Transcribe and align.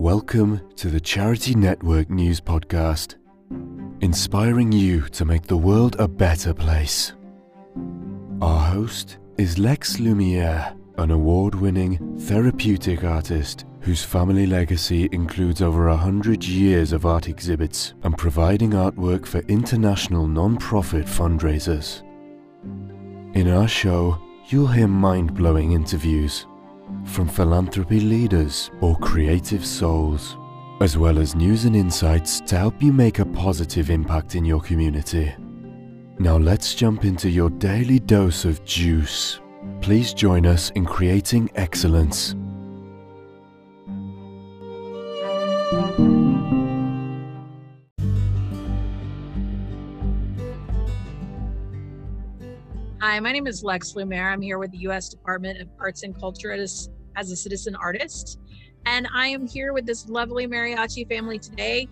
Welcome 0.00 0.62
to 0.76 0.88
the 0.88 0.98
Charity 0.98 1.54
Network 1.54 2.08
News 2.08 2.40
Podcast, 2.40 3.16
inspiring 4.00 4.72
you 4.72 5.02
to 5.10 5.26
make 5.26 5.42
the 5.42 5.58
world 5.58 5.96
a 5.98 6.08
better 6.08 6.54
place. 6.54 7.12
Our 8.40 8.60
host 8.60 9.18
is 9.36 9.58
Lex 9.58 10.00
Lumiere, 10.00 10.74
an 10.96 11.10
award 11.10 11.54
winning 11.54 12.18
therapeutic 12.18 13.04
artist 13.04 13.66
whose 13.80 14.02
family 14.02 14.46
legacy 14.46 15.06
includes 15.12 15.60
over 15.60 15.88
a 15.88 15.96
hundred 15.98 16.44
years 16.44 16.94
of 16.94 17.04
art 17.04 17.28
exhibits 17.28 17.92
and 18.02 18.16
providing 18.16 18.70
artwork 18.70 19.26
for 19.26 19.40
international 19.48 20.26
non 20.26 20.56
profit 20.56 21.04
fundraisers. 21.04 22.00
In 23.36 23.50
our 23.50 23.68
show, 23.68 24.18
you'll 24.48 24.68
hear 24.68 24.88
mind 24.88 25.34
blowing 25.34 25.72
interviews 25.72 26.46
from 27.04 27.28
philanthropy 27.28 28.00
leaders 28.00 28.70
or 28.80 28.96
creative 28.98 29.64
souls, 29.64 30.36
as 30.80 30.96
well 30.96 31.18
as 31.18 31.34
news 31.34 31.64
and 31.64 31.76
insights 31.76 32.40
to 32.42 32.56
help 32.56 32.82
you 32.82 32.92
make 32.92 33.18
a 33.18 33.26
positive 33.26 33.90
impact 33.90 34.34
in 34.34 34.44
your 34.44 34.60
community. 34.60 35.34
Now 36.18 36.36
let's 36.36 36.74
jump 36.74 37.04
into 37.04 37.30
your 37.30 37.50
daily 37.50 37.98
dose 37.98 38.44
of 38.44 38.64
juice. 38.64 39.40
Please 39.80 40.12
join 40.12 40.46
us 40.46 40.70
in 40.70 40.84
creating 40.84 41.50
excellence. 41.54 42.34
Hi, 53.10 53.18
my 53.18 53.32
name 53.32 53.48
is 53.48 53.64
Lex 53.64 53.96
Lumiere. 53.96 54.30
I'm 54.30 54.40
here 54.40 54.60
with 54.60 54.70
the 54.70 54.78
U.S. 54.82 55.08
Department 55.08 55.60
of 55.60 55.66
Arts 55.80 56.04
and 56.04 56.16
Culture 56.16 56.52
as, 56.52 56.90
as 57.16 57.32
a 57.32 57.36
citizen 57.36 57.74
artist. 57.74 58.38
And 58.86 59.08
I 59.12 59.26
am 59.26 59.48
here 59.48 59.72
with 59.72 59.84
this 59.84 60.08
lovely 60.08 60.46
mariachi 60.46 61.08
family 61.08 61.40
today 61.40 61.88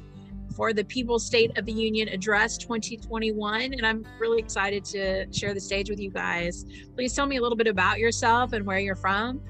for 0.55 0.73
the 0.73 0.85
People's 0.85 1.27
State 1.27 1.59
of 1.59 1.67
the 1.67 1.73
Union 1.73 2.07
Address 2.07 2.57
2021. 2.59 3.75
And 3.75 3.85
I'm 3.85 4.07
really 4.21 4.39
excited 4.39 4.85
to 4.85 5.27
share 5.33 5.55
the 5.55 5.61
stage 5.61 5.91
with 5.91 5.99
you 5.99 6.13
guys. 6.13 6.65
Please 6.95 7.15
tell 7.15 7.27
me 7.27 7.39
a 7.39 7.43
little 7.43 7.59
bit 7.59 7.67
about 7.67 7.99
yourself 7.99 8.53
and 8.53 8.65
where 8.65 8.79
you're 8.79 8.95
from. 8.95 9.43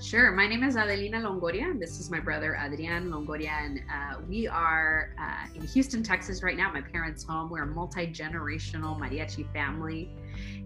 Sure. 0.00 0.30
My 0.30 0.46
name 0.46 0.62
is 0.62 0.76
Adelina 0.76 1.20
Longoria. 1.20 1.70
and 1.70 1.82
This 1.82 1.98
is 1.98 2.08
my 2.08 2.20
brother 2.20 2.56
Adrian 2.64 3.10
Longoria, 3.10 3.50
and 3.50 3.80
uh, 3.92 4.20
we 4.28 4.46
are 4.46 5.10
uh, 5.20 5.48
in 5.56 5.66
Houston, 5.66 6.04
Texas 6.04 6.40
right 6.42 6.56
now. 6.56 6.72
My 6.72 6.80
parents' 6.80 7.24
home. 7.24 7.50
We're 7.50 7.64
a 7.64 7.66
multi 7.66 8.06
generational 8.06 8.96
mariachi 8.96 9.52
family, 9.52 10.14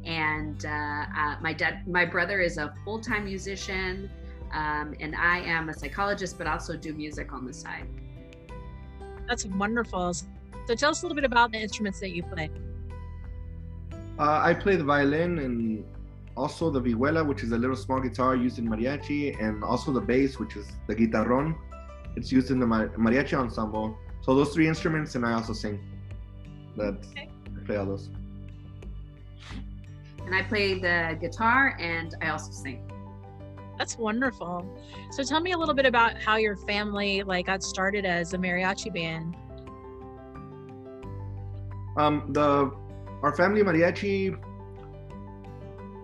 and 0.04 0.64
uh, 0.64 0.68
uh, 0.68 1.36
my 1.40 1.52
dad, 1.52 1.86
my 1.86 2.04
brother 2.04 2.40
is 2.40 2.58
a 2.58 2.74
full 2.84 3.00
time 3.00 3.24
musician, 3.24 4.10
um, 4.52 4.94
and 5.00 5.14
I 5.14 5.38
am 5.38 5.68
a 5.68 5.74
psychologist, 5.74 6.38
but 6.38 6.46
also 6.46 6.76
do 6.76 6.92
music 6.92 7.32
on 7.32 7.46
the 7.46 7.52
side. 7.52 7.86
That's 9.28 9.44
wonderful. 9.46 10.12
So 10.14 10.74
tell 10.74 10.90
us 10.90 11.02
a 11.02 11.06
little 11.06 11.16
bit 11.16 11.24
about 11.24 11.52
the 11.52 11.58
instruments 11.58 12.00
that 12.00 12.10
you 12.10 12.22
play. 12.22 12.50
Uh, 14.18 14.40
I 14.42 14.54
play 14.54 14.76
the 14.76 14.84
violin 14.84 15.38
and 15.38 15.84
also 16.36 16.70
the 16.70 16.80
vihuela, 16.80 17.26
which 17.26 17.42
is 17.42 17.52
a 17.52 17.58
little 17.58 17.76
small 17.76 18.00
guitar 18.00 18.36
used 18.36 18.58
in 18.58 18.68
mariachi, 18.68 19.40
and 19.42 19.64
also 19.64 19.92
the 19.92 20.00
bass, 20.00 20.38
which 20.38 20.56
is 20.56 20.66
the 20.86 20.94
guitarron. 20.94 21.56
It's 22.16 22.30
used 22.30 22.50
in 22.50 22.60
the 22.60 22.66
mariachi 22.66 23.34
ensemble. 23.34 23.96
So 24.20 24.34
those 24.34 24.52
three 24.52 24.68
instruments, 24.68 25.14
and 25.14 25.26
I 25.26 25.32
also 25.32 25.52
sing. 25.52 25.80
That 26.76 27.04
okay. 27.10 27.28
I 27.56 27.66
play 27.66 27.76
all 27.76 27.86
those. 27.86 28.08
And 30.26 30.34
I 30.34 30.42
play 30.42 30.74
the 30.74 31.18
guitar, 31.20 31.76
and 31.78 32.14
I 32.22 32.30
also 32.30 32.52
sing. 32.52 32.88
That's 33.78 33.98
wonderful. 33.98 34.64
So 35.10 35.22
tell 35.24 35.40
me 35.40 35.52
a 35.52 35.58
little 35.58 35.74
bit 35.74 35.86
about 35.86 36.20
how 36.20 36.36
your 36.36 36.56
family 36.56 37.22
like 37.22 37.46
got 37.46 37.62
started 37.62 38.04
as 38.04 38.34
a 38.34 38.38
mariachi 38.38 38.92
band. 38.94 39.36
Um, 41.96 42.28
the 42.32 42.70
our 43.22 43.34
family 43.34 43.62
mariachi 43.62 44.36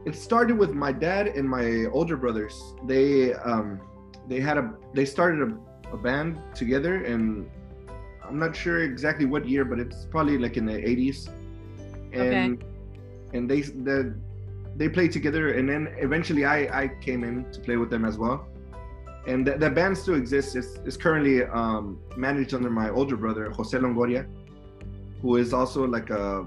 it 0.08 0.14
started 0.16 0.56
with 0.56 0.72
my 0.72 0.90
dad 0.90 1.28
and 1.28 1.48
my 1.48 1.86
older 1.92 2.16
brothers. 2.16 2.74
They 2.86 3.34
um, 3.34 3.80
they 4.26 4.40
had 4.40 4.56
a 4.56 4.74
they 4.94 5.04
started 5.04 5.40
a, 5.48 5.94
a 5.94 5.96
band 5.98 6.40
together, 6.54 7.04
and 7.04 7.48
I'm 8.24 8.38
not 8.38 8.56
sure 8.56 8.82
exactly 8.82 9.26
what 9.26 9.46
year, 9.48 9.64
but 9.64 9.78
it's 9.78 10.06
probably 10.10 10.38
like 10.38 10.56
in 10.56 10.66
the 10.66 10.72
80s. 10.72 11.28
And 12.12 12.62
okay. 12.62 12.66
And 13.32 13.50
they 13.50 13.62
the, 13.62 14.14
they 14.76 14.88
played 14.88 15.12
together, 15.12 15.52
and 15.52 15.68
then 15.68 15.94
eventually 15.98 16.44
I 16.44 16.82
I 16.82 16.88
came 17.00 17.24
in 17.24 17.50
to 17.52 17.60
play 17.60 17.76
with 17.76 17.90
them 17.90 18.04
as 18.04 18.18
well. 18.18 18.46
And 19.26 19.46
the, 19.46 19.58
the 19.58 19.68
band 19.68 19.98
still 19.98 20.14
exists. 20.14 20.54
It's, 20.54 20.78
it's 20.86 20.96
currently 20.96 21.44
um, 21.44 22.00
managed 22.16 22.54
under 22.54 22.70
my 22.70 22.88
older 22.88 23.16
brother 23.16 23.50
Jose 23.50 23.76
Longoria, 23.76 24.26
who 25.20 25.36
is 25.36 25.52
also 25.52 25.86
like 25.86 26.08
a 26.10 26.46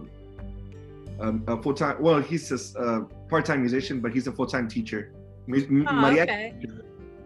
um, 1.19 1.43
a 1.47 1.61
full 1.61 1.73
time. 1.73 2.01
Well, 2.01 2.19
he's 2.19 2.51
a 2.51 3.05
part 3.29 3.45
time 3.45 3.61
musician, 3.61 3.99
but 3.99 4.11
he's 4.11 4.27
a 4.27 4.31
full 4.31 4.47
time 4.47 4.67
teacher, 4.67 5.11
oh, 5.13 5.51
mariachi, 5.51 6.23
okay. 6.23 6.55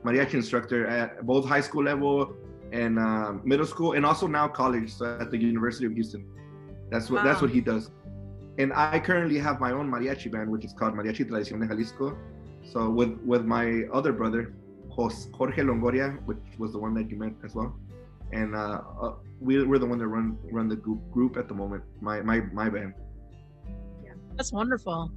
mariachi 0.04 0.34
instructor 0.34 0.86
at 0.88 1.26
both 1.26 1.46
high 1.46 1.62
school 1.62 1.84
level 1.84 2.36
and 2.72 3.00
uh, 3.00 3.34
middle 3.44 3.66
school, 3.66 3.94
and 3.94 4.06
also 4.06 4.28
now 4.28 4.48
college 4.48 4.92
so 4.92 5.18
at 5.22 5.32
the 5.32 5.38
University 5.38 5.86
of 5.86 5.94
Houston. 5.94 6.26
That's 6.92 7.10
what 7.10 7.24
wow. 7.24 7.24
that's 7.32 7.42
what 7.42 7.52
he 7.52 7.62
does. 7.62 7.92
And 8.58 8.72
I 8.74 9.00
currently 9.00 9.38
have 9.40 9.60
my 9.60 9.72
own 9.72 9.90
mariachi 9.92 10.32
band, 10.32 10.50
which 10.50 10.64
is 10.64 10.74
called 10.74 10.94
Mariachi 10.94 11.30
Tradición 11.30 11.60
de 11.60 11.68
Jalisco. 11.68 12.18
So 12.64 12.90
with 12.90 13.20
with 13.26 13.46
my 13.46 13.84
other 13.94 14.14
brother, 14.14 14.54
Jorge 14.90 15.62
Longoria, 15.62 16.24
which 16.26 16.38
was 16.58 16.72
the 16.72 16.80
one 16.80 16.94
that 16.94 17.10
you 17.10 17.18
met 17.18 17.34
as 17.44 17.54
well, 17.54 17.76
and 18.32 18.56
uh, 18.56 18.82
uh, 19.02 19.14
we, 19.40 19.64
we're 19.64 19.78
the 19.78 19.86
one 19.86 20.00
that 20.00 20.08
run 20.08 20.38
run 20.52 20.68
the 20.70 20.76
group 20.76 21.02
group 21.12 21.38
at 21.38 21.48
the 21.48 21.54
moment. 21.54 21.84
My 22.02 22.22
my 22.22 22.40
my 22.54 22.70
band. 22.70 22.94
Yeah, 24.04 24.14
that's 24.36 24.52
wonderful. 24.52 25.12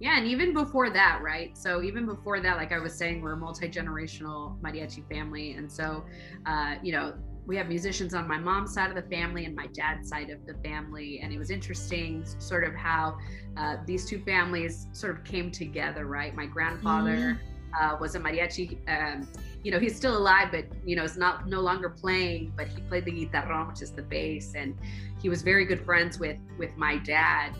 Yeah, 0.00 0.16
and 0.18 0.26
even 0.28 0.52
before 0.52 0.90
that, 0.90 1.20
right? 1.22 1.56
So 1.58 1.82
even 1.82 2.06
before 2.06 2.40
that, 2.40 2.56
like 2.56 2.70
I 2.70 2.78
was 2.78 2.94
saying, 2.94 3.20
we're 3.20 3.32
a 3.32 3.36
multi-generational 3.36 4.60
mariachi 4.60 5.08
family, 5.08 5.54
and 5.54 5.70
so, 5.70 6.04
uh, 6.46 6.76
you 6.82 6.92
know, 6.92 7.14
we 7.48 7.56
have 7.56 7.66
musicians 7.66 8.12
on 8.12 8.28
my 8.28 8.36
mom's 8.36 8.74
side 8.74 8.90
of 8.90 8.94
the 8.94 9.10
family 9.10 9.46
and 9.46 9.56
my 9.56 9.66
dad's 9.68 10.06
side 10.06 10.28
of 10.28 10.44
the 10.46 10.52
family, 10.62 11.20
and 11.22 11.32
it 11.32 11.38
was 11.38 11.50
interesting, 11.50 12.22
sort 12.38 12.62
of 12.62 12.74
how 12.74 13.16
uh, 13.56 13.78
these 13.86 14.04
two 14.04 14.20
families 14.20 14.86
sort 14.92 15.16
of 15.16 15.24
came 15.24 15.50
together, 15.50 16.04
right? 16.06 16.36
My 16.36 16.46
grandfather. 16.46 17.16
Mm. 17.16 17.38
Uh, 17.78 17.94
was 18.00 18.14
a 18.14 18.18
mariachi. 18.18 18.78
Um, 18.88 19.28
you 19.62 19.70
know, 19.70 19.78
he's 19.78 19.94
still 19.94 20.16
alive, 20.16 20.48
but 20.50 20.64
you 20.86 20.96
know, 20.96 21.04
is 21.04 21.18
not 21.18 21.46
no 21.46 21.60
longer 21.60 21.90
playing. 21.90 22.50
But 22.56 22.68
he 22.68 22.80
played 22.80 23.04
the 23.04 23.12
guitarrón, 23.12 23.68
which 23.68 23.82
is 23.82 23.90
the 23.90 24.00
bass, 24.00 24.54
and 24.54 24.74
he 25.20 25.28
was 25.28 25.42
very 25.42 25.66
good 25.66 25.84
friends 25.84 26.18
with 26.18 26.38
with 26.56 26.74
my 26.78 26.96
dad. 26.96 27.52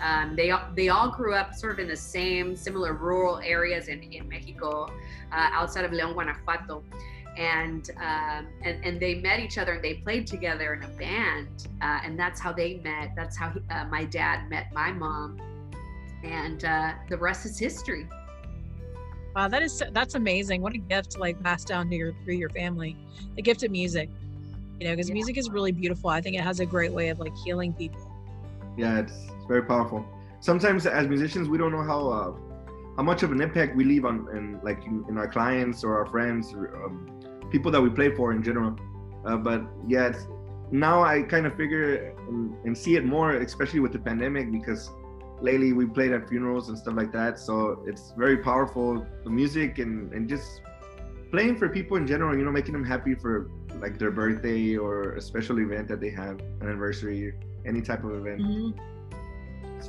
Um, 0.00 0.36
they 0.36 0.52
they 0.76 0.90
all 0.90 1.10
grew 1.10 1.32
up 1.32 1.54
sort 1.54 1.72
of 1.72 1.78
in 1.78 1.88
the 1.88 1.96
same 1.96 2.54
similar 2.54 2.92
rural 2.92 3.38
areas 3.38 3.88
in, 3.88 4.02
in 4.02 4.28
Mexico, 4.28 4.84
uh, 5.32 5.48
outside 5.52 5.86
of 5.86 5.92
León, 5.92 6.12
Guanajuato, 6.12 6.84
and 7.36 7.90
um, 7.96 8.46
and 8.62 8.84
and 8.84 9.00
they 9.00 9.16
met 9.16 9.40
each 9.40 9.58
other 9.58 9.72
and 9.72 9.84
they 9.84 9.94
played 9.94 10.26
together 10.26 10.74
in 10.74 10.82
a 10.82 10.88
band, 10.88 11.68
uh, 11.82 12.00
and 12.04 12.18
that's 12.18 12.40
how 12.40 12.52
they 12.52 12.80
met. 12.84 13.12
That's 13.16 13.36
how 13.36 13.50
he, 13.50 13.60
uh, 13.70 13.86
my 13.86 14.04
dad 14.04 14.48
met 14.48 14.72
my 14.72 14.92
mom, 14.92 15.40
and 16.22 16.64
uh, 16.64 16.92
the 17.08 17.16
rest 17.16 17.46
is 17.46 17.58
history. 17.58 18.06
Wow, 19.34 19.48
that 19.48 19.62
is 19.62 19.82
that's 19.92 20.14
amazing. 20.14 20.62
What 20.62 20.74
a 20.74 20.78
gift 20.78 21.12
to 21.12 21.18
like 21.18 21.42
pass 21.42 21.64
down 21.64 21.90
to 21.90 21.96
your 21.96 22.12
through 22.24 22.34
your 22.34 22.50
family, 22.50 22.96
the 23.36 23.42
gift 23.42 23.62
of 23.64 23.70
music. 23.70 24.08
You 24.80 24.88
know, 24.88 24.92
because 24.92 25.08
yeah. 25.08 25.14
music 25.14 25.36
is 25.36 25.50
really 25.50 25.72
beautiful. 25.72 26.10
I 26.10 26.20
think 26.20 26.36
it 26.36 26.42
has 26.42 26.60
a 26.60 26.66
great 26.66 26.92
way 26.92 27.08
of 27.08 27.18
like 27.18 27.34
healing 27.44 27.72
people. 27.72 28.10
Yeah, 28.76 28.98
it's 28.98 29.12
it's 29.12 29.46
very 29.46 29.62
powerful. 29.62 30.04
Sometimes 30.40 30.86
as 30.86 31.08
musicians, 31.08 31.48
we 31.48 31.58
don't 31.58 31.72
know 31.72 31.82
how 31.82 32.08
uh, 32.08 32.32
how 32.96 33.02
much 33.02 33.22
of 33.22 33.32
an 33.32 33.40
impact 33.40 33.74
we 33.74 33.84
leave 33.84 34.04
on 34.04 34.28
in 34.36 34.60
like 34.62 34.84
in, 34.86 35.04
in 35.08 35.18
our 35.18 35.28
clients 35.28 35.82
or 35.82 35.96
our 35.98 36.06
friends 36.06 36.52
or 36.52 36.84
um, 36.84 37.13
people 37.54 37.70
that 37.70 37.82
we 37.86 37.90
play 38.00 38.10
for 38.18 38.32
in 38.32 38.42
general. 38.42 38.72
Uh, 39.24 39.36
but 39.36 39.60
yeah, 39.86 40.12
now 40.70 40.96
I 41.02 41.22
kind 41.22 41.46
of 41.46 41.52
figure 41.56 42.14
and, 42.28 42.54
and, 42.64 42.76
see 42.76 42.96
it 42.96 43.04
more, 43.04 43.30
especially 43.50 43.80
with 43.80 43.92
the 43.92 44.02
pandemic, 44.10 44.50
because 44.50 44.90
lately 45.40 45.72
we 45.72 45.86
played 45.86 46.12
at 46.12 46.28
funerals 46.28 46.68
and 46.68 46.76
stuff 46.76 46.96
like 46.96 47.12
that. 47.12 47.38
So 47.38 47.54
it's 47.86 48.12
very 48.24 48.38
powerful, 48.50 49.06
the 49.24 49.30
music 49.30 49.78
and 49.84 50.12
and 50.12 50.28
just 50.34 50.48
playing 51.30 51.56
for 51.60 51.68
people 51.68 51.96
in 51.96 52.06
general. 52.06 52.36
You 52.38 52.44
know, 52.46 52.56
making 52.60 52.74
them 52.78 52.86
happy 52.94 53.14
for 53.14 53.50
like 53.84 53.98
their 54.00 54.10
birthday 54.10 54.76
or 54.76 55.14
a 55.20 55.22
special 55.30 55.56
event 55.60 55.86
that 55.88 56.00
they 56.00 56.10
have, 56.10 56.40
an 56.60 56.68
anniversary, 56.68 57.34
any 57.64 57.80
type 57.80 58.02
of 58.04 58.12
event. 58.20 58.40
Mm-hmm 58.40 58.94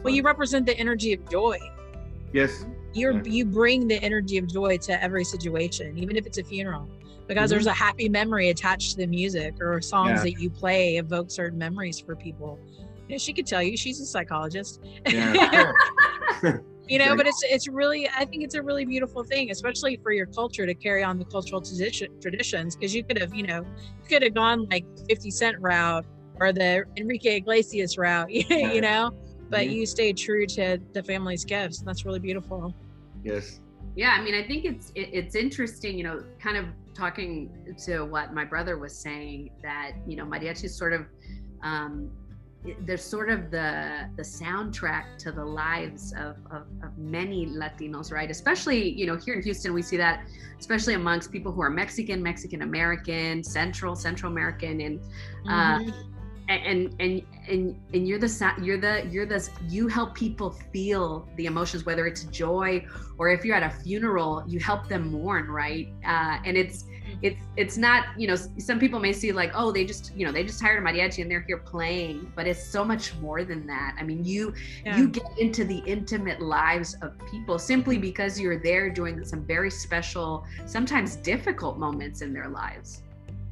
well 0.03 0.13
you 0.13 0.23
represent 0.23 0.65
the 0.65 0.77
energy 0.77 1.13
of 1.13 1.29
joy 1.29 1.57
yes 2.33 2.65
you're 2.94 3.13
yeah. 3.13 3.23
you 3.25 3.45
bring 3.45 3.88
the 3.88 4.01
energy 4.03 4.38
of 4.38 4.47
joy 4.47 4.77
to 4.77 5.01
every 5.03 5.23
situation 5.23 5.97
even 5.97 6.15
if 6.15 6.25
it's 6.25 6.38
a 6.38 6.44
funeral 6.44 6.88
because 7.27 7.50
mm-hmm. 7.50 7.56
there's 7.56 7.68
a 7.68 7.74
happy 7.74 8.10
memory 8.10 8.50
attached 8.50 8.92
to 8.92 8.98
the 8.98 9.07
music 9.07 9.56
or 9.60 9.81
songs 9.81 10.18
yeah. 10.18 10.24
that 10.24 10.42
you 10.42 10.50
play 10.50 10.98
evoke 10.98 11.31
certain 11.31 11.57
memories 11.57 12.00
for 12.00 12.16
people. 12.16 12.60
You 13.07 13.16
know, 13.16 13.18
she 13.18 13.33
could 13.33 13.45
tell 13.45 13.62
you 13.62 13.77
she's 13.77 14.00
a 14.00 14.06
psychologist. 14.06 14.81
Yeah, 15.07 15.72
you 16.88 17.00
know 17.00 17.16
but 17.16 17.25
it's 17.25 17.42
it's 17.45 17.68
really 17.68 18.07
i 18.16 18.25
think 18.25 18.44
it's 18.44 18.56
a 18.56 18.62
really 18.62 18.86
beautiful 18.86 19.24
thing 19.24 19.50
especially 19.51 19.98
for 19.98 20.12
your 20.12 20.27
culture 20.27 20.66
to 20.66 20.74
carry 20.74 21.04
on 21.04 21.18
the 21.18 21.25
cultural 21.25 21.62
tradition 21.62 22.10
traditions 22.22 22.75
because 22.75 22.94
you 22.94 23.04
could 23.04 23.18
have 23.18 23.33
you 23.33 23.44
know 23.44 23.62
you 23.62 24.07
could 24.07 24.21
have 24.21 24.33
gone 24.33 24.68
like 24.69 24.86
50 25.07 25.31
cent 25.31 25.57
route 25.60 26.06
or 26.39 26.54
the 26.54 26.83
enrique 26.98 27.38
iglesias 27.38 27.98
route 27.98 28.30
you 28.50 28.81
know 28.81 29.12
but 29.50 29.62
mm-hmm. 29.62 29.71
you 29.71 29.86
stayed 29.86 30.18
true 30.18 30.45
to 30.45 30.80
the 30.94 31.01
family's 31.04 31.45
gifts 31.45 31.81
that's 31.81 32.04
really 32.04 32.19
beautiful. 32.19 32.74
Yes. 33.24 33.62
Yeah 33.95 34.16
i 34.19 34.21
mean 34.21 34.36
i 34.36 34.45
think 34.45 34.66
it's 34.66 34.92
it, 34.94 35.10
it's 35.12 35.36
interesting 35.36 35.98
you 35.98 36.04
know 36.04 36.24
kind 36.39 36.57
of 36.57 36.66
talking 36.95 37.75
to 37.86 38.03
what 38.03 38.33
my 38.33 38.45
brother 38.45 38.77
was 38.77 38.97
saying 38.97 39.51
that 39.62 39.92
you 40.07 40.15
know 40.15 40.25
mariachi 40.25 40.65
is 40.65 40.75
sort 40.75 40.94
of 40.94 41.06
um, 41.62 42.12
they're 42.81 42.97
sort 42.97 43.30
of 43.30 43.51
the 43.51 44.09
the 44.15 44.24
soundtrack 44.24 45.18
to 45.19 45.31
the 45.31 45.44
lives 45.44 46.13
of, 46.13 46.38
of, 46.51 46.63
of, 46.83 46.97
many 46.97 47.45
Latinos, 47.45 48.12
right? 48.12 48.30
Especially, 48.30 48.89
you 48.89 49.06
know, 49.06 49.18
here 49.18 49.36
in 49.36 49.44
Houston, 49.44 49.74
we 49.74 49.81
see 49.81 49.97
that, 49.97 50.25
especially 50.59 50.94
amongst 50.94 51.31
people 51.31 51.51
who 51.51 51.62
are 51.62 51.69
Mexican, 51.69 52.21
Mexican 52.24 52.62
American, 52.62 53.44
Central, 53.44 53.95
Central 53.95 54.31
American, 54.31 54.81
and 54.81 55.00
uh, 55.47 55.80
mm-hmm. 55.80 56.50
and 56.50 56.95
and 57.00 57.21
and 57.47 57.80
and 57.94 58.07
you're 58.07 58.19
the 58.19 58.53
you're 58.62 58.77
the 58.77 59.07
you're 59.09 59.25
the 59.25 59.47
you 59.68 59.88
help 59.88 60.15
people 60.15 60.51
feel 60.74 61.27
the 61.36 61.45
emotions, 61.45 61.86
whether 61.86 62.07
it's 62.07 62.24
joy 62.25 62.86
or 63.18 63.30
if 63.30 63.45
you're 63.45 63.56
at 63.56 63.63
a 63.63 63.83
funeral, 63.83 64.44
you 64.47 64.59
help 64.59 64.88
them 64.88 65.12
mourn, 65.12 65.47
right? 65.50 65.88
Uh, 66.06 66.38
and 66.44 66.57
it's 66.57 66.86
it's 67.21 67.42
it's 67.56 67.77
not 67.77 68.06
you 68.18 68.27
know 68.27 68.36
some 68.36 68.80
people 68.80 69.00
may 69.00 69.13
see 69.13 69.31
like 69.31 69.51
oh 69.56 69.71
they 69.71 69.86
just 69.86 70.15
you 70.15 70.25
know 70.25 70.31
they 70.31 70.44
just 70.44 70.62
hired 70.62 70.81
a 70.81 70.86
mariachi 70.86 71.21
and 71.21 71.31
they're 71.31 71.42
here 71.42 71.57
playing 71.57 72.31
but 72.36 72.47
it's 72.47 72.65
so 72.65 72.83
much 72.83 73.15
more 73.15 73.44
than 73.44 73.65
that 73.65 73.95
i 74.00 74.03
mean 74.03 74.24
you 74.24 74.53
yeah. 74.86 74.97
you 74.97 75.07
get 75.07 75.27
into 75.38 75.63
the 75.63 75.77
intimate 75.86 76.42
lives 76.42 76.95
of 77.01 77.13
people 77.31 77.57
simply 77.57 77.97
because 77.97 78.39
you're 78.39 78.59
there 78.59 78.89
doing 78.89 79.24
some 79.24 79.45
very 79.45 79.71
special 79.71 80.45
sometimes 80.65 81.15
difficult 81.18 81.77
moments 81.77 82.21
in 82.21 82.33
their 82.33 82.50
lives 82.50 83.03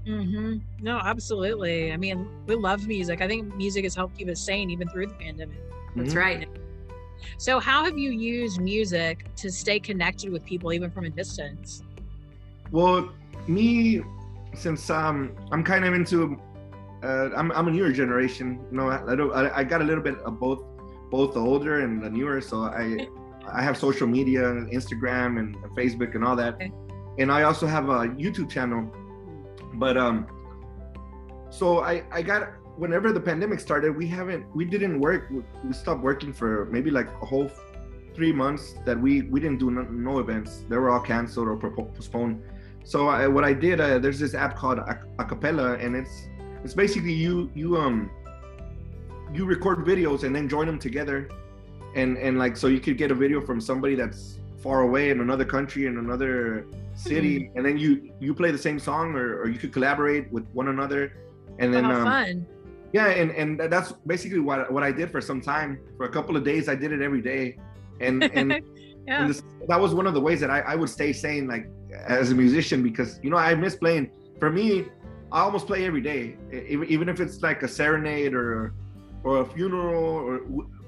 mm-hmm. 0.08 0.58
no 0.82 0.98
absolutely 1.00 1.92
i 1.92 1.98
mean 1.98 2.28
we 2.46 2.56
love 2.56 2.88
music 2.88 3.22
i 3.22 3.28
think 3.28 3.54
music 3.56 3.84
has 3.84 3.96
helped 3.96 4.18
keep 4.18 4.28
us 4.30 4.40
sane 4.40 4.70
even 4.70 4.88
through 4.90 5.08
the 5.08 5.14
pandemic 5.16 5.58
that's 5.96 6.10
mm-hmm. 6.10 6.18
right 6.18 6.50
so 7.38 7.60
how 7.60 7.86
have 7.86 7.98
you 7.98 8.12
used 8.12 8.60
music 8.60 9.34
to 9.36 9.50
stay 9.50 9.80
connected 9.80 10.30
with 10.32 10.44
people 10.46 10.74
even 10.74 10.92
from 10.92 11.06
a 11.06 11.10
distance 11.10 11.84
well 12.72 13.10
me, 13.48 14.02
since 14.56 14.90
um, 14.90 15.36
I'm 15.52 15.64
kind 15.64 15.86
of 15.86 15.94
into, 15.94 16.40
uh, 17.04 17.30
I'm, 17.36 17.52
I'm 17.52 17.68
a 17.68 17.72
newer 17.72 17.92
generation. 17.92 18.60
You 18.72 18.78
know, 18.78 18.90
I, 18.90 19.16
don't, 19.16 19.34
I, 19.34 19.58
I 19.58 19.64
got 19.64 19.82
a 19.82 19.84
little 19.84 20.04
bit 20.04 20.18
of 20.20 20.40
both, 20.40 20.64
both 21.10 21.34
the 21.34 21.40
older 21.40 21.82
and 21.82 22.02
the 22.04 22.10
newer. 22.10 22.42
So 22.42 22.64
I, 22.64 23.08
I 23.52 23.62
have 23.62 23.78
social 23.78 24.08
media, 24.08 24.44
Instagram 24.44 25.40
and 25.40 25.56
Facebook 25.76 26.16
and 26.16 26.24
all 26.24 26.36
that, 26.38 26.56
okay. 26.56 26.72
and 27.20 27.32
I 27.32 27.44
also 27.44 27.68
have 27.68 27.90
a 27.90 28.08
YouTube 28.08 28.50
channel. 28.50 28.90
But 29.74 29.98
um, 29.98 30.28
so 31.50 31.80
I, 31.82 32.04
I 32.12 32.22
got 32.22 32.54
whenever 32.78 33.12
the 33.12 33.20
pandemic 33.20 33.60
started, 33.60 33.96
we 33.96 34.08
haven't, 34.08 34.46
we 34.56 34.66
didn't 34.66 35.00
work. 35.00 35.32
We 35.64 35.74
stopped 35.74 36.02
working 36.02 36.34
for 36.34 36.66
maybe 36.72 36.92
like 36.92 37.08
a 37.22 37.26
whole 37.26 37.52
three 38.16 38.32
months 38.32 38.76
that 38.86 39.00
we 39.00 39.24
we 39.24 39.40
didn't 39.40 39.60
do 39.60 39.72
no, 39.72 39.82
no 39.84 40.20
events. 40.20 40.66
They 40.70 40.78
were 40.78 40.90
all 40.90 41.00
canceled 41.00 41.48
or 41.48 41.58
postponed. 41.58 42.42
So 42.84 43.08
I, 43.08 43.28
what 43.28 43.44
I 43.44 43.54
did, 43.54 43.80
uh, 43.80 43.98
there's 44.00 44.20
this 44.20 44.34
app 44.34 44.56
called 44.56 44.80
Acapella, 45.18 45.84
and 45.84 45.96
it's 45.96 46.28
it's 46.64 46.74
basically 46.74 47.14
you 47.14 47.50
you 47.56 47.78
um 47.78 48.12
you 49.34 49.46
record 49.46 49.80
videos 49.80 50.24
and 50.24 50.36
then 50.36 50.48
join 50.48 50.68
them 50.68 50.80
together, 50.80 51.30
and 51.96 52.18
and 52.18 52.38
like 52.38 52.58
so 52.58 52.68
you 52.68 52.80
could 52.80 52.98
get 52.98 53.10
a 53.12 53.16
video 53.16 53.42
from 53.42 53.60
somebody 53.62 53.96
that's 53.96 54.40
far 54.64 54.82
away 54.82 55.10
in 55.10 55.20
another 55.20 55.46
country 55.46 55.86
in 55.86 55.98
another 55.98 56.66
city, 56.96 57.36
mm-hmm. 57.42 57.58
and 57.58 57.66
then 57.66 57.78
you 57.78 58.12
you 58.20 58.34
play 58.34 58.52
the 58.52 58.64
same 58.68 58.80
song, 58.80 59.14
or, 59.16 59.42
or 59.42 59.50
you 59.50 59.60
could 59.60 59.74
collaborate 59.74 60.32
with 60.32 60.46
one 60.54 60.70
another, 60.70 61.02
and 61.60 61.74
then 61.74 61.86
oh, 61.86 61.96
um, 61.96 62.04
fun. 62.06 62.48
Yeah, 62.94 63.08
and 63.08 63.30
and 63.32 63.60
that's 63.74 63.92
basically 64.14 64.40
what 64.40 64.72
what 64.72 64.84
I 64.84 64.92
did 64.92 65.12
for 65.12 65.22
some 65.22 65.42
time. 65.42 65.80
For 65.98 66.06
a 66.06 66.14
couple 66.18 66.38
of 66.38 66.44
days, 66.44 66.70
I 66.70 66.76
did 66.76 66.92
it 66.92 67.02
every 67.02 67.22
day, 67.22 67.58
and 68.00 68.24
and. 68.24 68.50
yeah. 69.08 69.20
And 69.20 69.30
this, 69.30 69.44
that 69.68 69.78
was 69.78 69.94
one 69.94 70.08
of 70.08 70.14
the 70.14 70.22
ways 70.22 70.40
that 70.40 70.50
I, 70.50 70.60
I 70.62 70.76
would 70.76 70.90
stay 70.90 71.12
sane. 71.12 71.46
Like 71.46 71.68
as 72.08 72.32
a 72.32 72.36
musician 72.36 72.84
because 72.84 73.20
you 73.24 73.30
know 73.30 73.38
I 73.38 73.54
miss 73.56 73.76
playing. 73.76 74.12
For 74.40 74.50
me, 74.50 74.86
I 75.32 75.42
almost 75.42 75.68
play 75.68 75.86
every 75.86 76.02
day, 76.02 76.38
even 76.88 77.10
if 77.10 77.20
it's 77.20 77.42
like 77.42 77.64
a 77.64 77.68
serenade 77.68 78.34
or 78.34 78.74
or 79.24 79.42
a 79.42 79.46
funeral 79.46 80.04
or 80.04 80.42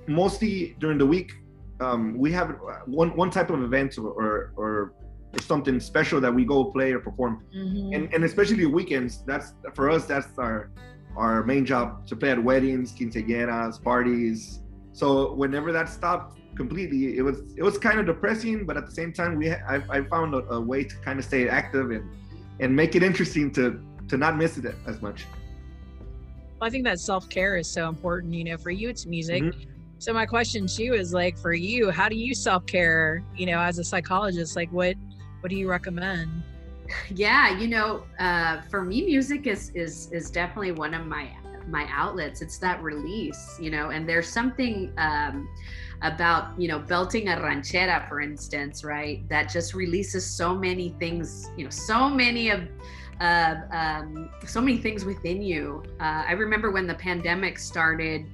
mostly 0.07 0.75
during 0.79 0.97
the 0.97 1.05
week. 1.05 1.33
Um, 1.79 2.17
we 2.17 2.31
have 2.31 2.57
one 2.85 3.15
one 3.15 3.29
type 3.29 3.49
of 3.49 3.61
event 3.61 3.97
or, 3.97 4.07
or, 4.07 4.53
or 4.55 4.93
something 5.41 5.79
special 5.79 6.21
that 6.21 6.33
we 6.33 6.45
go 6.45 6.65
play 6.65 6.93
or 6.93 6.99
perform, 6.99 7.43
mm-hmm. 7.53 7.93
and 7.93 8.13
and 8.13 8.23
especially 8.23 8.65
weekends. 8.65 9.23
That's 9.25 9.53
for 9.73 9.89
us. 9.89 10.05
That's 10.05 10.37
our 10.37 10.71
our 11.17 11.43
main 11.43 11.65
job 11.65 12.07
to 12.07 12.15
play 12.15 12.31
at 12.31 12.41
weddings, 12.41 12.93
quinceañeras, 12.93 13.81
parties. 13.81 14.61
So 14.93 15.33
whenever 15.33 15.71
that 15.73 15.89
stopped, 15.89 16.39
completely. 16.55 17.17
It 17.17 17.21
was 17.21 17.53
it 17.55 17.63
was 17.63 17.77
kind 17.77 17.99
of 17.99 18.05
depressing, 18.05 18.65
but 18.65 18.77
at 18.77 18.85
the 18.85 18.91
same 18.91 19.11
time, 19.13 19.35
we 19.35 19.51
I, 19.51 19.81
I 19.89 20.01
found 20.03 20.33
a, 20.33 20.39
a, 20.49 20.61
way 20.61 20.83
to 20.83 20.95
kind 20.97 21.19
of 21.19 21.25
stay 21.25 21.47
active 21.47 21.91
and 21.91 22.09
and 22.59 22.75
make 22.75 22.95
it 22.95 23.03
interesting 23.03 23.51
to 23.53 23.79
to 24.07 24.17
not 24.17 24.37
miss 24.37 24.57
it 24.57 24.73
as 24.87 25.01
much. 25.01 25.25
Well, 26.59 26.67
I 26.67 26.69
think 26.69 26.85
that 26.85 26.99
self 26.99 27.29
care 27.29 27.57
is 27.57 27.67
so 27.67 27.89
important. 27.89 28.33
You 28.33 28.45
know, 28.45 28.57
for 28.57 28.71
you, 28.71 28.89
it's 28.89 29.05
music. 29.05 29.43
Mm-hmm. 29.43 29.71
So 29.97 30.13
my 30.13 30.25
question 30.25 30.67
to 30.67 30.83
you 30.83 30.93
is 30.93 31.13
like, 31.13 31.37
for 31.37 31.53
you, 31.53 31.89
how 31.89 32.09
do 32.09 32.15
you 32.15 32.35
self 32.35 32.65
care? 32.65 33.23
You 33.35 33.47
know, 33.47 33.59
as 33.59 33.79
a 33.79 33.83
psychologist, 33.83 34.55
like 34.55 34.71
what 34.71 34.95
what 35.41 35.49
do 35.49 35.55
you 35.55 35.69
recommend? 35.69 36.29
Yeah, 37.09 37.57
you 37.57 37.67
know, 37.67 38.03
uh, 38.19 38.61
for 38.69 38.83
me, 38.83 39.03
music 39.03 39.47
is 39.47 39.71
is 39.73 40.11
is 40.11 40.29
definitely 40.29 40.71
one 40.71 40.93
of 40.93 41.07
my 41.07 41.31
my 41.67 41.87
outlets. 41.91 42.43
It's 42.43 42.59
that 42.59 42.83
release, 42.83 43.57
you 43.59 43.71
know, 43.71 43.89
and 43.89 44.07
there's 44.07 44.29
something. 44.29 44.93
Um, 44.97 45.49
about 46.01 46.59
you 46.59 46.67
know 46.67 46.79
belting 46.79 47.29
a 47.29 47.35
ranchera 47.37 48.07
for 48.07 48.19
instance 48.19 48.83
right 48.83 49.27
that 49.29 49.49
just 49.49 49.73
releases 49.73 50.25
so 50.25 50.53
many 50.53 50.89
things 50.99 51.49
you 51.57 51.63
know 51.63 51.69
so 51.69 52.09
many 52.09 52.49
of 52.49 52.67
uh, 53.21 53.55
um, 53.71 54.29
so 54.45 54.59
many 54.59 54.77
things 54.77 55.05
within 55.05 55.41
you 55.41 55.81
uh, 56.01 56.23
i 56.27 56.33
remember 56.33 56.69
when 56.69 56.85
the 56.85 56.95
pandemic 56.95 57.57
started 57.57 58.25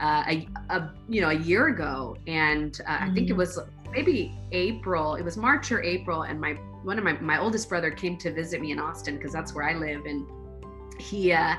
uh, 0.00 0.24
a, 0.28 0.48
a, 0.70 0.90
you 1.08 1.20
know 1.20 1.30
a 1.30 1.38
year 1.38 1.68
ago 1.68 2.16
and 2.26 2.80
uh, 2.86 2.90
mm-hmm. 2.90 3.10
i 3.10 3.14
think 3.14 3.28
it 3.28 3.32
mm-hmm. 3.32 3.38
was 3.38 3.58
maybe 3.92 4.36
april 4.52 5.14
it 5.14 5.22
was 5.22 5.36
march 5.36 5.72
or 5.72 5.82
april 5.82 6.22
and 6.22 6.40
my 6.40 6.52
one 6.84 6.98
of 6.98 7.04
my 7.04 7.12
my 7.20 7.38
oldest 7.38 7.68
brother 7.68 7.90
came 7.90 8.16
to 8.16 8.32
visit 8.32 8.60
me 8.60 8.70
in 8.70 8.78
austin 8.78 9.16
because 9.16 9.32
that's 9.32 9.54
where 9.54 9.68
i 9.68 9.74
live 9.74 10.04
and 10.06 10.26
he 10.98 11.32
uh 11.32 11.54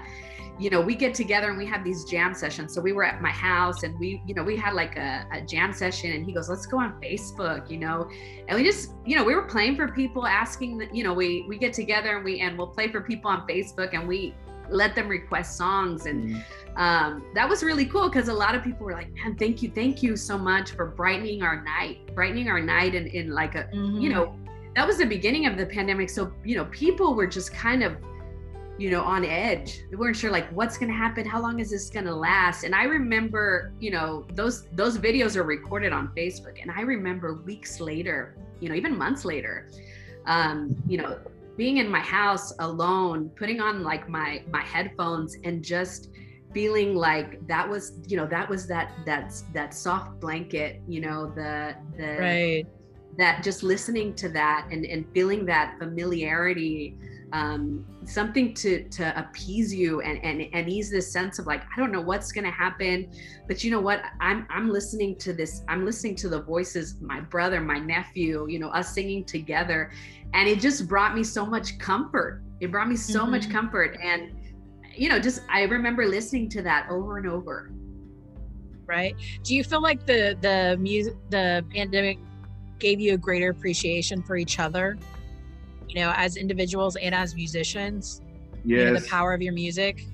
you 0.59 0.69
know, 0.69 0.81
we 0.81 0.93
get 0.93 1.13
together 1.15 1.47
and 1.49 1.57
we 1.57 1.65
have 1.65 1.85
these 1.85 2.03
jam 2.03 2.33
sessions. 2.33 2.73
So 2.73 2.81
we 2.81 2.91
were 2.91 3.05
at 3.05 3.21
my 3.21 3.29
house 3.29 3.83
and 3.83 3.97
we, 3.97 4.21
you 4.27 4.35
know, 4.35 4.43
we 4.43 4.57
had 4.57 4.73
like 4.73 4.97
a, 4.97 5.25
a, 5.31 5.41
jam 5.41 5.71
session 5.71 6.11
and 6.11 6.25
he 6.25 6.33
goes, 6.33 6.49
let's 6.49 6.65
go 6.65 6.79
on 6.79 6.99
Facebook, 7.01 7.71
you 7.71 7.77
know, 7.77 8.09
and 8.47 8.57
we 8.57 8.63
just, 8.63 8.91
you 9.05 9.15
know, 9.15 9.23
we 9.23 9.35
were 9.35 9.43
playing 9.43 9.77
for 9.77 9.87
people 9.87 10.27
asking 10.27 10.77
that, 10.79 10.93
you 10.93 11.01
know, 11.01 11.13
we, 11.13 11.45
we 11.47 11.57
get 11.57 11.71
together 11.71 12.17
and 12.17 12.25
we, 12.25 12.41
and 12.41 12.57
we'll 12.57 12.67
play 12.67 12.89
for 12.89 12.99
people 12.99 13.31
on 13.31 13.47
Facebook 13.47 13.93
and 13.93 14.05
we 14.05 14.35
let 14.69 14.95
them 14.95 15.07
request 15.07 15.55
songs. 15.55 16.05
And 16.07 16.29
mm-hmm. 16.29 16.41
Um, 16.79 17.25
that 17.35 17.47
was 17.47 17.61
really 17.61 17.85
cool 17.85 18.07
because 18.07 18.29
a 18.29 18.33
lot 18.33 18.55
of 18.55 18.63
people 18.63 18.85
were 18.85 18.93
like, 18.93 19.13
man, 19.13 19.35
thank 19.35 19.61
you. 19.61 19.69
Thank 19.69 20.01
you 20.01 20.15
so 20.15 20.37
much 20.37 20.71
for 20.71 20.85
brightening 20.85 21.43
our 21.43 21.61
night, 21.61 22.15
brightening 22.15 22.47
our 22.47 22.61
night 22.61 22.95
in, 22.95 23.07
in 23.07 23.31
like 23.31 23.55
a, 23.55 23.65
mm-hmm. 23.65 23.99
you 23.99 24.07
know, 24.09 24.33
that 24.75 24.87
was 24.87 24.97
the 24.97 25.05
beginning 25.05 25.45
of 25.45 25.57
the 25.57 25.65
pandemic. 25.65 26.09
So, 26.09 26.31
you 26.45 26.55
know, 26.55 26.65
people 26.65 27.15
were 27.15 27.27
just 27.27 27.53
kind 27.53 27.83
of 27.83 27.97
you 28.77 28.89
know, 28.89 29.03
on 29.03 29.25
edge. 29.25 29.83
We 29.91 29.97
weren't 29.97 30.15
sure 30.15 30.31
like 30.31 30.49
what's 30.53 30.77
gonna 30.77 30.93
happen, 30.93 31.25
how 31.25 31.41
long 31.41 31.59
is 31.59 31.69
this 31.69 31.89
gonna 31.89 32.15
last? 32.15 32.63
And 32.63 32.73
I 32.73 32.85
remember, 32.85 33.73
you 33.81 33.91
know, 33.91 34.25
those 34.33 34.67
those 34.71 34.97
videos 34.97 35.35
are 35.35 35.43
recorded 35.43 35.91
on 35.91 36.07
Facebook. 36.15 36.61
And 36.61 36.71
I 36.71 36.81
remember 36.83 37.33
weeks 37.33 37.81
later, 37.81 38.37
you 38.61 38.69
know, 38.69 38.75
even 38.75 38.97
months 38.97 39.25
later, 39.25 39.69
um, 40.27 40.81
you 40.87 40.97
know, 40.97 41.19
being 41.57 41.75
in 41.75 41.89
my 41.89 41.99
house 41.99 42.53
alone, 42.59 43.29
putting 43.35 43.59
on 43.59 43.83
like 43.83 44.07
my 44.07 44.43
my 44.49 44.61
headphones 44.61 45.35
and 45.43 45.61
just 45.61 46.09
feeling 46.53 46.95
like 46.95 47.45
that 47.47 47.67
was, 47.67 47.93
you 48.07 48.17
know, 48.17 48.27
that 48.27 48.49
was 48.49 48.67
that 48.67 48.91
that's 49.05 49.41
that 49.53 49.73
soft 49.73 50.19
blanket, 50.19 50.81
you 50.87 51.01
know, 51.01 51.31
the 51.35 51.75
the 51.97 52.17
right 52.19 52.65
that 53.17 53.43
just 53.43 53.63
listening 53.63 54.13
to 54.15 54.29
that 54.29 54.67
and 54.71 54.85
and 54.85 55.05
feeling 55.13 55.45
that 55.45 55.77
familiarity 55.77 56.97
um, 57.31 57.85
something 58.05 58.55
to 58.55 58.83
to 58.89 59.19
appease 59.19 59.73
you 59.73 60.01
and, 60.01 60.23
and 60.23 60.47
and 60.53 60.67
ease 60.67 60.89
this 60.89 61.11
sense 61.11 61.37
of 61.37 61.45
like 61.45 61.61
I 61.61 61.79
don't 61.79 61.91
know 61.91 62.01
what's 62.01 62.31
gonna 62.31 62.49
happen, 62.49 63.11
but 63.47 63.63
you 63.63 63.69
know 63.69 63.79
what 63.79 64.01
I'm 64.19 64.47
I'm 64.49 64.69
listening 64.71 65.15
to 65.17 65.33
this 65.33 65.61
I'm 65.67 65.85
listening 65.85 66.15
to 66.15 66.29
the 66.29 66.41
voices 66.41 66.95
my 67.01 67.19
brother 67.19 67.61
my 67.61 67.77
nephew 67.77 68.47
you 68.49 68.57
know 68.57 68.69
us 68.69 68.93
singing 68.93 69.25
together, 69.25 69.91
and 70.33 70.47
it 70.49 70.59
just 70.59 70.87
brought 70.87 71.13
me 71.13 71.23
so 71.23 71.45
much 71.45 71.77
comfort. 71.77 72.41
It 72.61 72.71
brought 72.71 72.89
me 72.89 72.95
so 72.95 73.21
mm-hmm. 73.21 73.31
much 73.31 73.49
comfort 73.49 73.97
and 74.01 74.31
you 74.99 75.09
know 75.09 75.19
just 75.19 75.41
I 75.49 75.63
remember 75.63 76.05
listening 76.05 76.49
to 76.49 76.61
that 76.63 76.87
over 76.89 77.17
and 77.17 77.27
over. 77.27 77.71
right? 78.85 79.15
Do 79.43 79.55
you 79.55 79.63
feel 79.63 79.81
like 79.81 80.05
the 80.05 80.37
the 80.41 80.77
music 80.79 81.15
the 81.29 81.63
pandemic 81.73 82.17
gave 82.79 82.99
you 82.99 83.13
a 83.13 83.17
greater 83.17 83.49
appreciation 83.51 84.21
for 84.21 84.35
each 84.35 84.59
other? 84.59 84.97
You 85.87 85.95
know, 86.01 86.11
as 86.15 86.37
individuals 86.37 86.95
and 86.97 87.15
as 87.15 87.33
musicians. 87.35 88.21
Yes. 88.65 88.79
You 88.79 88.85
know, 88.85 88.99
the 88.99 89.07
power 89.07 89.33
of 89.33 89.41
your 89.41 89.53
music. 89.53 90.05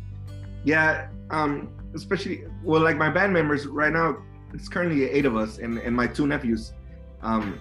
Yeah. 0.64 1.10
Um, 1.32 1.70
especially 1.96 2.44
well, 2.64 2.82
like 2.82 2.98
my 2.98 3.10
band 3.10 3.34
members 3.34 3.66
right 3.66 3.92
now. 3.92 4.18
It's 4.54 4.70
currently 4.70 5.10
eight 5.10 5.26
of 5.26 5.36
us, 5.36 5.58
and 5.58 5.80
and 5.80 5.96
my 5.96 6.08
two 6.08 6.28
nephews. 6.28 6.74
Um, 7.22 7.60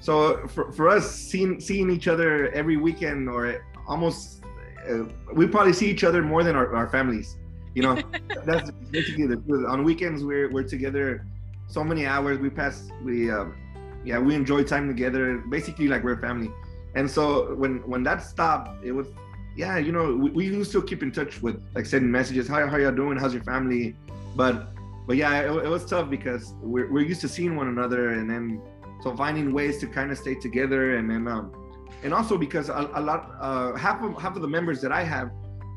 so 0.00 0.46
for, 0.48 0.72
for 0.72 0.88
us, 0.88 1.14
seeing 1.14 1.60
seeing 1.60 1.90
each 1.90 2.08
other 2.08 2.48
every 2.50 2.76
weekend 2.76 3.28
or 3.28 3.64
almost, 3.86 4.42
uh, 4.88 5.04
we 5.32 5.46
probably 5.46 5.72
see 5.72 5.90
each 5.90 6.04
other 6.04 6.22
more 6.22 6.42
than 6.42 6.56
our, 6.56 6.74
our 6.74 6.88
families. 6.88 7.36
You 7.74 7.82
know, 7.82 8.02
that's 8.44 8.70
basically 8.90 9.26
the 9.26 9.36
truth. 9.36 9.66
On 9.68 9.84
weekends, 9.84 10.24
we're 10.24 10.50
we're 10.50 10.68
together 10.68 11.26
so 11.68 11.82
many 11.82 12.06
hours. 12.06 12.38
We 12.38 12.50
pass 12.50 12.88
we 13.02 13.30
um, 13.30 13.56
yeah 14.04 14.18
we 14.18 14.34
enjoy 14.34 14.64
time 14.64 14.88
together. 14.88 15.38
Basically, 15.50 15.88
like 15.88 16.04
we're 16.04 16.20
family. 16.20 16.50
And 16.94 17.10
so 17.10 17.54
when 17.54 17.78
when 17.88 18.02
that 18.04 18.22
stopped, 18.22 18.84
it 18.84 18.92
was 18.92 19.06
yeah 19.56 19.78
you 19.78 19.92
know 19.92 20.14
we, 20.16 20.30
we 20.30 20.46
used 20.46 20.72
to 20.72 20.82
keep 20.82 21.02
in 21.02 21.12
touch 21.12 21.42
with 21.42 21.62
like 21.74 21.86
sending 21.86 22.10
messages. 22.10 22.46
How 22.46 22.66
how 22.68 22.76
y'all 22.76 22.92
doing? 22.92 23.18
How's 23.18 23.34
your 23.34 23.44
family? 23.44 23.96
But 24.36 24.68
but 25.06 25.16
yeah, 25.16 25.40
it, 25.40 25.64
it 25.64 25.68
was 25.68 25.84
tough 25.84 26.08
because 26.10 26.54
we're 26.62 26.90
we're 26.90 27.04
used 27.04 27.20
to 27.22 27.28
seeing 27.28 27.56
one 27.56 27.68
another, 27.68 28.10
and 28.10 28.30
then 28.30 28.60
so 29.02 29.16
finding 29.16 29.52
ways 29.52 29.78
to 29.78 29.86
kind 29.86 30.10
of 30.10 30.18
stay 30.18 30.34
together, 30.34 30.96
and 30.96 31.10
then 31.10 31.26
um 31.26 31.52
and 32.02 32.12
also 32.12 32.36
because 32.36 32.68
a, 32.68 32.90
a 32.94 33.00
lot 33.00 33.30
uh 33.40 33.74
half 33.74 34.02
of 34.02 34.20
half 34.20 34.36
of 34.36 34.42
the 34.42 34.48
members 34.48 34.80
that 34.82 34.92
I 34.92 35.02
have, 35.04 35.30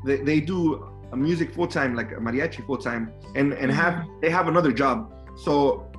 they 0.04 0.16
they 0.18 0.40
do 0.40 0.86
a 1.12 1.16
music 1.16 1.54
full 1.54 1.66
time 1.66 1.94
like 1.94 2.10
mariachi 2.10 2.64
full 2.66 2.78
time, 2.78 3.12
and 3.34 3.52
and 3.52 3.70
have 3.72 4.06
they 4.20 4.30
have 4.30 4.48
another 4.48 4.72
job. 4.72 5.12
So 5.36 5.90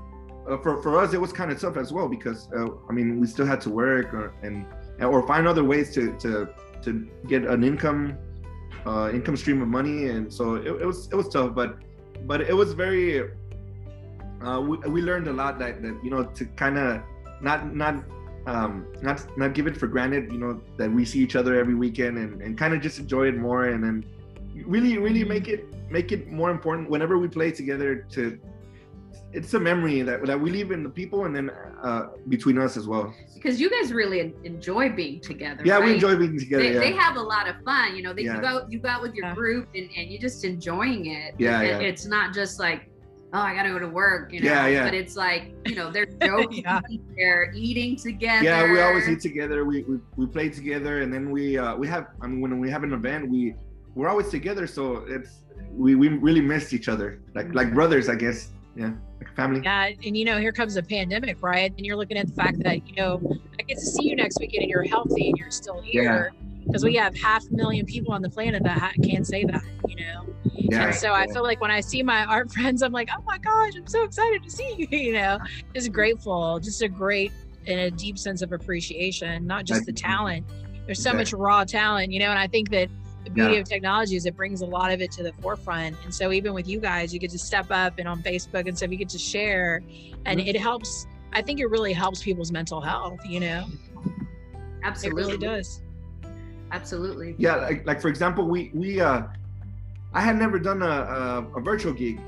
uh, 0.50 0.58
for 0.58 0.82
for 0.82 1.00
us 1.00 1.14
it 1.14 1.22
was 1.22 1.32
kind 1.32 1.52
of 1.52 1.60
tough 1.60 1.78
as 1.78 1.92
well 1.92 2.08
because 2.08 2.50
uh, 2.56 2.68
I 2.90 2.94
mean 2.94 3.20
we 3.20 3.28
still 3.28 3.46
had 3.46 3.62
to 3.62 3.70
work 3.70 4.14
or, 4.14 4.34
and 4.44 4.66
or 5.02 5.26
find 5.26 5.48
other 5.48 5.64
ways 5.64 5.94
to 5.96 6.16
to 6.20 6.50
to 6.82 7.08
get 7.28 7.44
an 7.46 7.64
income 7.64 8.18
uh, 8.86 9.10
income 9.14 9.36
stream 9.38 9.62
of 9.62 9.68
money, 9.68 10.08
and 10.08 10.32
so 10.32 10.56
it, 10.56 10.68
it 10.68 10.86
was 10.86 11.08
it 11.12 11.16
was 11.16 11.30
tough, 11.30 11.54
but 11.54 11.78
but 12.26 12.42
it 12.42 12.56
was 12.56 12.74
very. 12.74 13.30
Uh, 14.42 14.62
we, 14.62 14.78
we 14.90 15.02
learned 15.02 15.28
a 15.28 15.34
lot 15.34 15.60
that, 15.60 15.82
that 15.82 16.00
you 16.02 16.10
know 16.10 16.24
to 16.24 16.46
kind 16.46 16.78
of 16.78 17.02
not 17.42 17.76
not 17.76 17.96
um, 18.50 18.88
not 19.02 19.18
not 19.38 19.54
give 19.54 19.68
it 19.68 19.78
for 19.78 19.88
granted 19.88 20.32
you 20.32 20.40
know 20.40 20.60
that 20.78 20.92
we 20.92 21.06
see 21.06 21.20
each 21.20 21.36
other 21.36 21.60
every 21.60 21.76
weekend 21.76 22.18
and, 22.18 22.42
and 22.42 22.58
kind 22.58 22.74
of 22.74 22.82
just 22.82 22.98
enjoy 23.00 23.28
it 23.28 23.38
more 23.38 23.66
and 23.66 23.84
then 23.84 24.04
really 24.66 24.98
really 24.98 25.24
make 25.24 25.48
it 25.48 25.62
make 25.90 26.12
it 26.12 26.32
more 26.32 26.50
important 26.50 26.90
whenever 26.90 27.18
we 27.18 27.28
play 27.28 27.52
together 27.52 28.08
to 28.16 28.40
it's 29.32 29.54
a 29.54 29.60
memory 29.60 30.02
that 30.02 30.26
that 30.26 30.40
we 30.40 30.50
leave 30.50 30.72
in 30.72 30.82
the 30.82 30.90
people 30.90 31.26
and 31.26 31.36
then 31.36 31.52
uh, 31.84 32.08
between 32.30 32.58
us 32.58 32.78
as 32.78 32.88
well. 32.88 33.14
Because 33.36 33.62
you 33.62 33.70
guys 33.70 33.94
really 33.94 34.34
enjoy 34.44 34.90
being 34.90 35.22
together. 35.22 35.62
Yeah, 35.64 35.76
right? 35.76 35.86
we 35.86 35.94
enjoy 35.94 36.16
being 36.16 36.38
together. 36.38 36.64
They, 36.64 36.74
yeah. 36.74 36.80
they 36.80 36.94
have 36.94 37.16
a 37.16 37.22
lot 37.22 37.48
of 37.48 37.56
fun. 37.64 37.96
You 37.96 38.02
know, 38.02 38.14
they, 38.14 38.24
Yeah. 38.24 38.38
you 38.38 38.42
go 38.42 38.66
you 38.70 38.80
go 38.80 38.90
out 38.90 39.02
with 39.04 39.14
your 39.14 39.34
group 39.36 39.70
and, 39.76 39.88
and 39.96 40.10
you're 40.10 40.22
just 40.22 40.44
enjoying 40.46 41.06
it. 41.06 41.36
Yeah, 41.38 41.62
It- 41.62 41.68
yeah. 41.68 41.88
It's 41.90 42.06
not 42.06 42.34
just 42.34 42.60
like, 42.60 42.90
oh, 43.34 43.40
I 43.40 43.54
gotta 43.56 43.70
go 43.70 43.80
to 43.80 43.88
work. 43.88 44.34
You 44.34 44.42
know, 44.42 44.48
Yeah, 44.50 44.68
yeah. 44.68 44.84
but 44.86 44.94
it's 44.94 45.16
like, 45.16 45.54
you 45.66 45.76
know, 45.76 45.92
they're 45.92 46.06
joking, 46.22 46.64
Yeah. 46.64 46.80
they're 47.16 47.52
eating 47.56 47.96
together. 47.96 48.44
yeah, 48.44 48.72
we 48.72 48.82
always 48.82 49.08
eat 49.08 49.22
together. 49.22 49.66
We, 49.66 49.84
we 49.84 50.00
we 50.16 50.26
play 50.26 50.50
together, 50.50 51.02
and 51.02 51.14
then 51.14 51.30
we 51.32 51.58
uh, 51.58 51.76
we 51.76 51.88
have. 51.88 52.08
I 52.22 52.28
mean, 52.28 52.42
when 52.42 52.60
we 52.60 52.70
have 52.70 52.84
an 52.84 52.94
event, 52.94 53.30
we 53.30 53.56
we're 53.96 54.10
always 54.10 54.30
together. 54.30 54.68
So 54.68 55.06
it's 55.08 55.40
we 55.72 55.96
we 55.96 56.08
really 56.10 56.42
missed 56.42 56.74
each 56.74 56.90
other, 56.90 57.20
like 57.36 57.54
like 57.54 57.74
brothers, 57.74 58.10
I 58.10 58.16
guess. 58.16 58.50
Yeah, 58.76 58.92
like 59.20 59.36
family. 59.36 59.62
Yeah, 59.64 59.90
and 60.06 60.16
you 60.16 60.24
know, 60.26 60.38
here 60.38 60.52
comes 60.54 60.78
a 60.78 60.84
pandemic, 60.84 61.42
right? 61.42 61.72
And 61.76 61.86
you're 61.86 61.98
looking 61.98 62.18
at 62.18 62.28
the 62.28 62.34
fact 62.34 62.60
that 62.64 62.88
you 62.88 62.96
know 62.96 63.22
I 63.60 63.64
get 63.64 63.78
to 63.78 63.86
see 63.86 64.04
you 64.08 64.16
next 64.16 64.40
weekend 64.40 64.62
and 64.64 64.70
you're 64.72 64.84
healthy 64.88 65.30
and 65.30 65.38
you're 65.38 65.52
still 65.52 65.82
here 65.82 66.32
because 66.66 66.84
we 66.84 66.96
have 66.96 67.16
half 67.16 67.44
a 67.50 67.54
million 67.54 67.86
people 67.86 68.14
on 68.14 68.22
the 68.22 68.30
planet 68.30 68.64
that 68.64 68.78
ha- 68.78 68.92
can't 69.04 69.26
say 69.26 69.44
that, 69.46 69.64
you 69.88 69.96
know. 69.96 70.26
Yeah. 70.54 70.88
and 70.88 70.96
so 70.96 71.14
I 71.14 71.26
feel 71.28 71.42
like 71.44 71.60
when 71.62 71.72
I 71.72 71.82
see 71.82 72.04
my 72.04 72.26
art 72.26 72.52
friends, 72.54 72.82
I'm 72.84 72.92
like, 72.92 73.10
oh 73.18 73.22
my 73.26 73.38
gosh, 73.38 73.74
I'm 73.76 73.88
so 73.88 74.04
excited 74.04 74.44
to 74.44 74.50
see 74.50 74.76
you. 74.78 74.88
You 75.10 75.14
know, 75.14 75.40
just 75.74 75.92
grateful, 75.92 76.60
just 76.60 76.82
a 76.82 76.88
great 76.88 77.32
and 77.68 77.80
a 77.80 77.92
deep 77.92 78.18
sense 78.18 78.42
of 78.42 78.52
appreciation, 78.52 79.46
not 79.48 79.66
just 79.66 79.86
the 79.86 79.94
talent. 79.94 80.46
There's 80.86 81.02
so 81.02 81.12
Exactly. 81.12 81.18
much 81.20 81.34
raw 81.34 81.64
talent, 81.64 82.12
you 82.12 82.20
know, 82.20 82.30
and 82.30 82.40
I 82.40 82.48
think 82.48 82.70
that 82.72 82.90
the 83.26 83.30
beauty 83.32 83.56
Yeah. 83.56 83.60
of 83.62 83.68
technology 83.70 84.16
is 84.16 84.26
it 84.26 84.36
brings 84.36 84.62
a 84.62 84.66
lot 84.66 84.92
of 84.92 85.02
it 85.02 85.12
to 85.14 85.24
the 85.24 85.34
forefront. 85.34 85.96
And 86.04 86.14
so 86.14 86.32
even 86.32 86.54
with 86.54 86.68
you 86.68 86.80
guys, 86.80 87.14
you 87.14 87.20
get 87.20 87.32
to 87.32 87.40
step 87.40 87.68
up 87.70 87.96
and 88.00 88.08
on 88.08 88.24
Facebook 88.24 88.68
and 88.68 88.78
stuff, 88.78 88.90
you 88.92 88.98
get 88.98 89.10
to 89.10 89.20
share, 89.20 89.82
and 90.26 90.40
Mhm. 90.40 90.48
it 90.48 90.56
helps. 90.60 91.06
I 91.34 91.42
think 91.42 91.60
it 91.60 91.68
really 91.68 91.94
helps 91.94 92.24
people's 92.24 92.52
mental 92.52 92.82
health. 92.82 93.20
You 93.28 93.40
know, 93.42 93.66
Absolutely. 94.84 95.22
it 95.22 95.26
really 95.26 95.38
does. 95.38 95.82
Absolutely. 96.72 97.36
yeah 97.38 97.56
like, 97.56 97.86
like 97.86 98.02
for 98.02 98.10
example 98.10 98.44
we 98.48 98.72
we 98.74 99.00
uh 99.02 99.24
i 100.14 100.22
had 100.22 100.36
never 100.38 100.58
done 100.60 100.82
a, 100.82 100.96
a, 101.18 101.58
a 101.58 101.62
virtual 101.62 101.94
gig 101.94 102.20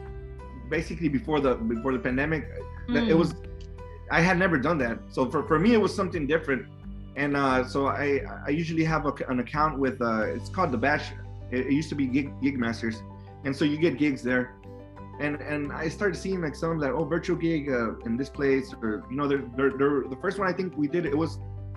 basically 0.70 1.10
before 1.10 1.40
the 1.40 1.56
before 1.56 1.92
the 1.94 2.00
pandemic. 2.00 2.48
That- 2.94 3.04
it 3.12 3.16
Mm. 3.16 3.20
was 3.20 3.36
i 4.10 4.20
had 4.30 4.38
never 4.38 4.58
done 4.58 4.78
that. 4.80 4.98
So 5.16 5.20
for, 5.32 5.42
for 5.50 5.58
me 5.60 5.74
it 5.74 5.82
was 5.86 5.94
something 6.02 6.26
different. 6.28 6.64
And 7.24 7.32
uh 7.38 7.64
so 7.74 7.80
i 7.88 8.08
i 8.48 8.50
usually 8.62 8.84
have 8.94 9.04
a, 9.06 9.14
an 9.34 9.40
account 9.46 9.74
with 9.84 9.98
uh 10.02 10.36
it's 10.38 10.50
called 10.56 10.72
the 10.72 10.82
bash 10.88 11.06
it, 11.52 11.62
it 11.68 11.74
used 11.80 11.90
to 11.94 11.96
be 12.02 12.06
gig 12.08 12.28
gig 12.42 12.58
masters 12.66 12.98
and 13.46 13.52
so 13.56 13.64
you 13.72 13.78
get 13.88 13.98
gigs 13.98 14.22
there. 14.30 14.46
And 15.26 15.34
and 15.54 15.62
i 15.84 15.86
started 15.98 16.16
seeing 16.24 16.40
like 16.46 16.56
some 16.56 16.80
like 16.86 16.94
oh 17.00 17.04
virtual 17.18 17.38
gig 17.48 17.70
uh, 17.70 18.08
in 18.08 18.14
this 18.22 18.30
place 18.40 18.68
or 18.82 18.92
you 19.10 19.16
know 19.18 19.28
they're, 19.32 19.46
they're, 19.58 19.74
they're 19.80 20.00
the 20.14 20.20
first 20.24 20.36
one 20.40 20.48
i 20.54 20.56
think 20.60 20.70
we 20.84 20.88
did 20.96 21.04
it 21.06 21.18
was 21.24 21.32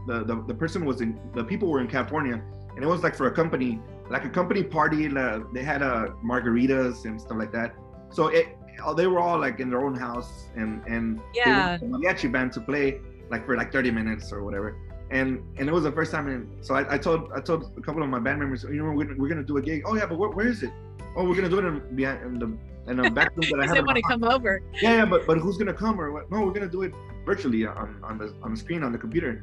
the, 0.06 0.24
the 0.24 0.42
the 0.46 0.54
person 0.54 0.84
was 0.84 1.00
in 1.00 1.18
the 1.34 1.44
people 1.44 1.68
were 1.68 1.80
in 1.80 1.88
california 1.88 2.40
and 2.74 2.82
it 2.82 2.86
was 2.86 3.02
like 3.02 3.14
for 3.14 3.26
a 3.28 3.30
company 3.32 3.80
like 4.10 4.24
a 4.24 4.28
company 4.28 4.62
party 4.62 5.06
uh, 5.16 5.40
they 5.52 5.62
had 5.62 5.82
uh 5.82 6.08
margaritas 6.24 7.04
and 7.04 7.20
stuff 7.20 7.38
like 7.38 7.52
that 7.52 7.74
so 8.10 8.28
it 8.28 8.46
uh, 8.84 8.92
they 8.92 9.06
were 9.06 9.20
all 9.20 9.38
like 9.38 9.60
in 9.60 9.70
their 9.70 9.82
own 9.84 9.94
house 9.94 10.48
and 10.56 10.82
and 10.86 11.20
Yeah. 11.34 11.78
the 11.78 11.86
mariachi 11.86 12.30
band 12.30 12.52
to 12.52 12.60
play 12.60 13.00
like 13.30 13.46
for 13.46 13.56
like 13.56 13.72
30 13.72 13.90
minutes 13.90 14.32
or 14.32 14.42
whatever 14.44 14.76
and 15.10 15.40
and 15.58 15.68
it 15.68 15.72
was 15.72 15.84
the 15.84 15.92
first 15.92 16.10
time 16.12 16.26
and 16.28 16.42
so 16.64 16.74
I, 16.74 16.94
I 16.94 16.98
told 16.98 17.30
i 17.36 17.40
told 17.40 17.72
a 17.76 17.80
couple 17.80 18.02
of 18.02 18.08
my 18.08 18.18
band 18.18 18.38
members 18.40 18.64
you 18.64 18.74
know 18.82 18.90
we're, 18.90 19.04
gonna- 19.04 19.18
we're 19.20 19.28
gonna 19.28 19.42
do 19.44 19.56
a 19.58 19.62
gig 19.62 19.82
oh 19.86 19.94
yeah 19.96 20.06
but 20.06 20.18
where, 20.18 20.30
where 20.30 20.48
is 20.48 20.62
it 20.62 20.70
oh 21.16 21.24
we're 21.26 21.36
gonna 21.36 21.48
do 21.48 21.58
it 21.60 21.64
in 21.64 21.96
behind 21.96 22.18
in 22.26 22.38
the 22.38 22.48
in 22.90 23.00
a 23.00 23.10
back 23.10 23.30
room 23.36 23.46
that 23.50 23.60
i 23.60 23.66
have 23.70 23.74
they 23.76 23.82
want 23.82 23.96
to 23.96 24.02
come 24.02 24.24
over. 24.24 24.60
yeah, 24.82 24.96
yeah, 24.98 25.04
but 25.06 25.26
but 25.26 25.38
who's 25.38 25.56
gonna 25.56 25.72
come 25.72 25.98
or 25.98 26.12
what? 26.12 26.30
No, 26.30 26.42
we're 26.44 26.52
gonna 26.52 26.68
do 26.68 26.82
it 26.82 26.92
virtually 27.24 27.64
on 27.64 27.98
on 28.02 28.18
the 28.18 28.34
on 28.42 28.50
the 28.52 28.56
screen 28.64 28.82
on 28.82 28.92
the 28.92 28.98
computer. 28.98 29.42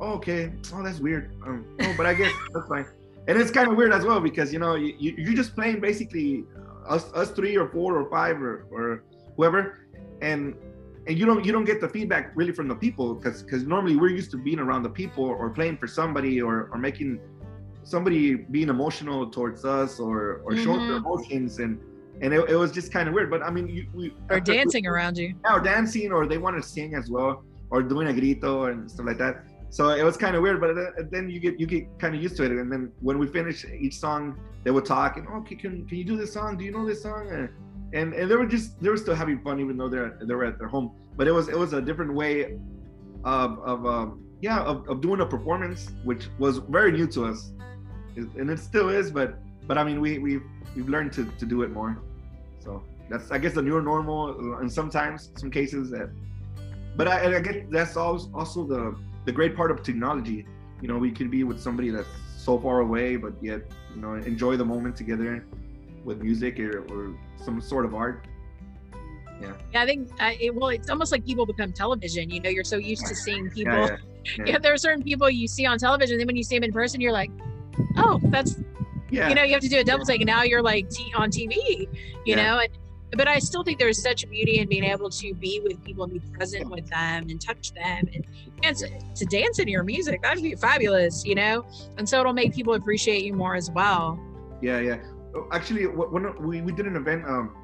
Oh, 0.00 0.12
okay. 0.14 0.52
Oh, 0.74 0.82
that's 0.82 0.98
weird. 1.00 1.32
Um, 1.46 1.64
oh, 1.82 1.94
but 1.96 2.06
I 2.06 2.14
guess 2.14 2.32
that's 2.54 2.66
fine. 2.68 2.86
And 3.28 3.38
it's 3.40 3.50
kind 3.50 3.68
of 3.68 3.76
weird 3.76 3.92
as 3.92 4.04
well 4.04 4.20
because 4.20 4.52
you 4.52 4.58
know 4.58 4.74
you, 4.74 4.94
you 4.98 5.14
you're 5.18 5.34
just 5.34 5.54
playing 5.54 5.80
basically 5.80 6.44
us 6.88 7.12
us 7.14 7.30
three 7.30 7.56
or 7.56 7.68
four 7.68 7.96
or 8.00 8.08
five 8.10 8.40
or 8.42 8.66
or 8.70 9.04
whoever, 9.36 9.78
and 10.22 10.54
and 11.06 11.18
you 11.18 11.26
don't 11.26 11.44
you 11.44 11.52
don't 11.52 11.64
get 11.66 11.80
the 11.80 11.88
feedback 11.88 12.32
really 12.34 12.52
from 12.52 12.66
the 12.66 12.74
people 12.74 13.14
because 13.14 13.42
because 13.42 13.64
normally 13.64 13.96
we're 13.96 14.08
used 14.20 14.30
to 14.30 14.38
being 14.38 14.58
around 14.58 14.82
the 14.82 14.88
people 14.90 15.24
or 15.24 15.50
playing 15.50 15.76
for 15.76 15.86
somebody 15.86 16.40
or 16.40 16.70
or 16.72 16.78
making 16.78 17.20
somebody 17.84 18.34
being 18.34 18.68
emotional 18.68 19.28
towards 19.30 19.64
us 19.64 19.98
or 20.00 20.40
or 20.44 20.56
showing 20.56 20.86
their 20.88 20.96
emotions 20.98 21.58
and 21.58 21.78
and 22.20 22.32
it, 22.34 22.48
it 22.50 22.56
was 22.56 22.70
just 22.72 22.92
kind 22.92 23.08
of 23.08 23.14
weird 23.14 23.30
but 23.30 23.42
i 23.42 23.50
mean 23.50 23.66
you 23.66 23.86
we 23.94 24.10
Or 24.28 24.36
after- 24.36 24.52
dancing 24.52 24.86
around 24.86 25.16
you. 25.16 25.34
yeah, 25.44 25.54
or 25.54 25.60
dancing, 25.60 26.12
or 26.12 26.26
they 26.26 26.36
want 26.38 26.56
to 26.56 26.62
sing 26.62 26.94
as 26.94 27.10
well, 27.10 27.42
or 27.70 27.82
doing 27.82 28.08
a 28.08 28.12
grito 28.12 28.64
and 28.66 28.90
stuff 28.90 29.06
like 29.06 29.18
that. 29.18 29.44
So 29.70 29.90
it 29.90 30.02
was 30.02 30.16
kind 30.16 30.34
of 30.34 30.42
weird, 30.42 30.60
but 30.60 30.74
then- 31.10 31.30
you 31.30 31.38
get 31.38 31.58
you 31.60 31.66
get 31.66 31.98
kind 31.98 32.14
of 32.14 32.20
used 32.20 32.36
to 32.38 32.42
it. 32.44 32.50
And 32.50 32.70
then 32.70 32.92
when 33.00 33.18
we 33.18 33.26
finish 33.26 33.64
each 33.64 33.96
song, 33.98 34.38
they 34.64 34.72
would 34.72 34.84
talk 34.84 35.16
and 35.16 35.26
okay, 35.28 35.54
can 35.54 35.86
can 35.86 35.96
you 35.96 36.04
do 36.04 36.16
this 36.16 36.32
song? 36.32 36.56
Do 36.58 36.64
you 36.64 36.72
know 36.72 36.84
this 36.84 37.02
song? 37.02 37.28
And 37.30 37.48
and, 37.92 38.30
they 38.30 38.36
were 38.36 38.46
just 38.46 38.80
they 38.82 38.90
were 38.90 38.96
still 38.96 39.14
having 39.14 39.40
fun 39.40 39.60
even 39.60 39.76
though 39.76 39.88
they're 39.88 40.18
they 40.20 40.34
were 40.34 40.44
at 40.44 40.58
their 40.58 40.68
home. 40.68 40.92
But 41.16 41.28
it 41.28 41.32
was 41.32 41.48
it 41.48 41.58
was 41.58 41.72
a 41.72 41.80
different 41.80 42.12
way 42.14 42.58
of 43.24 43.58
of 43.60 43.86
um, 43.86 44.24
yeah 44.40 44.60
of, 44.60 44.88
of 44.88 45.00
doing 45.00 45.20
a 45.20 45.26
performance, 45.26 45.90
which 46.04 46.28
was 46.38 46.58
very 46.58 46.92
new 46.92 47.06
to 47.08 47.26
us, 47.26 47.52
and 48.16 48.50
it 48.50 48.58
still 48.58 48.88
is. 48.88 49.10
But 49.10 49.38
but 49.68 49.78
I 49.78 49.84
mean 49.84 50.00
we 50.00 50.18
we 50.18 50.40
we've 50.74 50.88
learned 50.88 51.12
to 51.14 51.24
to 51.24 51.46
do 51.46 51.62
it 51.62 51.70
more. 51.70 51.96
So 52.64 52.82
that's 53.08 53.30
I 53.30 53.38
guess 53.38 53.54
the 53.54 53.62
new 53.62 53.80
normal, 53.80 54.58
and 54.58 54.70
sometimes 54.70 55.30
some 55.36 55.50
cases 55.50 55.90
that. 55.90 56.10
But 56.96 57.06
I, 57.06 57.36
I 57.36 57.40
guess 57.40 57.56
that's 57.70 57.96
also 57.96 58.30
also 58.34 58.66
the 58.66 58.96
the 59.24 59.32
great 59.32 59.56
part 59.56 59.70
of 59.70 59.82
technology. 59.82 60.46
You 60.80 60.88
know, 60.88 60.98
we 60.98 61.10
could 61.10 61.30
be 61.30 61.44
with 61.44 61.60
somebody 61.60 61.90
that's 61.90 62.08
so 62.36 62.58
far 62.58 62.80
away, 62.80 63.16
but 63.16 63.34
yet 63.42 63.62
you 63.94 64.00
know 64.00 64.14
enjoy 64.14 64.56
the 64.56 64.64
moment 64.64 64.96
together 64.96 65.44
with 66.04 66.22
music 66.22 66.58
or, 66.58 66.84
or 66.90 67.14
some 67.36 67.60
sort 67.60 67.84
of 67.84 67.94
art. 67.94 68.26
Yeah, 69.40 69.52
yeah, 69.72 69.82
I 69.82 69.86
think 69.86 70.10
uh, 70.20 70.32
it, 70.40 70.54
well, 70.54 70.70
it's 70.70 70.90
almost 70.90 71.12
like 71.12 71.24
people 71.24 71.46
become 71.46 71.72
television. 71.72 72.30
You 72.30 72.40
know, 72.40 72.50
you're 72.50 72.64
so 72.64 72.76
used 72.76 73.06
to 73.06 73.14
seeing 73.14 73.50
people. 73.58 73.72
Yeah, 73.72 73.96
Yeah, 74.38 74.44
yeah. 74.46 74.58
there 74.58 74.72
are 74.72 74.78
certain 74.78 75.02
people 75.02 75.30
you 75.30 75.48
see 75.48 75.66
on 75.66 75.78
television, 75.78 76.18
then 76.18 76.26
when 76.26 76.36
you 76.36 76.42
see 76.42 76.56
them 76.56 76.64
in 76.64 76.72
person, 76.72 77.00
you're 77.00 77.12
like, 77.12 77.30
oh, 77.96 78.20
that's 78.24 78.56
yeah. 79.10 79.28
you 79.28 79.34
know, 79.34 79.42
you 79.42 79.52
have 79.52 79.62
to 79.62 79.68
do 79.68 79.78
a 79.78 79.84
double 79.84 80.04
take, 80.04 80.20
and 80.20 80.28
now 80.28 80.42
you're 80.42 80.62
like 80.62 80.88
t- 80.90 81.12
on 81.16 81.30
TV. 81.30 81.88
You 82.24 82.36
know, 82.36 82.58
and 82.58 82.70
but 83.16 83.28
I 83.28 83.38
still 83.38 83.62
think 83.64 83.78
there's 83.78 84.00
such 84.00 84.28
beauty 84.28 84.58
in 84.58 84.68
being 84.68 84.84
able 84.84 85.10
to 85.10 85.34
be 85.34 85.60
with 85.64 85.82
people 85.84 86.04
and 86.04 86.12
be 86.12 86.20
present 86.32 86.70
with 86.70 86.86
them 86.88 87.26
and 87.28 87.40
touch 87.40 87.72
them 87.72 88.08
and 88.14 88.24
dance 88.62 88.82
to 89.16 89.24
dance 89.26 89.58
in 89.58 89.68
your 89.68 89.82
music. 89.82 90.22
That'd 90.22 90.42
be 90.42 90.54
fabulous, 90.54 91.24
you 91.24 91.34
know. 91.34 91.66
And 91.98 92.08
so 92.08 92.20
it'll 92.20 92.32
make 92.32 92.54
people 92.54 92.74
appreciate 92.74 93.24
you 93.24 93.34
more 93.34 93.54
as 93.54 93.70
well. 93.70 94.18
Yeah, 94.62 94.80
yeah. 94.80 94.98
Oh, 95.34 95.48
Actually, 95.52 95.86
when 95.86 96.36
we, 96.46 96.60
we 96.60 96.72
did 96.72 96.86
an 96.86 96.96
event, 96.96 97.24
um, 97.24 97.56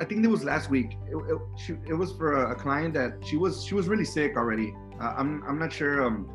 I 0.00 0.04
think 0.04 0.24
it 0.24 0.28
was 0.28 0.44
last 0.44 0.70
week. 0.70 0.96
It, 1.10 1.16
it, 1.16 1.38
she, 1.56 1.72
it 1.88 1.94
was 1.94 2.12
for 2.12 2.44
a, 2.44 2.52
a 2.52 2.54
client 2.54 2.94
that 2.94 3.24
she 3.24 3.36
was 3.36 3.64
she 3.64 3.74
was 3.74 3.88
really 3.88 4.04
sick 4.04 4.36
already. 4.36 4.74
Uh, 5.00 5.14
I'm 5.16 5.42
I'm 5.48 5.58
not 5.58 5.72
sure 5.72 6.04
um 6.04 6.28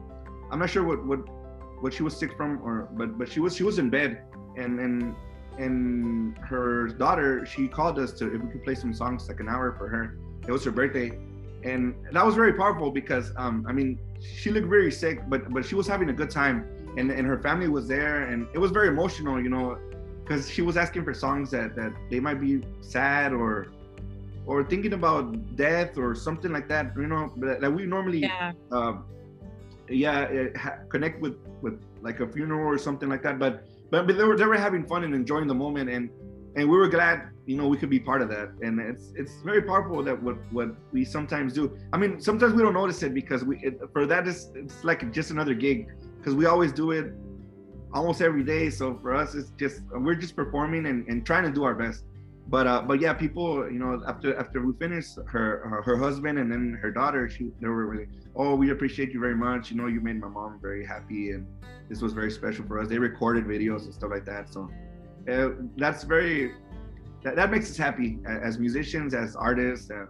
I'm 0.51 0.59
not 0.59 0.69
sure 0.69 0.83
what 0.83 1.05
what 1.05 1.19
what 1.81 1.93
she 1.93 2.01
was 2.03 2.17
sick 2.17 2.35
from 2.35 2.61
or 2.63 2.89
but 2.93 3.17
but 3.17 3.29
she 3.29 3.39
was 3.39 3.55
she 3.55 3.63
was 3.63 3.77
in 3.77 3.89
bed 3.89 4.23
and 4.57 4.79
and 4.79 5.15
and 5.57 6.37
her 6.39 6.87
daughter 6.87 7.45
she 7.45 7.67
called 7.67 7.99
us 7.99 8.11
to 8.13 8.33
if 8.33 8.41
we 8.41 8.49
could 8.51 8.63
play 8.63 8.75
some 8.75 8.93
songs 8.93 9.27
like 9.27 9.39
an 9.39 9.49
hour 9.49 9.73
for 9.77 9.87
her. 9.87 10.17
It 10.47 10.51
was 10.51 10.63
her 10.65 10.71
birthday, 10.71 11.17
and 11.63 11.95
that 12.11 12.25
was 12.25 12.35
very 12.35 12.53
powerful 12.53 12.91
because 12.91 13.31
um 13.37 13.65
I 13.67 13.73
mean 13.73 13.99
she 14.19 14.51
looked 14.51 14.67
very 14.67 14.91
sick 14.91 15.21
but 15.29 15.49
but 15.51 15.65
she 15.65 15.75
was 15.75 15.87
having 15.87 16.09
a 16.09 16.13
good 16.13 16.29
time 16.29 16.65
and 16.97 17.11
and 17.11 17.25
her 17.27 17.39
family 17.41 17.67
was 17.67 17.87
there 17.87 18.23
and 18.23 18.47
it 18.53 18.57
was 18.57 18.71
very 18.71 18.87
emotional 18.87 19.41
you 19.41 19.49
know 19.49 19.77
because 20.23 20.49
she 20.49 20.61
was 20.61 20.77
asking 20.77 21.03
for 21.03 21.13
songs 21.13 21.51
that 21.51 21.75
that 21.75 21.91
they 22.09 22.19
might 22.19 22.39
be 22.39 22.61
sad 22.81 23.33
or 23.33 23.67
or 24.45 24.63
thinking 24.63 24.93
about 24.93 25.55
death 25.55 25.97
or 25.97 26.15
something 26.15 26.51
like 26.51 26.67
that 26.69 26.93
you 26.97 27.07
know 27.07 27.31
that, 27.37 27.61
that 27.61 27.71
we 27.71 27.85
normally 27.85 28.19
Yeah. 28.19 28.51
uh, 28.71 28.93
yeah 29.89 30.21
uh, 30.21 30.57
ha- 30.57 30.79
connect 30.89 31.21
with 31.21 31.35
with 31.61 31.81
like 32.01 32.19
a 32.19 32.27
funeral 32.27 32.67
or 32.67 32.77
something 32.77 33.09
like 33.09 33.23
that 33.23 33.39
but 33.39 33.65
but, 33.93 34.07
but 34.07 34.17
they 34.17 34.23
were 34.23 34.35
they 34.35 34.45
were 34.45 34.57
having 34.57 34.83
fun 34.87 35.03
and 35.03 35.13
enjoying 35.13 35.47
the 35.47 35.53
moment 35.53 35.87
and 35.87 36.09
and 36.55 36.67
we 36.67 36.75
were 36.75 36.89
glad 36.89 37.29
you 37.45 37.55
know 37.55 37.67
we 37.67 37.77
could 37.77 37.91
be 37.91 37.99
part 37.99 38.23
of 38.23 38.29
that. 38.29 38.49
And 38.63 38.79
it's 38.79 39.13
it's 39.15 39.35
very 39.43 39.61
powerful 39.61 40.01
that 40.03 40.17
what 40.25 40.37
what 40.51 40.69
we 40.91 41.05
sometimes 41.05 41.53
do. 41.53 41.77
I 41.93 41.97
mean 41.97 42.19
sometimes 42.19 42.53
we 42.55 42.63
don't 42.63 42.73
notice 42.73 43.03
it 43.03 43.13
because 43.13 43.43
we 43.43 43.59
it, 43.59 43.79
for 43.93 44.07
that 44.07 44.27
is 44.27 44.51
it's 44.55 44.83
like 44.83 45.01
just 45.13 45.29
another 45.29 45.53
gig 45.53 45.89
because 46.17 46.33
we 46.33 46.47
always 46.47 46.71
do 46.71 46.89
it 46.89 47.13
almost 47.93 48.19
every 48.23 48.43
day. 48.43 48.71
So 48.71 48.97
for 48.99 49.13
us 49.13 49.35
it's 49.35 49.51
just 49.59 49.81
we're 49.91 50.15
just 50.25 50.35
performing 50.35 50.87
and, 50.87 51.07
and 51.07 51.23
trying 51.23 51.43
to 51.43 51.51
do 51.51 51.63
our 51.63 51.75
best 51.75 52.03
but 52.47 52.67
uh 52.67 52.81
but 52.81 52.99
yeah 52.99 53.13
people 53.13 53.71
you 53.71 53.79
know 53.79 54.01
after 54.07 54.37
after 54.37 54.65
we 54.65 54.73
finished 54.73 55.17
her 55.27 55.65
her, 55.67 55.81
her 55.81 55.97
husband 55.97 56.37
and 56.37 56.51
then 56.51 56.77
her 56.81 56.91
daughter 56.91 57.29
she 57.29 57.51
they 57.61 57.67
were 57.67 57.85
really 57.85 58.07
oh 58.35 58.55
we 58.55 58.71
appreciate 58.71 59.13
you 59.13 59.19
very 59.19 59.35
much. 59.35 59.71
You 59.71 59.77
know 59.77 59.87
you 59.87 60.01
made 60.01 60.19
my 60.19 60.27
mom 60.27 60.59
very 60.61 60.85
happy 60.85 61.31
and 61.31 61.45
this 61.89 62.01
was 62.01 62.13
very 62.13 62.31
special 62.31 62.65
for 62.65 62.79
us. 62.79 62.87
They 62.87 62.97
recorded 62.97 63.45
videos 63.45 63.83
and 63.85 63.93
stuff 63.93 64.09
like 64.11 64.25
that. 64.25 64.51
So 64.51 64.69
uh, 65.31 65.49
that's 65.77 66.03
very 66.03 66.53
that, 67.23 67.35
that 67.35 67.51
makes 67.51 67.69
us 67.71 67.77
happy 67.77 68.19
as 68.27 68.59
musicians 68.59 69.13
as 69.13 69.35
artists 69.35 69.89
uh, 69.89 70.05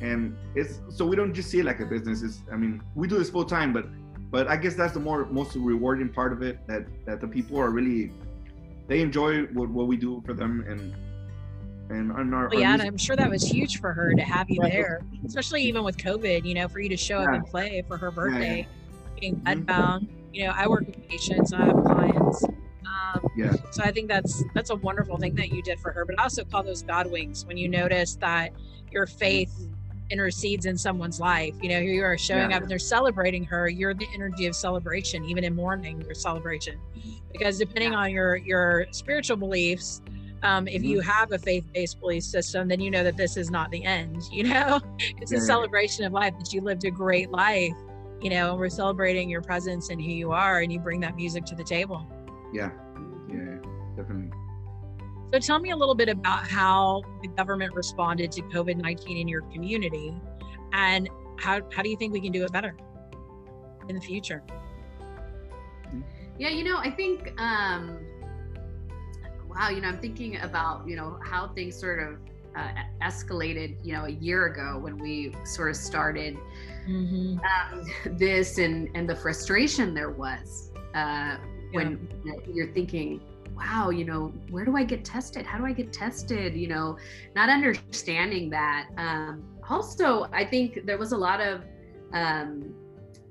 and 0.00 0.36
it's 0.54 0.80
so 0.88 1.04
we 1.06 1.16
don't 1.16 1.32
just 1.32 1.50
see 1.50 1.60
it 1.60 1.64
like 1.64 1.80
a 1.80 1.86
business. 1.86 2.22
It's 2.22 2.42
i 2.52 2.56
mean 2.56 2.82
we 2.94 3.08
do 3.08 3.18
this 3.18 3.30
full 3.30 3.44
time 3.44 3.72
but 3.72 3.86
but 4.30 4.48
i 4.48 4.56
guess 4.56 4.74
that's 4.74 4.92
the 4.92 5.00
more 5.00 5.26
most 5.26 5.54
rewarding 5.56 6.08
part 6.08 6.32
of 6.32 6.42
it 6.42 6.58
that 6.66 6.86
that 7.06 7.20
the 7.20 7.28
people 7.28 7.58
are 7.58 7.70
really 7.70 8.12
they 8.86 9.00
enjoy 9.00 9.44
what, 9.46 9.68
what 9.70 9.86
we 9.86 9.96
do 9.96 10.22
for 10.26 10.34
them 10.34 10.64
and 10.68 10.94
and 11.90 12.10
Well, 12.32 12.34
our 12.34 12.50
yeah, 12.54 12.72
and 12.74 12.82
I'm 12.82 12.96
sure 12.96 13.16
that 13.16 13.30
was 13.30 13.42
huge 13.42 13.80
for 13.80 13.92
her 13.92 14.14
to 14.14 14.22
have 14.22 14.48
you 14.50 14.60
Right. 14.60 14.72
there, 14.72 15.00
especially 15.26 15.62
even 15.64 15.84
with 15.84 15.96
COVID, 15.96 16.44
you 16.44 16.54
know, 16.54 16.68
for 16.68 16.80
you 16.80 16.88
to 16.88 16.96
show 16.96 17.18
up 17.18 17.28
and 17.28 17.44
play 17.46 17.82
for 17.86 17.96
her 17.96 18.08
yeah. 18.08 18.14
birthday, 18.14 18.68
being 19.20 19.36
Mhm. 19.40 20.08
You 20.32 20.46
know, 20.46 20.52
I 20.56 20.66
work 20.66 20.86
with 20.86 21.08
patients, 21.08 21.52
I 21.52 21.66
have 21.66 21.84
clients. 21.84 22.44
Um, 22.44 23.26
Yeah. 23.36 23.52
So 23.70 23.82
I 23.82 23.90
think 23.92 24.08
that's 24.08 24.42
that's 24.54 24.70
a 24.70 24.76
wonderful 24.76 25.16
thing 25.16 25.34
that 25.36 25.50
you 25.52 25.62
did 25.62 25.78
for 25.78 25.92
her. 25.92 26.04
But 26.04 26.18
I 26.18 26.24
also 26.24 26.44
call 26.44 26.62
those 26.62 26.82
God 26.82 27.10
wings 27.10 27.44
when 27.46 27.56
you 27.56 27.68
notice 27.68 28.16
that 28.16 28.52
your 28.90 29.06
faith 29.06 29.68
intercedes 30.10 30.66
in 30.66 30.76
someone's 30.76 31.18
life. 31.20 31.54
You 31.62 31.70
know, 31.70 31.80
here 31.80 31.92
you 31.92 32.04
are 32.04 32.18
showing 32.18 32.50
Yeah. 32.50 32.56
up 32.56 32.62
and 32.62 32.70
they're 32.70 32.78
celebrating 32.78 33.44
her. 33.44 33.68
You're 33.68 33.94
the 33.94 34.06
energy 34.14 34.46
of 34.46 34.54
celebration, 34.54 35.24
even 35.24 35.44
in 35.44 35.54
mourning, 35.54 36.00
your 36.02 36.14
celebration. 36.14 36.78
Because 37.32 37.58
depending 37.58 37.92
Yeah. 37.92 37.98
on 37.98 38.10
your 38.10 38.36
your 38.36 38.86
spiritual 38.90 39.36
beliefs, 39.36 40.02
um, 40.42 40.68
if 40.68 40.82
Mhm. 40.82 40.86
you 40.88 41.00
have 41.00 41.32
a 41.32 41.38
faith-based 41.38 42.00
belief 42.00 42.22
system, 42.24 42.68
then 42.68 42.80
you 42.80 42.90
know 42.90 43.02
that 43.04 43.16
this 43.16 43.36
is 43.36 43.50
not 43.50 43.70
the 43.70 43.84
end. 43.84 44.22
You 44.32 44.44
know, 44.44 44.80
it's 45.20 45.32
a 45.32 45.40
celebration 45.40 46.04
of 46.04 46.12
life 46.12 46.34
that 46.38 46.52
you 46.52 46.60
lived 46.60 46.84
a 46.84 46.90
great 46.90 47.30
life. 47.30 47.72
You 48.20 48.30
know, 48.30 48.50
and 48.52 48.58
we're 48.58 48.68
celebrating 48.70 49.28
your 49.28 49.42
presence 49.42 49.90
and 49.90 50.00
who 50.00 50.10
you 50.10 50.32
are, 50.32 50.60
and 50.60 50.72
you 50.72 50.80
bring 50.80 51.00
that 51.00 51.14
music 51.16 51.44
to 51.46 51.54
the 51.54 51.64
table. 51.64 52.06
yeah 52.52 52.70
yeah 53.28 53.58
definitely 53.96 54.30
So 55.32 55.38
tell 55.40 55.58
me 55.58 55.70
a 55.70 55.76
little 55.76 55.94
bit 55.96 56.08
about 56.08 56.46
how 56.48 57.02
the 57.22 57.28
government 57.28 57.74
responded 57.74 58.30
to 58.32 58.42
COVID 58.42 58.76
19 58.76 59.16
in 59.18 59.26
your 59.28 59.42
community 59.52 60.14
and 60.72 61.08
how, 61.38 61.60
how 61.74 61.82
do 61.82 61.88
you 61.90 61.96
think 61.96 62.12
we 62.12 62.20
can 62.20 62.30
do 62.32 62.44
it 62.44 62.52
better 62.52 62.76
in 63.88 63.94
the 63.96 64.00
future? 64.00 64.42
Yeah, 66.38 66.48
you 66.48 66.64
know, 66.64 66.78
I 66.78 66.90
think, 66.90 67.32
um, 67.40 67.98
wow, 69.54 69.68
you 69.70 69.80
know, 69.80 69.88
I'm 69.88 69.98
thinking 69.98 70.36
about, 70.38 70.86
you 70.88 70.96
know, 70.96 71.18
how 71.22 71.48
things 71.48 71.78
sort 71.78 72.00
of 72.00 72.18
uh, 72.56 72.68
escalated, 73.02 73.76
you 73.84 73.92
know, 73.92 74.04
a 74.04 74.10
year 74.10 74.46
ago 74.46 74.78
when 74.78 74.98
we 74.98 75.34
sort 75.44 75.70
of 75.70 75.76
started 75.76 76.36
Mm-hmm. 76.88 77.38
um, 77.38 78.18
this 78.18 78.58
and 78.58 78.90
and 78.94 79.08
the 79.08 79.16
frustration 79.16 79.94
there 79.94 80.10
was 80.10 80.70
uh, 80.94 81.36
when 81.72 82.06
you're 82.52 82.72
thinking, 82.72 83.20
wow, 83.56 83.90
you 83.90 84.04
know, 84.04 84.32
where 84.50 84.64
do 84.64 84.76
I 84.76 84.84
get 84.84 85.04
tested? 85.04 85.46
How 85.46 85.58
do 85.58 85.64
I 85.64 85.72
get 85.72 85.92
tested? 85.92 86.54
You 86.54 86.68
know, 86.68 86.98
not 87.34 87.48
understanding 87.48 88.50
that. 88.50 88.90
Um, 88.98 89.44
also, 89.68 90.28
I 90.32 90.44
think 90.44 90.84
there 90.84 90.98
was 90.98 91.12
a 91.12 91.16
lot 91.16 91.40
of 91.40 91.64
um, 92.12 92.74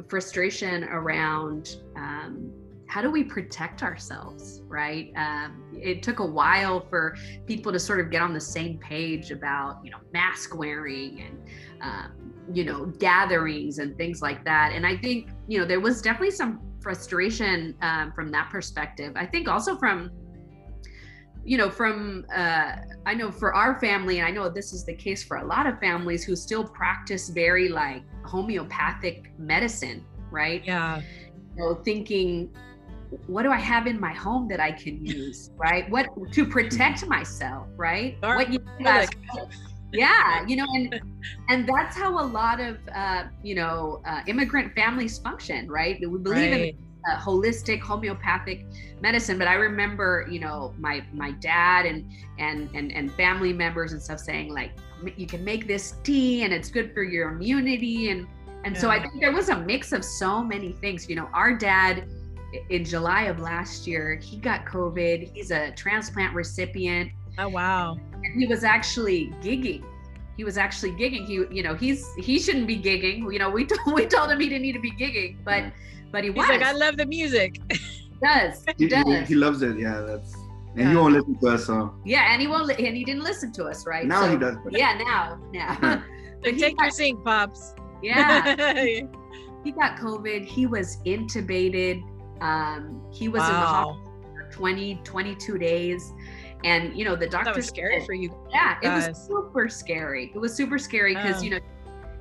frustration 0.08 0.86
around 0.86 1.78
um, 1.96 2.52
how 2.94 3.02
do 3.02 3.10
we 3.10 3.24
protect 3.24 3.82
ourselves, 3.82 4.62
right? 4.68 5.12
Um, 5.16 5.64
it 5.74 6.04
took 6.04 6.20
a 6.20 6.26
while 6.26 6.80
for 6.80 7.18
people 7.48 7.72
to 7.72 7.80
sort 7.80 8.00
of 8.00 8.12
get 8.12 8.22
on 8.22 8.36
the 8.36 8.40
same 8.40 8.78
page 8.78 9.32
about, 9.32 9.80
you 9.84 9.90
know, 9.90 9.98
mask 10.14 10.56
wearing 10.56 11.22
and, 11.22 11.40
um, 11.82 12.34
you 12.54 12.64
know, 12.64 12.86
gatherings 12.86 13.80
and 13.80 13.98
things 13.98 14.22
like 14.22 14.46
that. 14.46 14.74
And 14.76 14.86
I 14.86 14.96
think, 14.96 15.32
you 15.48 15.58
know, 15.58 15.66
there 15.66 15.80
was 15.80 16.04
definitely 16.04 16.36
some 16.36 16.62
frustration 16.82 17.76
um, 17.82 18.12
from 18.14 18.30
that 18.30 18.52
perspective. 18.52 19.14
I 19.16 19.26
think 19.26 19.48
also 19.48 19.76
from, 19.76 20.12
you 21.44 21.58
know, 21.58 21.72
from, 21.72 22.28
uh, 22.32 22.76
I 23.08 23.16
know 23.16 23.32
for 23.32 23.56
our 23.56 23.80
family, 23.80 24.20
and 24.20 24.28
I 24.28 24.30
know 24.30 24.48
this 24.50 24.72
is 24.72 24.86
the 24.86 24.94
case 24.94 25.24
for 25.24 25.38
a 25.38 25.44
lot 25.44 25.66
of 25.66 25.80
families 25.80 26.24
who 26.24 26.36
still 26.36 26.64
practice 26.64 27.30
very 27.30 27.70
like 27.70 28.04
homeopathic 28.24 29.32
medicine, 29.40 30.06
right? 30.30 30.64
Yeah. 30.64 31.02
You 31.58 31.64
know, 31.64 31.76
thinking, 31.84 32.54
what 33.28 33.44
do 33.44 33.52
I 33.52 33.58
have 33.58 33.88
in 33.88 34.00
my 34.00 34.14
home 34.14 34.48
that 34.50 34.60
I 34.60 34.72
can 34.72 35.06
use, 35.06 35.52
right? 35.58 35.90
What 35.90 36.08
to 36.32 36.46
protect 36.46 37.06
myself, 37.08 37.68
right? 37.78 38.18
What 38.22 38.52
you 38.52 38.60
Like, 38.80 39.18
yeah 39.94 40.44
you 40.48 40.56
know 40.56 40.66
and 40.74 41.00
and 41.50 41.70
that's 41.70 41.96
how 41.96 42.20
a 42.20 42.26
lot 42.26 42.60
of 42.60 42.78
uh 42.96 43.26
you 43.44 43.54
know 43.54 44.02
uh, 44.06 44.22
immigrant 44.28 44.74
families 44.74 45.20
function 45.20 45.70
right? 45.70 46.00
We 46.02 46.18
believe 46.18 46.52
in 46.52 46.78
uh, 47.10 47.20
holistic 47.20 47.82
homeopathic 47.82 48.66
medicine 49.02 49.38
but 49.38 49.48
i 49.48 49.56
remember 49.56 50.26
you 50.32 50.40
know 50.40 50.74
my 50.80 51.04
my 51.14 51.32
dad 51.32 51.86
and 51.86 52.10
and 52.40 52.70
and 52.74 52.94
and 52.94 53.12
family 53.12 53.52
members 53.52 53.92
and 53.92 54.02
stuff 54.02 54.20
saying 54.20 54.54
like 54.54 54.72
you 55.18 55.28
can 55.28 55.44
make 55.44 55.68
this 55.68 55.96
tea 56.04 56.44
and 56.44 56.54
it's 56.54 56.70
good 56.70 56.94
for 56.94 57.04
your 57.04 57.32
immunity 57.32 58.10
and 58.10 58.26
and 58.64 58.78
so 58.78 58.90
i 58.90 58.98
think 59.02 59.20
there 59.20 59.34
was 59.34 59.50
a 59.50 59.60
mix 59.64 59.92
of 59.92 60.04
so 60.04 60.42
many 60.42 60.72
things 60.72 61.10
you 61.10 61.16
know 61.16 61.30
our 61.34 61.54
dad 61.54 62.08
in 62.70 62.84
july 62.86 63.24
of 63.24 63.40
last 63.40 63.88
year 63.88 64.16
he 64.22 64.38
got 64.38 64.66
covid. 64.66 65.32
He's 65.34 65.52
a 65.52 65.72
transplant 65.72 66.34
recipient. 66.36 67.12
Oh, 67.40 67.48
wow. 67.50 67.98
and 68.24 68.40
he 68.40 68.46
was 68.48 68.64
actually 68.64 69.32
gigging. 69.42 69.84
He 70.38 70.44
was 70.44 70.58
actually 70.58 70.92
gigging. 70.92 71.26
He 71.26 71.34
you 71.52 71.64
know 71.64 71.74
he's 71.76 72.08
he 72.18 72.40
shouldn't 72.40 72.68
be 72.68 72.78
gigging. 72.78 73.32
You 73.34 73.40
know 73.40 73.50
we 73.50 73.66
told 73.72 73.94
we 73.96 74.06
told 74.06 74.30
him 74.32 74.40
he 74.40 74.50
didn't 74.50 74.62
need 74.64 74.74
to 74.74 74.80
be 74.80 74.92
gigging 74.92 75.38
but 75.44 75.58
Yeah. 75.64 75.72
but 76.12 76.24
he 76.24 76.30
He's 76.30 76.38
was. 76.38 76.50
Like, 76.50 76.62
I 76.62 76.74
love 76.74 76.98
the 76.98 77.06
music. 77.06 77.60
he 77.72 77.78
does 78.24 78.64
he 78.66 78.74
he, 78.78 78.84
he, 78.86 78.90
does. 78.90 79.28
he 79.30 79.36
loves 79.36 79.62
it. 79.64 79.78
Yeah 79.80 80.02
that's 80.02 80.34
and 80.76 80.80
Yeah. 80.82 80.90
he 80.90 80.96
won't 80.96 81.14
listen 81.14 81.40
to 81.40 81.48
us 81.48 81.66
so. 81.66 81.94
Yeah 82.06 82.32
and 82.34 82.42
he 82.42 82.48
won't 82.48 82.66
li- 82.68 82.86
and 82.88 82.96
he 82.96 83.04
didn't 83.04 83.24
listen 83.24 83.52
to 83.54 83.66
us 83.66 83.86
right? 83.88 84.06
Now 84.06 84.22
So- 84.24 84.32
he 84.32 84.38
does 84.38 84.58
but 84.64 84.74
yeah 84.74 84.94
now 84.98 85.40
now. 85.52 86.04
Like, 86.44 86.56
he 86.56 86.60
take 86.60 86.76
your 86.82 86.90
sink, 86.92 87.24
pops. 87.24 87.74
yeah. 88.02 88.54
He 89.64 89.72
got 89.72 89.98
covid. 89.98 90.44
He 90.44 90.66
was 90.66 90.98
intubated 91.06 92.04
um 92.44 93.02
he 93.12 93.28
was 93.28 93.42
in 93.42 93.48
the 93.50 93.54
hospital 93.56 94.00
for 94.36 94.44
20 94.52 95.02
22 95.04 95.58
days 95.58 96.14
and 96.64 96.96
you 96.98 97.04
know 97.06 97.16
the 97.16 97.28
doctor 97.28 97.46
That 97.52 97.56
was 97.56 97.66
scary 97.68 98.00
said- 98.00 98.06
for 98.06 98.14
you. 98.14 98.30
Yeah, 98.52 98.78
it 98.82 98.90
was 98.90 99.06
super 99.28 99.68
scary. 99.70 100.32
It 100.36 100.40
was 100.40 100.54
super 100.54 100.78
scary 100.78 101.14
because 101.16 101.40
Oh. 101.42 101.44
you 101.46 101.50
know, 101.52 101.60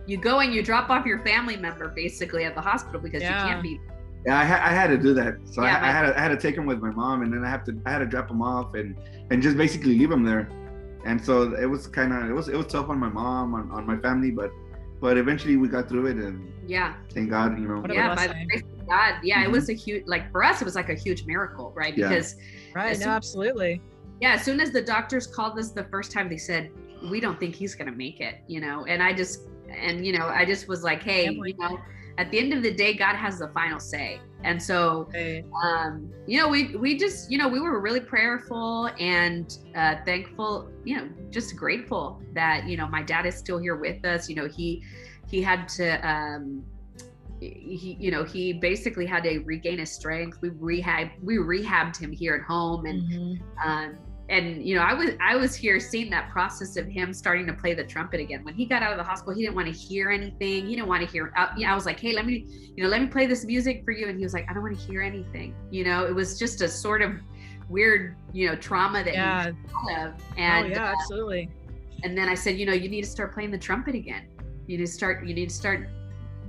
you 0.07 0.17
go 0.17 0.41
and 0.41 0.53
you 0.55 0.63
drop 0.63 0.91
off 0.91 1.05
your 1.07 1.21
family 1.21 1.57
member 1.57 1.89
basically 1.89 2.45
at 2.45 2.55
the 2.55 2.61
hospital 2.61 3.01
because 3.01 3.23
Yeah. 3.23 3.43
you 3.45 3.49
can't 3.51 3.63
be. 3.63 3.81
yeah 4.27 4.39
I, 4.41 4.45
ha- 4.45 4.63
I 4.65 4.73
had 4.81 4.89
to 4.89 4.99
do 4.99 5.13
that 5.15 5.35
so 5.45 5.63
Yeah, 5.63 5.77
I, 5.79 5.89
I 5.89 5.91
had 5.97 6.03
to, 6.07 6.19
I 6.19 6.21
had 6.23 6.29
to 6.29 6.37
take 6.37 6.57
him 6.57 6.67
with 6.67 6.81
my 6.81 6.91
mom 6.91 7.23
and 7.23 7.33
then 7.33 7.45
I 7.45 7.51
have 7.51 7.65
to 7.69 7.73
I 7.87 7.91
had 7.95 7.99
to 7.99 8.07
drop 8.07 8.29
him 8.31 8.41
off 8.43 8.75
and 8.75 8.97
and 9.31 9.43
just 9.43 9.57
basically 9.57 9.95
leave 9.99 10.11
him 10.11 10.23
there 10.25 10.49
and 11.05 11.17
so 11.29 11.53
it 11.55 11.67
was 11.75 11.87
kind 11.89 12.13
of 12.13 12.29
it 12.31 12.33
was 12.33 12.47
it 12.49 12.57
was 12.57 12.67
tough 12.67 12.89
on 12.89 12.99
my 12.99 13.09
mom 13.09 13.55
on, 13.55 13.65
on 13.77 13.83
my 13.87 13.97
family, 14.07 14.31
but 14.31 14.51
but 15.03 15.19
eventually 15.19 15.57
we 15.57 15.67
got 15.69 15.89
through 15.89 16.07
it 16.07 16.17
and 16.17 16.37
yeah 16.67 16.95
thank 17.13 17.29
God, 17.29 17.59
you 17.61 17.67
know. 17.69 17.81
What 17.81 17.93
yeah 17.93 18.15
by 18.15 18.29
the 18.29 18.39
grace 18.49 18.63
of 18.63 18.87
god 18.87 19.13
yeah 19.23 19.41
Mhm. 19.43 19.47
it 19.47 19.51
was 19.57 19.69
a 19.69 19.77
huge 19.85 20.05
like 20.07 20.25
for 20.33 20.43
us 20.51 20.63
it 20.63 20.65
was 20.65 20.77
like 20.81 20.89
a 20.97 20.99
huge 21.05 21.27
miracle 21.27 21.67
right 21.83 21.95
Yeah. 21.99 22.09
because 22.09 22.37
Right. 22.75 22.93
As 22.93 23.01
No, 23.01 23.05
soon- 23.07 23.13
absolutely. 23.21 23.73
yeah 24.25 24.33
as 24.39 24.43
soon 24.45 24.59
as 24.65 24.71
the 24.71 24.81
doctors 24.95 25.27
called 25.27 25.59
us 25.59 25.69
the 25.73 25.85
first 25.95 26.09
time 26.13 26.27
they 26.35 26.39
said 26.51 26.71
we 27.11 27.19
don't 27.25 27.39
think 27.43 27.53
he's 27.55 27.75
gonna 27.75 27.99
make 28.07 28.19
it 28.29 28.37
you 28.47 28.61
know 28.65 28.77
and 28.93 29.03
i 29.03 29.13
just 29.13 29.35
and 29.87 30.07
you 30.07 30.13
know 30.17 30.27
i 30.41 30.45
just 30.53 30.69
was 30.69 30.81
like 30.91 31.03
hey 31.03 31.25
Can't 31.25 31.49
you 31.49 31.55
know 31.59 31.75
at 32.19 32.31
the 32.31 32.39
end 32.39 32.53
of 32.57 32.63
the 32.63 32.73
day 32.83 32.93
god 32.95 33.17
has 33.17 33.35
the 33.41 33.49
final 33.49 33.81
say 33.81 34.21
and 34.45 34.63
so 34.63 35.09
um 35.63 36.11
you 36.27 36.39
know 36.39 36.49
we 36.49 36.75
we 36.77 36.97
just 36.97 37.31
you 37.31 37.39
know 37.39 37.49
we 37.49 37.61
were 37.61 37.81
really 37.81 38.01
prayerful 38.01 38.89
and 38.99 39.59
uh 39.75 39.97
thankful 40.05 40.71
you 40.85 40.97
know 40.97 41.09
just 41.31 41.57
grateful 41.57 42.21
that 42.35 42.67
you 42.67 42.77
know 42.77 42.87
my 42.89 43.03
dad 43.03 43.27
is 43.27 43.35
still 43.37 43.59
here 43.59 43.77
with 43.77 44.05
us. 44.05 44.29
You 44.29 44.37
know 44.37 44.49
he 44.49 44.83
he 45.29 45.43
had 45.43 45.69
to 45.71 45.87
um 46.09 46.65
he 47.41 47.97
you 47.99 48.11
know 48.11 48.23
he 48.25 48.53
basically 48.53 49.07
had 49.07 49.25
to 49.25 49.39
regain 49.41 49.79
his 49.79 49.91
strength. 49.93 50.39
We 50.41 50.51
rehab 50.51 51.09
we 51.23 51.37
rehabbed 51.39 51.97
him 51.99 52.13
here 52.13 52.35
at 52.35 52.43
home 52.43 52.87
and 52.87 53.03
Mhm. 53.03 53.41
um, 53.65 53.99
and 54.33 54.67
you 54.67 54.75
know 54.75 54.81
i 54.83 54.95
was 54.95 55.11
i 55.21 55.37
was 55.37 55.55
here 55.55 55.79
seeing 55.79 56.09
that 56.11 56.31
process 56.31 56.77
of 56.77 56.87
him 56.87 57.13
starting 57.13 57.47
to 57.47 57.53
play 57.53 57.75
the 57.75 57.85
trumpet 57.85 58.19
again. 58.19 58.43
When 58.45 58.55
he 58.55 58.65
got 58.67 58.83
out 58.83 58.91
of 58.93 58.97
the 58.99 59.05
hospital 59.05 59.35
he 59.35 59.43
didn't 59.43 59.55
want 59.55 59.69
to 59.73 59.79
hear 59.79 60.11
anything. 60.11 60.67
He 60.67 60.75
didn't 60.75 60.89
want 60.89 61.05
to 61.05 61.09
hear 61.13 61.33
uh, 61.37 61.49
yeah, 61.57 61.71
i 61.71 61.75
was 61.75 61.87
like 61.87 62.01
hey 62.01 62.13
let 62.15 62.25
me 62.27 62.47
you 62.75 62.83
know 62.83 62.89
let 62.89 63.01
me 63.03 63.07
play 63.09 63.27
this 63.27 63.45
music 63.45 63.83
for 63.85 63.93
you. 63.93 64.09
And 64.09 64.17
he 64.19 64.25
was 64.25 64.33
like 64.33 64.47
i 64.49 64.55
don't 64.55 64.63
want 64.63 64.77
to 64.79 64.85
hear 64.87 65.03
anything. 65.03 65.55
You 65.71 65.85
know 65.85 66.07
it 66.07 66.15
was 66.15 66.39
just 66.39 66.63
a 66.63 66.69
sort 66.69 67.03
of 67.03 67.13
weird 67.69 68.17
you 68.33 68.49
know 68.49 68.57
trauma 68.57 69.05
that 69.05 69.13
Yeah. 69.15 69.45
he 69.45 69.93
had 69.93 70.09
of. 70.09 70.15
And 70.39 70.67
oh 70.67 70.69
yeah, 70.71 70.85
uh, 70.91 70.95
absolutely. 70.99 71.51
and 72.03 72.17
then 72.17 72.29
i 72.29 72.35
said 72.35 72.57
you 72.59 72.65
know 72.67 72.73
you 72.73 72.89
need 72.89 73.03
to 73.03 73.11
start 73.11 73.35
playing 73.35 73.51
the 73.51 73.59
trumpet 73.69 73.95
again. 73.95 74.25
You 74.67 74.79
need 74.79 74.87
to 74.87 74.93
start 74.93 75.27
you 75.27 75.35
need 75.35 75.51
to 75.51 75.55
start 75.55 75.89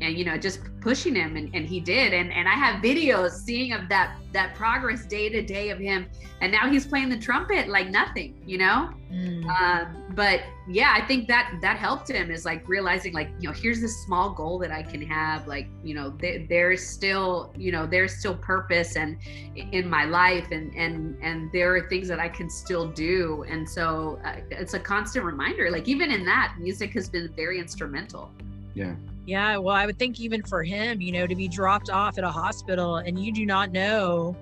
and 0.04 0.18
you 0.18 0.26
know 0.26 0.38
just 0.38 0.60
pushing 0.82 1.16
him 1.16 1.36
and, 1.36 1.54
and 1.54 1.68
he 1.68 1.80
did. 1.80 2.14
And 2.14 2.32
and 2.32 2.48
i 2.48 2.54
have 2.54 2.82
videos 2.82 3.32
seeing 3.32 3.74
of 3.74 3.90
that 3.90 4.18
that 4.32 4.56
progress 4.56 5.06
day 5.06 5.30
to 5.30 5.42
day 5.42 5.70
of 5.70 5.80
him. 5.80 6.08
And 6.42 6.52
now 6.52 6.70
he's 6.70 6.86
playing 6.86 7.10
the 7.10 7.18
trumpet 7.18 7.68
like 7.70 7.90
nothing 7.90 8.42
you 8.46 8.58
know? 8.58 8.92
Mm. 9.12 9.46
um 9.62 10.14
but 10.16 10.42
yeah 10.68 10.92
i 10.96 11.06
think 11.06 11.28
that 11.28 11.60
that 11.62 11.78
helped 11.78 12.10
him 12.10 12.32
is 12.32 12.46
like 12.46 12.68
realizing 12.68 13.14
like 13.14 13.30
you 13.40 13.48
know 13.48 13.54
here's 13.54 13.80
this 13.80 14.04
small 14.04 14.32
goal 14.32 14.58
that 14.58 14.72
i 14.72 14.82
can 14.82 15.02
have. 15.04 15.48
Like 15.48 15.68
you 15.84 15.94
know 15.94 16.10
there, 16.10 16.46
there's 16.48 16.86
still 16.86 17.54
you 17.58 17.72
know 17.72 17.86
there's 17.86 18.18
still 18.18 18.36
purpose 18.36 18.96
and 18.96 19.18
in 19.56 19.90
my 19.90 20.06
life 20.06 20.48
and 20.52 20.74
and 20.76 21.18
and 21.22 21.52
there 21.52 21.76
are 21.76 21.88
things 21.90 22.08
that 22.08 22.20
i 22.20 22.30
can 22.30 22.50
still 22.50 22.88
do. 22.88 23.46
And 23.48 23.68
so 23.68 24.20
uh, 24.26 24.38
it's 24.52 24.74
a 24.74 24.80
constant 24.80 25.26
reminder. 25.26 25.70
Like 25.72 25.88
even 25.88 26.12
in 26.12 26.26
that 26.26 26.56
music 26.60 26.94
has 26.94 27.10
been 27.10 27.32
very 27.36 27.60
instrumental. 27.60 28.32
Yeah. 28.74 28.96
Yeah, 29.26 29.58
well, 29.58 29.76
I 29.76 29.86
would 29.86 29.98
think 29.98 30.20
even 30.20 30.44
for 30.44 30.64
him, 30.64 31.00
you 31.00 31.12
know, 31.12 31.26
to 31.26 31.36
be 31.36 31.48
dropped 31.48 31.90
off 31.90 32.18
at 32.18 32.24
a 32.24 32.30
hospital 32.30 32.98
and 32.98 33.18
you 33.24 33.32
do 33.32 33.46
not 33.46 33.72
know, 33.72 34.36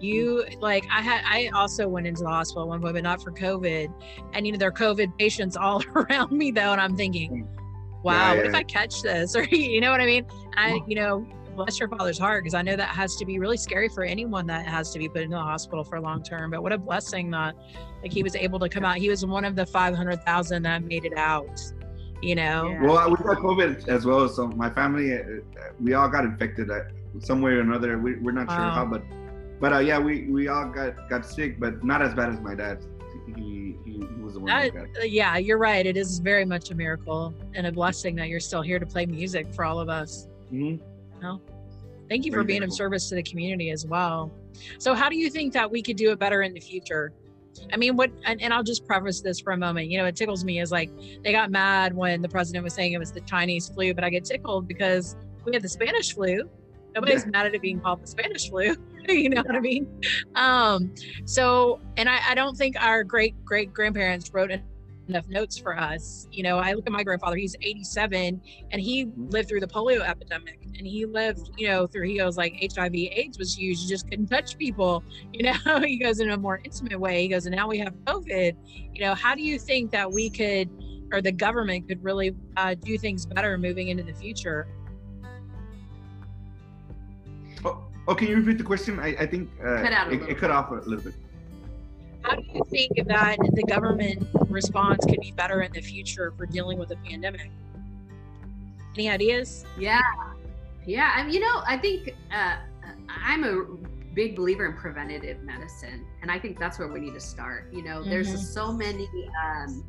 you 0.00 0.44
like 0.60 0.86
I 0.90 1.00
had 1.00 1.22
I 1.24 1.50
also 1.54 1.88
went 1.88 2.06
into 2.06 2.22
the 2.22 2.28
hospital 2.28 2.62
at 2.62 2.68
one 2.68 2.80
point, 2.80 2.94
but 2.94 3.02
not 3.02 3.22
for 3.22 3.32
COVID. 3.32 3.92
And 4.32 4.46
you 4.46 4.52
know, 4.52 4.58
there 4.58 4.68
are 4.68 4.72
COVID 4.72 5.18
patients 5.18 5.56
all 5.56 5.82
around 5.94 6.32
me 6.32 6.50
though, 6.50 6.72
and 6.72 6.80
I'm 6.80 6.96
thinking, 6.96 7.44
mm. 7.44 8.02
wow, 8.02 8.32
Yeah, 8.32 8.36
what 8.36 8.46
if. 8.46 8.54
I 8.54 8.62
catch 8.62 9.02
this? 9.02 9.36
Or 9.36 9.44
you 9.44 9.80
know 9.80 9.90
what 9.90 10.00
I 10.00 10.06
mean? 10.06 10.26
I, 10.56 10.80
you 10.86 10.96
know, 10.96 11.26
bless 11.56 11.80
your 11.80 11.88
father's 11.88 12.18
heart 12.18 12.44
because 12.44 12.54
I 12.54 12.62
know 12.62 12.76
that 12.76 12.88
has 12.88 13.16
to 13.16 13.24
be 13.24 13.38
really 13.38 13.56
scary 13.56 13.88
for 13.88 14.04
anyone 14.04 14.46
that 14.46 14.66
has 14.66 14.92
to 14.92 14.98
be 14.98 15.08
put 15.08 15.22
into 15.22 15.36
the 15.36 15.42
hospital 15.42 15.84
for 15.84 16.00
long 16.00 16.22
term. 16.22 16.50
But 16.50 16.62
what 16.62 16.72
a 16.72 16.78
blessing 16.78 17.30
that 17.32 17.54
like 18.02 18.12
he 18.12 18.22
was 18.22 18.36
able 18.36 18.58
to 18.60 18.68
come 18.68 18.84
out. 18.84 18.98
He 18.98 19.08
was 19.08 19.24
one 19.26 19.44
of 19.44 19.56
the 19.56 19.66
500,000 19.66 20.62
that 20.62 20.84
made 20.84 21.04
it 21.04 21.16
out. 21.16 21.60
You 22.22 22.34
know. 22.34 22.68
Yeah. 22.70 22.82
Well, 22.82 23.10
we 23.10 23.16
got 23.16 23.38
COVID 23.38 23.88
as 23.88 24.06
well. 24.06 24.28
So 24.28 24.48
my 24.48 24.70
family, 24.70 25.14
uh, 25.14 25.22
we 25.80 25.94
all 25.94 26.08
got 26.08 26.24
infected 26.24 26.70
uh, 26.70 26.80
some 27.20 27.42
way 27.42 27.52
or 27.52 27.60
another. 27.60 27.98
We, 27.98 28.16
we're 28.16 28.32
not 28.32 28.48
sure 28.50 28.58
Wow. 28.58 28.70
how, 28.70 28.86
but 28.86 29.02
but 29.60 29.72
uh, 29.72 29.78
yeah, 29.78 29.98
we 29.98 30.24
we 30.24 30.48
all 30.48 30.68
got 30.68 31.08
got 31.08 31.26
sick, 31.26 31.60
but 31.60 31.84
not 31.84 32.02
as 32.02 32.14
bad 32.14 32.30
as 32.30 32.40
my 32.40 32.54
dad. 32.54 32.84
He 33.36 33.76
he, 33.84 33.92
he 34.14 34.22
was 34.22 34.34
the 34.34 34.40
one 34.40 34.46
That, 34.46 34.72
that 34.72 35.02
uh, 35.02 35.04
yeah, 35.04 35.36
you're 35.36 35.58
right. 35.58 35.84
It 35.84 35.96
is 35.96 36.18
very 36.18 36.44
much 36.44 36.70
a 36.70 36.74
miracle 36.74 37.34
and 37.54 37.66
a 37.66 37.72
blessing 37.72 38.16
that 38.16 38.28
you're 38.28 38.40
still 38.40 38.62
here 38.62 38.78
to 38.78 38.86
play 38.86 39.04
music 39.06 39.52
for 39.54 39.64
all 39.64 39.78
of 39.78 39.88
us. 39.88 40.26
Mhm. 40.52 40.80
Thank 42.08 42.24
you 42.24 42.30
for 42.30 42.36
Very 42.38 42.46
being 42.46 42.62
of 42.62 42.72
service 42.72 43.08
to 43.08 43.16
the 43.16 43.22
community 43.22 43.70
as 43.70 43.84
well. 43.84 44.30
So, 44.78 44.94
how 44.94 45.08
do 45.08 45.16
you 45.16 45.28
think 45.28 45.52
that 45.54 45.68
we 45.68 45.82
could 45.82 45.96
do 45.96 46.12
it 46.12 46.18
better 46.20 46.42
in 46.42 46.54
the 46.54 46.60
future? 46.60 47.12
I 47.72 47.76
mean, 47.76 47.96
what, 47.96 48.10
and, 48.24 48.40
and 48.42 48.52
I'll 48.52 48.62
just 48.62 48.86
preface 48.86 49.20
this 49.20 49.40
for 49.40 49.52
a 49.52 49.56
moment. 49.56 49.88
You 49.88 49.98
know, 49.98 50.06
it 50.06 50.16
tickles 50.16 50.44
me 50.44 50.60
is 50.60 50.70
like 50.70 50.90
they 51.24 51.32
got 51.32 51.50
mad 51.50 51.94
when 51.94 52.22
the 52.22 52.28
president 52.28 52.64
was 52.64 52.74
saying 52.74 52.92
it 52.92 52.98
was 52.98 53.12
the 53.12 53.20
Chinese 53.22 53.68
flu, 53.68 53.94
but 53.94 54.04
I 54.04 54.10
get 54.10 54.24
tickled 54.24 54.66
because 54.68 55.16
we 55.44 55.52
had 55.54 55.62
the 55.62 55.68
Spanish 55.68 56.14
flu. 56.14 56.48
Nobody's 56.94 57.24
Yeah. 57.24 57.30
mad 57.30 57.46
at 57.46 57.54
it 57.54 57.62
being 57.62 57.80
called 57.80 58.02
the 58.02 58.06
Spanish 58.06 58.48
flu. 58.48 58.74
you 59.08 59.28
know 59.28 59.42
what 59.42 59.54
I 59.54 59.60
mean? 59.60 59.86
Um, 60.34 60.92
so, 61.26 61.80
and 61.96 62.08
I, 62.08 62.18
I 62.30 62.34
don't 62.34 62.56
think 62.56 62.74
our 62.82 63.04
great 63.04 63.34
great 63.44 63.72
grandparents 63.72 64.32
wrote 64.32 64.50
enough 65.08 65.28
notes 65.28 65.58
for 65.58 65.78
us. 65.78 66.26
You 66.30 66.42
know, 66.42 66.58
I 66.58 66.72
look 66.72 66.86
at 66.86 66.92
my 66.92 67.02
grandfather, 67.02 67.36
he's 67.36 67.56
87 67.60 68.40
and 68.70 68.80
he 68.80 69.06
lived 69.16 69.48
through 69.48 69.60
the 69.60 69.66
polio 69.66 70.00
epidemic 70.00 70.60
and 70.76 70.86
he 70.86 71.06
lived, 71.06 71.50
you 71.56 71.68
know, 71.68 71.86
through, 71.86 72.08
he 72.08 72.18
goes 72.18 72.36
like 72.36 72.54
HIV 72.74 72.94
AIDS 72.94 73.38
was 73.38 73.56
huge. 73.56 73.78
You 73.80 73.88
just 73.88 74.08
couldn't 74.08 74.26
touch 74.26 74.58
people, 74.58 75.04
you 75.32 75.44
know, 75.44 75.80
he 75.80 75.98
goes 75.98 76.20
in 76.20 76.30
a 76.30 76.36
more 76.36 76.60
intimate 76.64 76.98
way. 76.98 77.22
He 77.22 77.28
goes, 77.28 77.46
and 77.46 77.54
now 77.54 77.68
we 77.68 77.78
have 77.78 77.94
COVID, 78.04 78.56
you 78.94 79.04
know, 79.04 79.14
how 79.14 79.34
do 79.34 79.42
you 79.42 79.58
think 79.58 79.90
that 79.92 80.10
we 80.10 80.30
could, 80.30 80.70
or 81.12 81.22
the 81.22 81.32
government 81.32 81.88
could 81.88 82.02
really 82.02 82.34
uh, 82.56 82.74
do 82.74 82.98
things 82.98 83.26
better 83.26 83.56
moving 83.58 83.88
into 83.88 84.02
the 84.02 84.14
future? 84.14 84.66
Oh, 87.64 87.84
oh, 88.08 88.14
can 88.14 88.28
you 88.28 88.36
repeat 88.36 88.58
the 88.58 88.64
question? 88.64 88.98
I, 88.98 89.08
I 89.20 89.26
think 89.26 89.50
uh, 89.60 89.82
Cut 89.82 89.92
out 89.92 90.08
a 90.08 90.10
it, 90.10 90.20
little 90.20 90.28
it 90.28 90.38
cut 90.38 90.50
off 90.50 90.70
a 90.70 90.74
little 90.74 91.04
bit. 91.04 91.14
How 92.26 92.34
do 92.34 92.42
you 92.52 92.64
think 92.68 93.06
that 93.06 93.36
the 93.52 93.62
government 93.62 94.26
response 94.48 95.04
could 95.04 95.20
be 95.20 95.30
better 95.30 95.62
in 95.62 95.70
the 95.72 95.80
future 95.80 96.32
for 96.36 96.44
dealing 96.46 96.76
with 96.76 96.90
a 96.90 96.96
pandemic? 96.96 97.50
Any 98.96 99.08
ideas? 99.08 99.64
Yeah, 99.78 100.00
yeah. 100.84 101.12
I 101.14 101.22
mean, 101.22 101.34
you 101.34 101.40
know, 101.40 101.62
I 101.66 101.78
think 101.78 102.16
uh, 102.34 102.56
I'm 103.08 103.44
a 103.44 103.64
big 104.14 104.34
believer 104.34 104.66
in 104.66 104.72
preventative 104.72 105.42
medicine, 105.44 106.04
and 106.22 106.30
I 106.30 106.38
think 106.38 106.58
that's 106.58 106.80
where 106.80 106.88
we 106.88 106.98
need 106.98 107.14
to 107.14 107.20
start. 107.20 107.72
You 107.72 107.82
know, 107.82 108.02
there's 108.02 108.32
Mhm. 108.32 108.38
so 108.38 108.72
many. 108.72 109.08
Um, 109.44 109.84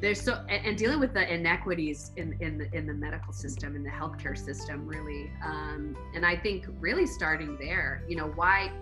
there's 0.00 0.20
so 0.20 0.44
and, 0.48 0.66
and 0.66 0.76
dealing 0.76 1.00
with 1.00 1.14
the 1.14 1.32
inequities 1.32 2.12
in 2.16 2.36
in 2.40 2.58
the 2.58 2.72
in 2.76 2.86
the 2.86 2.92
medical 2.92 3.32
system 3.32 3.76
in 3.76 3.84
the 3.84 3.90
healthcare 3.90 4.36
system 4.36 4.84
really 4.84 5.30
um, 5.44 5.96
and 6.12 6.26
i 6.26 6.36
think 6.36 6.66
really 6.80 7.06
starting 7.06 7.56
there 7.56 8.02
you 8.08 8.16
know 8.16 8.26
why 8.34 8.72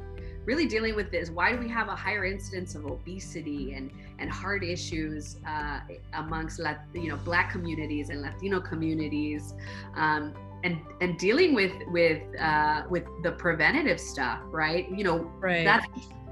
really 0.45 0.67
dealing 0.67 0.95
with 0.97 1.11
this 1.11 1.31
why 1.31 1.53
do 1.53 1.59
we 1.59 1.69
have 1.69 1.89
a 1.89 1.97
higher 1.97 2.25
incidence 2.25 2.75
of 2.75 2.87
obesity 2.87 3.75
and 3.75 3.91
and 4.19 4.31
heart 4.31 4.65
issues 4.65 5.37
uh, 5.47 5.81
amongst 6.15 6.59
Lat- 6.59 6.87
you 6.95 7.09
know 7.09 7.17
black 7.17 7.51
communities 7.51 8.11
and 8.11 8.23
latino 8.23 8.61
communities 8.61 9.55
um, 9.97 10.33
and 10.65 10.79
and 11.01 11.19
dealing 11.19 11.55
with 11.55 11.73
with 11.89 12.23
uh, 12.41 12.83
with 12.89 13.05
the 13.23 13.33
preventative 13.33 14.01
stuff 14.01 14.41
right 14.47 14.89
you 14.91 15.05
know 15.05 15.31
Right. 15.41 15.65
that's 15.65 15.87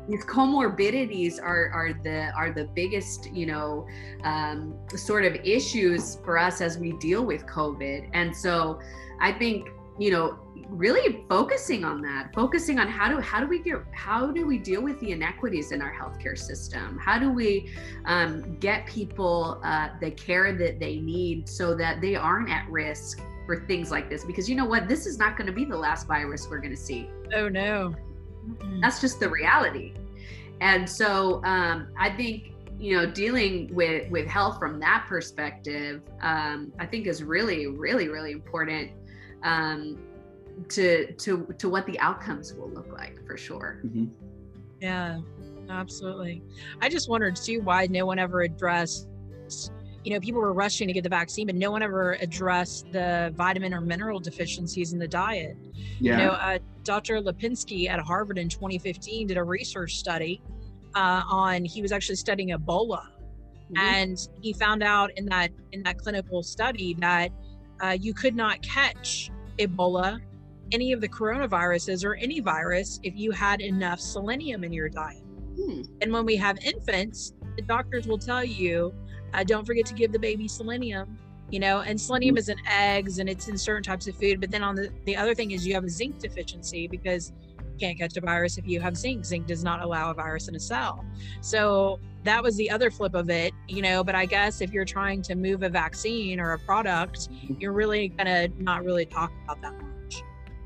these 0.08 0.24
comorbidities 0.24 1.38
are 1.40 1.68
are 1.70 1.92
the 2.02 2.32
are 2.34 2.50
the 2.50 2.64
biggest 2.74 3.30
you 3.32 3.46
know 3.46 3.86
um, 4.24 4.74
sort 4.96 5.24
of 5.24 5.34
issues 5.44 6.16
for 6.24 6.38
us 6.38 6.60
as 6.60 6.78
we 6.78 6.92
deal 6.92 7.24
with 7.24 7.46
covid 7.46 8.08
and 8.14 8.34
so 8.34 8.80
i 9.20 9.30
think 9.32 9.68
you 9.98 10.10
know 10.10 10.38
really 10.68 11.24
focusing 11.28 11.82
on 11.84 12.02
that 12.02 12.32
focusing 12.34 12.78
on 12.78 12.88
how 12.88 13.08
do 13.08 13.18
how 13.20 13.40
do 13.40 13.46
we 13.46 13.58
get 13.58 13.78
how 13.92 14.30
do 14.30 14.46
we 14.46 14.58
deal 14.58 14.82
with 14.82 14.98
the 15.00 15.12
inequities 15.12 15.72
in 15.72 15.80
our 15.80 15.92
healthcare 15.92 16.36
system? 16.36 16.98
How 16.98 17.18
do 17.18 17.30
we 17.30 17.70
um, 18.04 18.58
get 18.58 18.86
people 18.86 19.60
uh, 19.64 19.90
the 20.00 20.10
care 20.10 20.52
that 20.56 20.78
they 20.78 20.96
need 20.96 21.48
so 21.48 21.74
that 21.76 22.00
they 22.00 22.16
aren't 22.16 22.50
at 22.50 22.68
risk 22.68 23.20
for 23.46 23.64
things 23.66 23.90
like 23.90 24.10
this? 24.10 24.24
Because 24.24 24.48
you 24.48 24.56
know 24.56 24.66
what? 24.66 24.88
This 24.88 25.06
is 25.06 25.18
not 25.18 25.36
going 25.36 25.46
to 25.46 25.52
be 25.52 25.64
the 25.64 25.76
last 25.76 26.06
virus 26.06 26.46
we're 26.48 26.58
going 26.58 26.74
to 26.74 26.76
see. 26.76 27.08
Oh 27.34 27.48
no. 27.48 27.94
Mm-mm. 28.46 28.80
that's 28.80 29.00
just 29.00 29.20
the 29.20 29.28
reality. 29.28 29.94
And 30.60 30.88
so 30.88 31.42
um, 31.44 31.88
i 31.98 32.10
think 32.10 32.52
you 32.78 32.96
know 32.96 33.06
dealing 33.10 33.72
with 33.74 34.10
with 34.10 34.26
health 34.26 34.58
from 34.58 34.78
that 34.80 35.04
perspective 35.08 36.00
um, 36.20 36.72
i 36.78 36.86
think 36.86 37.06
is 37.06 37.22
really 37.22 37.66
really 37.66 38.08
really 38.08 38.30
important 38.30 38.92
um, 39.42 39.98
to 40.68 41.12
to 41.14 41.46
to 41.58 41.68
what 41.68 41.86
the 41.86 41.98
outcomes 42.00 42.52
will 42.54 42.70
look 42.70 42.92
like 42.92 43.24
for 43.26 43.36
sure 43.36 43.80
Mhm. 43.84 44.10
Yeah, 44.80 45.20
absolutely. 45.68 46.42
I 46.80 46.88
just 46.88 47.08
wondered 47.08 47.36
too 47.36 47.60
why 47.62 47.86
no 47.86 48.06
one 48.06 48.18
ever 48.18 48.42
addressed, 48.42 49.08
you 50.04 50.12
know, 50.12 50.20
people 50.20 50.40
were 50.40 50.52
rushing 50.52 50.86
to 50.86 50.94
get 50.94 51.02
the 51.02 51.08
vaccine, 51.08 51.46
but 51.46 51.56
no 51.56 51.70
one 51.70 51.82
ever 51.82 52.12
addressed 52.20 52.90
the 52.92 53.32
vitamin 53.36 53.74
or 53.74 53.80
mineral 53.80 54.20
deficiencies 54.20 54.92
in 54.92 54.98
the 54.98 55.08
diet. 55.08 55.56
Yeah. 56.00 56.12
You 56.12 56.16
know, 56.18 56.30
uh, 56.32 56.58
Dr. 56.84 57.20
Lipinski 57.20 57.88
at 57.88 58.00
Harvard 58.00 58.38
in 58.38 58.48
2015 58.48 59.26
did 59.26 59.36
a 59.36 59.42
research 59.42 59.96
study 59.96 60.40
uh, 60.94 61.22
on, 61.28 61.64
he 61.64 61.82
was 61.82 61.92
actually 61.92 62.16
studying 62.16 62.50
Ebola. 62.50 63.02
Mm-hmm. 63.72 63.78
And 63.78 64.28
he 64.40 64.52
found 64.52 64.82
out 64.82 65.10
in 65.18 65.26
that 65.26 65.50
in 65.72 65.82
that 65.82 65.98
clinical 65.98 66.42
study 66.42 66.94
that 67.00 67.30
uh, 67.82 67.96
you 67.98 68.14
could 68.14 68.34
not 68.34 68.60
catch 68.62 69.30
Ebola, 69.58 70.20
any 70.72 70.92
of 70.92 71.00
the 71.00 71.08
coronaviruses, 71.08 72.04
or 72.04 72.14
any 72.16 72.40
virus 72.40 73.00
if 73.02 73.14
you 73.16 73.30
had 73.30 73.60
enough 73.60 74.00
selenium 74.00 74.64
in 74.64 74.72
your 74.72 74.88
diet. 74.88 75.22
Hmm. 75.56 75.82
And 76.00 76.12
when 76.12 76.24
we 76.24 76.36
have 76.36 76.58
infants, 76.58 77.32
the 77.56 77.62
doctors 77.62 78.06
will 78.06 78.18
tell 78.18 78.44
you, 78.44 78.94
uh, 79.34 79.44
don't 79.44 79.66
forget 79.66 79.86
to 79.86 79.94
give 79.94 80.12
the 80.12 80.18
baby 80.18 80.48
selenium. 80.48 81.18
You 81.50 81.60
know, 81.60 81.80
and 81.80 81.98
selenium 81.98 82.34
mm-hmm. 82.34 82.40
is 82.40 82.48
in 82.50 82.58
eggs 82.66 83.18
and 83.20 83.28
it's 83.28 83.48
in 83.48 83.56
certain 83.56 83.82
types 83.82 84.06
of 84.06 84.14
food. 84.16 84.38
But 84.38 84.50
then 84.50 84.62
on 84.62 84.74
the 84.74 84.90
the 85.06 85.16
other 85.16 85.34
thing 85.34 85.52
is 85.52 85.66
you 85.66 85.72
have 85.74 85.84
a 85.84 85.88
zinc 85.88 86.18
deficiency 86.18 86.86
because 86.86 87.32
you 87.58 87.78
can't 87.80 87.98
catch 87.98 88.16
a 88.18 88.20
virus 88.20 88.58
if 88.58 88.66
you 88.66 88.80
have 88.80 88.98
zinc. 88.98 89.24
Zinc 89.24 89.46
does 89.46 89.64
not 89.64 89.80
allow 89.80 90.10
a 90.10 90.14
virus 90.14 90.48
in 90.48 90.56
a 90.56 90.60
cell. 90.60 91.06
So 91.40 92.00
that 92.24 92.42
was 92.42 92.56
the 92.56 92.70
other 92.70 92.90
flip 92.90 93.14
of 93.14 93.30
it, 93.30 93.52
you 93.68 93.82
know. 93.82 94.02
But 94.02 94.14
I 94.14 94.26
guess 94.26 94.60
if 94.60 94.72
you're 94.72 94.84
trying 94.84 95.22
to 95.22 95.34
move 95.34 95.62
a 95.62 95.68
vaccine 95.68 96.40
or 96.40 96.52
a 96.52 96.58
product, 96.58 97.30
mm-hmm. 97.30 97.54
you're 97.58 97.72
really 97.72 98.08
gonna 98.08 98.48
not 98.58 98.84
really 98.84 99.06
talk 99.06 99.32
about 99.44 99.60
that 99.62 99.72
much. 99.80 100.22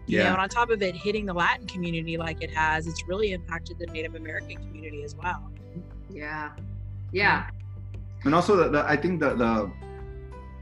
You 0.07 0.19
yeah. 0.19 0.25
know, 0.25 0.31
and 0.31 0.41
on 0.41 0.49
top 0.49 0.71
of 0.71 0.83
it, 0.83 0.97
hitting 0.97 1.27
the 1.27 1.35
Latin 1.35 1.67
community 1.67 2.17
like 2.17 2.43
it 2.43 2.51
has, 2.51 2.87
it's 2.87 3.07
really 3.07 3.33
impacted 3.33 3.79
the 3.79 3.87
Native 3.87 4.15
American 4.15 4.57
community 4.57 5.05
as 5.05 5.15
well. 5.15 5.51
Yeah. 6.11 6.53
Yeah. 7.13 7.49
And 8.25 8.35
also, 8.35 8.57
the, 8.57 8.69
the 8.69 8.85
I 8.85 8.97
think 8.97 9.21
the, 9.21 9.35
the 9.35 9.71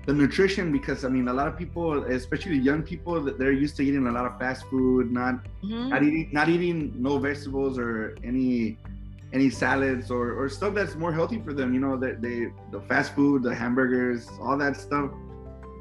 the 0.06 0.14
nutrition 0.14 0.72
because 0.72 1.04
I 1.04 1.08
mean 1.08 1.28
a 1.28 1.32
lot 1.32 1.46
of 1.46 1.56
people, 1.56 2.04
especially 2.04 2.58
young 2.58 2.82
people, 2.82 3.20
that 3.22 3.38
they're 3.38 3.52
used 3.52 3.76
to 3.76 3.82
eating 3.82 4.06
a 4.06 4.12
lot 4.12 4.26
of 4.26 4.38
fast 4.38 4.64
food, 4.66 5.12
not 5.12 5.34
mm-hmm. 5.62 5.88
not 5.88 6.02
eating 6.02 6.28
not 6.32 6.48
eating 6.48 6.92
no 6.96 7.18
vegetables 7.18 7.78
or 7.78 8.16
any 8.24 8.78
any 9.32 9.50
salads 9.50 10.10
or, 10.10 10.32
or 10.32 10.48
stuff 10.48 10.74
that's 10.74 10.96
more 10.96 11.12
healthy 11.12 11.40
for 11.40 11.52
them. 11.52 11.72
You 11.74 11.80
know 11.80 11.96
that 11.98 12.20
they 12.20 12.52
the 12.70 12.80
fast 12.88 13.14
food, 13.14 13.42
the 13.42 13.54
hamburgers, 13.54 14.28
all 14.40 14.56
that 14.58 14.76
stuff, 14.76 15.10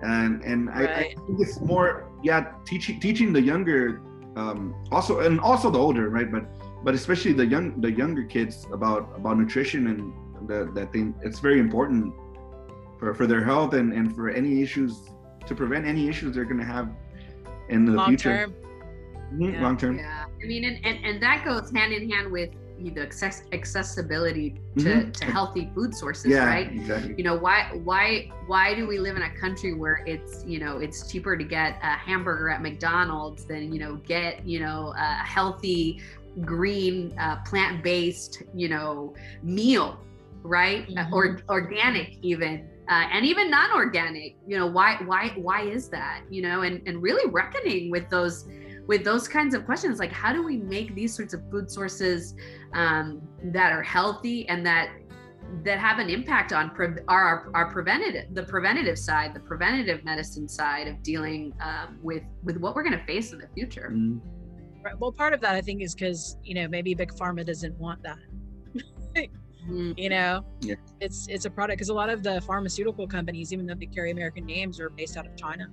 and 0.04 0.44
and 0.44 0.68
right. 0.68 0.90
I, 0.90 0.94
I, 0.94 1.16
think 1.26 1.40
it's 1.40 1.60
more 1.60 2.10
yeah 2.24 2.52
teaching 2.66 3.00
teaching 3.00 3.34
the 3.34 3.42
younger 3.42 4.02
um, 4.36 4.76
also 4.92 5.20
and 5.20 5.40
also 5.40 5.70
the 5.70 5.80
older 5.80 6.10
right, 6.10 6.32
but 6.32 6.46
but 6.84 6.94
especially 6.94 7.34
the 7.34 7.46
young 7.46 7.80
the 7.82 7.92
younger 7.92 8.24
kids 8.24 8.68
about 8.72 9.10
about 9.16 9.38
nutrition 9.38 9.88
and 9.88 10.14
that 10.48 10.74
that 10.76 10.94
thing 10.94 11.14
it's 11.22 11.40
very 11.40 11.60
important 11.60 12.14
for, 12.98 13.14
for 13.14 13.28
their 13.28 13.44
health 13.44 13.74
and, 13.74 13.94
and 13.94 14.16
for 14.16 14.30
any 14.30 14.62
issues 14.62 15.10
to 15.46 15.56
prevent 15.56 15.86
any 15.86 16.08
issues 16.08 16.36
they're 16.36 16.46
going 16.46 16.60
to 16.60 16.66
have 16.66 16.90
in 17.70 17.86
the 17.86 17.92
future. 17.92 17.98
long 17.98 18.08
future 18.08 18.38
term. 18.38 18.54
Mm-hmm, 19.34 19.54
yeah. 19.54 19.62
long 19.62 19.78
term 19.78 19.98
yeah 19.98 20.26
i 20.44 20.46
mean 20.46 20.64
and, 20.66 20.86
and 20.86 21.06
and 21.06 21.22
that 21.22 21.44
goes 21.46 21.72
hand 21.72 21.94
in 21.94 22.10
hand 22.10 22.32
with 22.32 22.50
the 22.88 23.02
access, 23.02 23.44
accessibility 23.52 24.56
to, 24.78 24.84
mm-hmm. 24.84 25.12
to 25.12 25.26
healthy 25.26 25.70
food 25.76 25.94
sources 25.94 26.32
yeah, 26.32 26.46
right 26.46 26.72
exactly. 26.72 27.15
you 27.18 27.24
know 27.24 27.36
why 27.36 27.70
why 27.84 28.32
why 28.48 28.74
do 28.74 28.88
we 28.88 28.98
live 29.00 29.18
in 29.18 29.24
a 29.24 29.36
country 29.38 29.74
where 29.74 30.04
it's 30.06 30.46
you 30.46 30.60
know 30.60 30.78
it's 30.78 31.12
cheaper 31.12 31.36
to 31.36 31.44
get 31.44 31.78
a 31.84 31.88
hamburger 31.88 32.50
at 32.50 32.62
mcdonald's 32.62 33.46
than 33.46 33.74
you 33.74 33.80
know 33.80 33.96
get 33.98 34.46
you 34.48 34.60
know 34.60 34.94
a 34.98 35.13
healthy 35.26 36.02
green 36.46 37.13
uh, 37.20 37.36
plant-based 37.46 38.44
you 38.54 38.70
know 38.70 39.13
meal 39.44 40.00
right 40.44 40.88
mm-hmm. 40.88 41.13
or 41.13 41.39
organic 41.50 42.18
even 42.22 42.68
uh, 42.89 43.08
and 43.12 43.26
even 43.26 43.50
non-organic 43.50 44.36
you 44.48 44.58
know 44.58 44.68
why 44.68 44.98
why 45.06 45.34
why 45.36 45.62
is 45.62 45.89
that 45.89 46.22
you 46.30 46.42
know 46.42 46.62
and 46.62 46.82
and 46.88 47.02
really 47.02 47.30
reckoning 47.32 47.92
with 47.92 48.10
those 48.10 48.48
with 48.89 49.04
those 49.04 49.28
kinds 49.28 49.54
of 49.54 49.65
questions 49.65 49.99
like 49.99 50.12
how 50.12 50.34
do 50.34 50.43
we 50.43 50.58
make 50.58 50.95
these 50.95 51.15
sorts 51.15 51.36
of 51.36 51.41
food 51.52 51.69
sources 51.69 52.34
um, 52.73 53.21
that 53.43 53.71
are 53.71 53.84
healthy 53.84 54.49
and 54.49 54.65
that 54.65 54.89
that 55.63 55.78
have 55.78 55.99
an 55.99 56.10
impact 56.10 56.54
on 56.54 56.71
pre- 56.71 57.04
our, 57.08 57.52
our 57.54 57.71
preventative 57.71 58.34
the 58.34 58.41
preventative 58.41 58.97
side 58.97 59.32
the 59.36 59.39
preventative 59.39 60.04
medicine 60.04 60.49
side 60.49 60.88
of 60.88 61.02
dealing 61.04 61.54
um, 61.62 61.99
with 62.02 62.23
with 62.43 62.58
what 62.58 62.73
we're 62.73 62.84
going 62.84 62.97
to 62.97 63.06
face 63.06 63.32
in 63.32 63.38
the 63.38 63.47
future 63.54 63.91
mm-hmm. 63.93 64.17
right. 64.84 64.99
well 64.99 65.12
part 65.12 65.34
of 65.34 65.39
that 65.39 65.54
i 65.54 65.62
think 65.62 65.84
is 65.84 65.93
because 65.93 66.38
you 66.43 66.56
know 66.56 66.67
maybe 66.67 66.95
big 66.95 67.13
pharma 67.13 67.45
doesn't 67.45 67.78
want 67.78 68.02
that 68.02 68.17
Mm-hmm. 69.67 69.91
You 69.97 70.10
know, 70.10 70.45
yeah. 70.62 70.75
it's 70.99 71.28
it's 71.28 71.45
a 71.45 71.49
product 71.49 71.78
because 71.78 71.89
a 71.89 71.93
lot 71.93 72.10
of 72.10 72.23
the 72.23 72.41
pharmaceutical 72.41 73.06
companies, 73.06 73.54
even 73.54 73.67
though 73.67 73.75
they 73.75 73.86
carry 73.86 74.10
American 74.10 74.45
names, 74.45 74.80
are 74.80 74.89
based 74.89 75.15
out 75.17 75.28
of 75.28 75.36
China. 75.36 75.67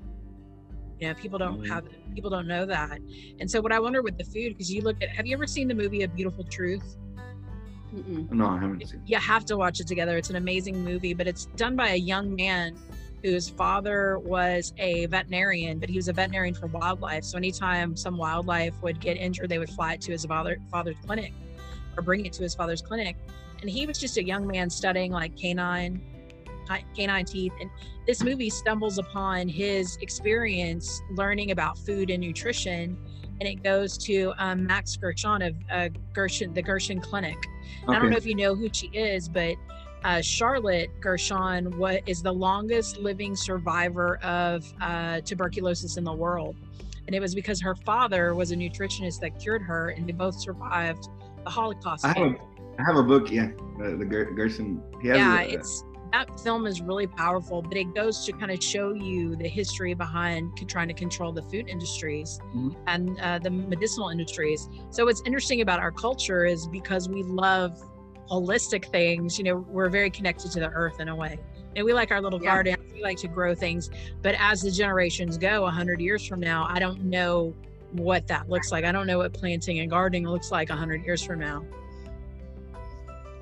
You 1.00 1.08
know, 1.08 1.14
people 1.14 1.38
don't 1.38 1.60
mm-hmm. 1.60 1.72
have 1.72 1.84
people 2.14 2.30
don't 2.30 2.46
know 2.46 2.66
that. 2.66 2.98
And 3.40 3.50
so, 3.50 3.60
what 3.60 3.72
I 3.72 3.80
wonder 3.80 4.02
with 4.02 4.16
the 4.16 4.24
food, 4.24 4.50
because 4.50 4.72
you 4.72 4.82
look 4.82 5.02
at, 5.02 5.10
have 5.10 5.26
you 5.26 5.36
ever 5.36 5.46
seen 5.46 5.68
the 5.68 5.74
movie 5.74 6.02
A 6.02 6.08
Beautiful 6.08 6.44
Truth? 6.44 6.96
Mm-mm. 7.94 8.30
No, 8.30 8.46
I 8.46 8.60
haven't 8.60 8.86
seen. 8.86 9.02
You 9.06 9.18
have 9.18 9.44
to 9.46 9.56
watch 9.56 9.80
it 9.80 9.86
together. 9.86 10.16
It's 10.16 10.30
an 10.30 10.36
amazing 10.36 10.82
movie, 10.82 11.14
but 11.14 11.26
it's 11.26 11.46
done 11.56 11.76
by 11.76 11.90
a 11.90 11.96
young 11.96 12.34
man 12.34 12.76
whose 13.22 13.48
father 13.48 14.18
was 14.18 14.72
a 14.78 15.06
veterinarian, 15.06 15.78
but 15.78 15.88
he 15.88 15.96
was 15.96 16.08
a 16.08 16.12
veterinarian 16.12 16.54
for 16.54 16.66
wildlife. 16.66 17.24
So 17.24 17.36
anytime 17.36 17.96
some 17.96 18.16
wildlife 18.16 18.74
would 18.82 19.00
get 19.00 19.16
injured, 19.16 19.48
they 19.48 19.58
would 19.58 19.70
fly 19.70 19.94
it 19.94 20.00
to 20.02 20.12
his 20.12 20.24
father 20.24 20.58
father's 20.70 20.96
clinic 21.04 21.32
or 21.96 22.02
bring 22.02 22.26
it 22.26 22.32
to 22.34 22.42
his 22.42 22.54
father's 22.54 22.82
clinic 22.82 23.16
and 23.60 23.70
he 23.70 23.86
was 23.86 23.98
just 23.98 24.16
a 24.16 24.24
young 24.24 24.46
man 24.46 24.68
studying 24.68 25.12
like 25.12 25.36
canine 25.36 26.00
canine 26.94 27.24
teeth 27.24 27.52
and 27.60 27.70
this 28.06 28.22
movie 28.22 28.50
stumbles 28.50 28.98
upon 28.98 29.48
his 29.48 29.96
experience 30.00 31.02
learning 31.10 31.50
about 31.50 31.78
food 31.78 32.10
and 32.10 32.20
nutrition 32.20 32.96
and 33.40 33.48
it 33.48 33.62
goes 33.62 33.98
to 33.98 34.32
um, 34.38 34.66
max 34.66 34.96
gerson 34.96 35.42
of 35.42 35.54
uh, 35.70 35.88
gerson 36.14 36.52
the 36.54 36.62
gerson 36.62 37.00
clinic 37.00 37.36
okay. 37.84 37.96
i 37.96 37.98
don't 37.98 38.10
know 38.10 38.16
if 38.16 38.26
you 38.26 38.34
know 38.34 38.54
who 38.54 38.68
she 38.72 38.88
is 38.88 39.28
but 39.28 39.54
uh, 40.04 40.20
charlotte 40.20 40.90
gerson 41.00 41.76
what 41.78 42.02
is 42.06 42.22
the 42.22 42.32
longest 42.32 42.98
living 42.98 43.34
survivor 43.34 44.18
of 44.18 44.64
uh, 44.80 45.20
tuberculosis 45.22 45.96
in 45.96 46.04
the 46.04 46.12
world 46.12 46.56
and 47.06 47.14
it 47.14 47.20
was 47.20 47.34
because 47.34 47.60
her 47.60 47.74
father 47.74 48.34
was 48.34 48.50
a 48.50 48.56
nutritionist 48.56 49.20
that 49.20 49.38
cured 49.40 49.62
her 49.62 49.90
and 49.90 50.08
they 50.08 50.12
both 50.12 50.40
survived 50.40 51.08
the 51.44 51.50
holocaust 51.50 52.04
I 52.04 52.08
have, 52.08 52.36
I 52.78 52.82
have 52.86 52.96
a 52.96 53.02
book, 53.02 53.30
yeah, 53.30 53.48
the, 53.78 53.96
the 53.96 54.04
Gerson. 54.04 54.82
yeah, 55.02 55.40
a, 55.40 55.48
it's 55.48 55.82
that 56.16 56.40
film 56.40 56.66
is 56.66 56.80
really 56.80 57.06
powerful, 57.06 57.60
but 57.60 57.76
it 57.76 57.94
goes 57.94 58.24
to 58.24 58.32
kind 58.32 58.50
of 58.50 58.62
show 58.62 58.94
you 58.94 59.36
the 59.36 59.48
history 59.48 59.92
behind 59.92 60.50
trying 60.66 60.88
to 60.88 60.94
control 60.94 61.30
the 61.30 61.42
food 61.42 61.68
industries 61.68 62.40
mm-hmm. 62.54 62.70
and 62.86 63.20
uh, 63.20 63.38
the 63.38 63.50
medicinal 63.50 64.08
industries. 64.08 64.68
So 64.90 65.04
what's 65.04 65.22
interesting 65.26 65.60
about 65.60 65.78
our 65.78 65.92
culture 65.92 66.46
is 66.46 66.66
because 66.68 67.08
we 67.08 67.22
love 67.22 67.78
holistic 68.30 68.90
things. 68.90 69.36
You 69.38 69.44
know, 69.44 69.56
we're 69.56 69.90
very 69.90 70.08
connected 70.08 70.50
to 70.52 70.60
the 70.60 70.70
earth 70.70 71.00
in 71.00 71.08
a 71.08 71.14
way. 71.14 71.38
And 71.76 71.84
we 71.84 71.92
like 71.92 72.10
our 72.10 72.22
little 72.22 72.42
yeah. 72.42 72.50
garden. 72.50 72.76
We 72.94 73.02
like 73.02 73.18
to 73.18 73.28
grow 73.28 73.54
things. 73.54 73.90
But 74.22 74.36
as 74.38 74.62
the 74.62 74.70
generations 74.70 75.36
go, 75.36 75.66
a 75.66 75.70
hundred 75.70 76.00
years 76.00 76.26
from 76.26 76.40
now, 76.40 76.66
I 76.68 76.78
don't 76.78 77.04
know 77.04 77.54
what 77.92 78.26
that 78.28 78.48
looks 78.48 78.72
like. 78.72 78.86
I 78.86 78.92
don't 78.92 79.06
know 79.06 79.18
what 79.18 79.34
planting 79.34 79.80
and 79.80 79.90
gardening 79.90 80.26
looks 80.26 80.50
like 80.50 80.70
a 80.70 80.76
hundred 80.76 81.04
years 81.04 81.22
from 81.22 81.40
now. 81.40 81.62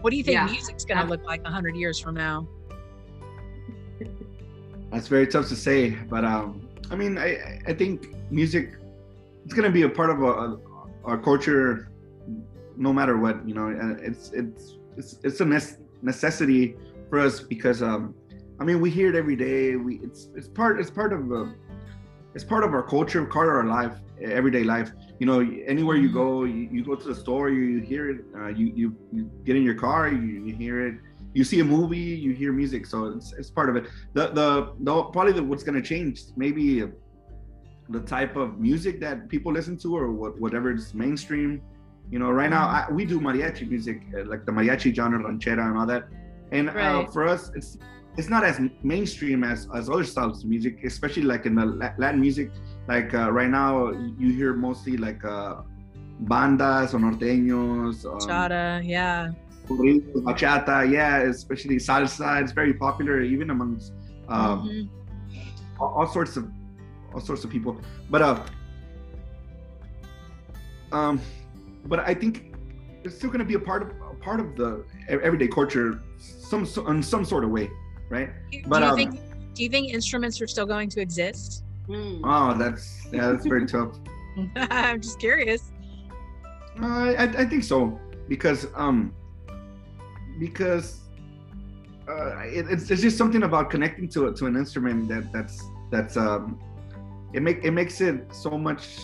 What 0.05 0.11
do 0.11 0.19
you 0.19 0.23
think 0.23 0.35
yeah. 0.35 0.45
music's 0.45 0.85
going 0.85 1.01
to 1.01 1.07
look 1.07 1.25
like 1.25 1.43
100 1.45 1.77
years 1.77 1.99
from 1.99 2.15
now? 2.15 2.47
That's 4.95 5.09
very 5.09 5.27
tough 5.27 5.49
to 5.49 5.57
say, 5.57 5.91
but 5.91 6.25
um, 6.25 6.69
I 6.89 6.95
mean, 6.95 7.19
I, 7.19 7.61
I 7.67 7.75
think 7.75 8.15
music 8.31 8.75
it's 9.45 9.53
going 9.53 9.65
to 9.65 9.73
be 9.73 9.83
a 9.83 9.89
part 9.89 10.09
of 10.09 10.23
a, 10.23 10.57
our 11.05 11.19
culture, 11.19 11.91
no 12.77 12.93
matter 12.93 13.19
what. 13.19 13.47
You 13.47 13.55
know, 13.55 13.67
and 13.67 13.99
it's 13.99 14.31
it's 14.31 14.77
it's 14.97 15.19
it's 15.25 15.41
a 15.41 15.61
necessity 16.03 16.77
for 17.11 17.19
us 17.19 17.41
because 17.41 17.83
um, 17.83 18.15
I 18.61 18.65
mean, 18.65 18.81
we 18.81 18.89
hear 18.89 19.09
it 19.09 19.17
every 19.17 19.35
day. 19.35 19.75
We 19.75 19.97
it's 19.97 20.29
it's 20.37 20.47
part 20.47 20.79
it's 20.79 20.91
part 20.91 21.13
of 21.13 21.33
uh, 21.33 21.47
it's 22.37 22.45
part 22.45 22.63
of 22.63 22.73
our 22.73 22.85
culture, 22.85 23.25
part 23.25 23.49
of 23.49 23.55
our 23.55 23.65
life, 23.65 23.97
everyday 24.23 24.63
life 24.63 24.93
you 25.19 25.27
know 25.27 25.41
anywhere 25.67 25.97
you 25.97 26.09
mm-hmm. 26.09 26.19
go 26.19 26.45
you, 26.45 26.69
you 26.71 26.85
go 26.85 26.95
to 26.95 27.09
the 27.09 27.15
store 27.15 27.51
you, 27.51 27.61
you 27.61 27.81
hear 27.81 28.11
it 28.11 28.25
uh, 28.37 28.49
you, 28.49 28.67
you 28.75 28.97
you 29.13 29.31
get 29.45 29.57
in 29.57 29.63
your 29.63 29.75
car 29.75 30.09
you, 30.09 30.19
you 30.19 30.55
hear 30.55 30.87
it 30.87 30.95
you 31.35 31.45
see 31.45 31.61
a 31.61 31.65
movie 31.65 31.99
you 31.99 32.33
hear 32.33 32.53
music 32.53 32.87
so 32.87 33.07
it's, 33.07 33.33
it's 33.35 33.51
part 33.51 33.69
of 33.69 33.77
it 33.77 33.85
the 34.15 34.29
the, 34.29 34.73
the 34.81 35.03
probably 35.15 35.33
the, 35.33 35.43
what's 35.43 35.65
going 35.65 35.81
to 35.81 35.87
change 35.87 36.23
maybe 36.37 36.85
the 37.91 38.01
type 38.01 38.37
of 38.37 38.59
music 38.59 39.01
that 39.01 39.29
people 39.29 39.53
listen 39.53 39.77
to 39.77 39.95
or 39.95 40.11
what, 40.11 40.41
whatever 40.41 40.73
is 40.73 40.95
mainstream 40.95 41.61
you 42.11 42.19
know 42.19 42.31
right 42.31 42.51
now. 42.51 42.67
I, 42.67 42.87
we 42.91 43.05
do 43.05 43.21
mariachi 43.21 43.69
music 43.69 44.03
uh, 44.17 44.25
like 44.25 44.45
the 44.47 44.53
mariachi 44.53 44.95
genre 44.95 45.19
ranchera 45.19 45.69
and 45.69 45.79
all 45.79 45.87
that 45.87 46.09
and 46.53 46.71
uh, 46.71 46.73
right. 46.73 47.05
uh, 47.05 47.07
for 47.07 47.27
us 47.27 47.51
it's 47.55 47.79
it's 48.17 48.29
not 48.29 48.45
as 48.45 48.61
mainstream 48.83 49.43
as, 49.43 49.69
as 49.75 49.91
other 49.91 50.05
styles 50.05 50.45
of 50.45 50.49
music 50.49 50.85
especially 50.85 51.23
like 51.23 51.47
in 51.47 51.55
the 51.55 51.67
latin 51.99 52.21
music 52.21 52.51
like 52.89 53.13
uh, 53.15 53.31
right 53.33 53.51
now 53.51 53.91
you 54.19 54.33
hear 54.33 54.55
mostly 54.55 54.97
like 54.97 55.25
uh, 55.25 55.57
bandas 56.25 56.95
or 56.95 56.99
norteños 56.99 58.05
um, 58.05 58.19
bachata 58.19 58.87
yeah 58.87 59.33
bachata 59.69 60.91
yeah 60.91 61.19
especially 61.23 61.77
salsa 61.77 62.43
it's 62.43 62.53
very 62.53 62.75
popular 62.75 63.21
even 63.21 63.51
amongst 63.51 63.93
um, 64.29 64.69
mm-hmm. 64.69 65.83
all, 65.83 65.95
all, 65.95 66.07
sorts 66.07 66.37
of 66.37 66.51
all 67.13 67.21
sorts 67.21 67.45
of 67.45 67.51
people 67.51 67.77
but 68.11 68.23
uh 68.23 68.43
um 70.93 71.21
but 71.87 72.01
i 72.01 72.15
think 72.15 72.55
it's 73.05 73.17
still 73.17 73.29
going 73.29 73.39
to 73.39 73.45
be 73.45 73.55
a 73.55 73.59
part 73.59 73.83
of 73.83 73.91
a 74.11 74.15
part 74.15 74.41
of 74.41 74.57
the 74.57 74.85
everyday 75.09 75.47
culture 75.47 76.01
some 76.19 76.67
in 76.89 77.03
some 77.03 77.25
sort 77.25 77.45
of 77.45 77.51
way, 77.51 77.71
right? 78.09 78.31
Do, 78.51 78.63
But, 78.67 78.81
do 78.81 78.85
you 78.85 78.91
um, 78.91 78.97
think 78.97 79.21
do 79.55 79.63
you 79.63 79.69
think 79.69 79.93
instruments 79.93 80.41
are 80.41 80.47
still 80.47 80.67
going 80.67 80.89
to 80.91 81.01
exist? 81.01 81.65
Mm. 81.89 82.21
Oh, 82.25 82.57
that's 82.59 83.07
yeah, 83.13 83.31
that's 83.31 83.47
very 83.47 83.67
tough. 83.67 83.99
I'm 84.57 85.01
just 85.01 85.19
curious. 85.19 85.73
Uh, 86.81 87.15
I, 87.17 87.25
I 87.25 87.45
think 87.45 87.63
so 87.63 87.99
because 88.29 88.67
um 88.75 89.15
because 90.39 91.01
uh, 92.09 92.39
it, 92.45 92.67
it's, 92.71 92.91
it's 92.91 93.01
just 93.03 93.17
something 93.17 93.43
about 93.45 93.71
connecting 93.71 94.09
to 94.11 94.33
to 94.35 94.47
an 94.47 94.57
instrument 94.57 95.09
that 95.09 95.33
that's 95.33 95.63
that's 95.91 96.17
um 96.17 96.59
it 97.33 97.43
make 97.43 97.65
it 97.65 97.71
makes 97.71 98.01
it 98.01 98.33
so 98.35 98.51
much 98.59 99.01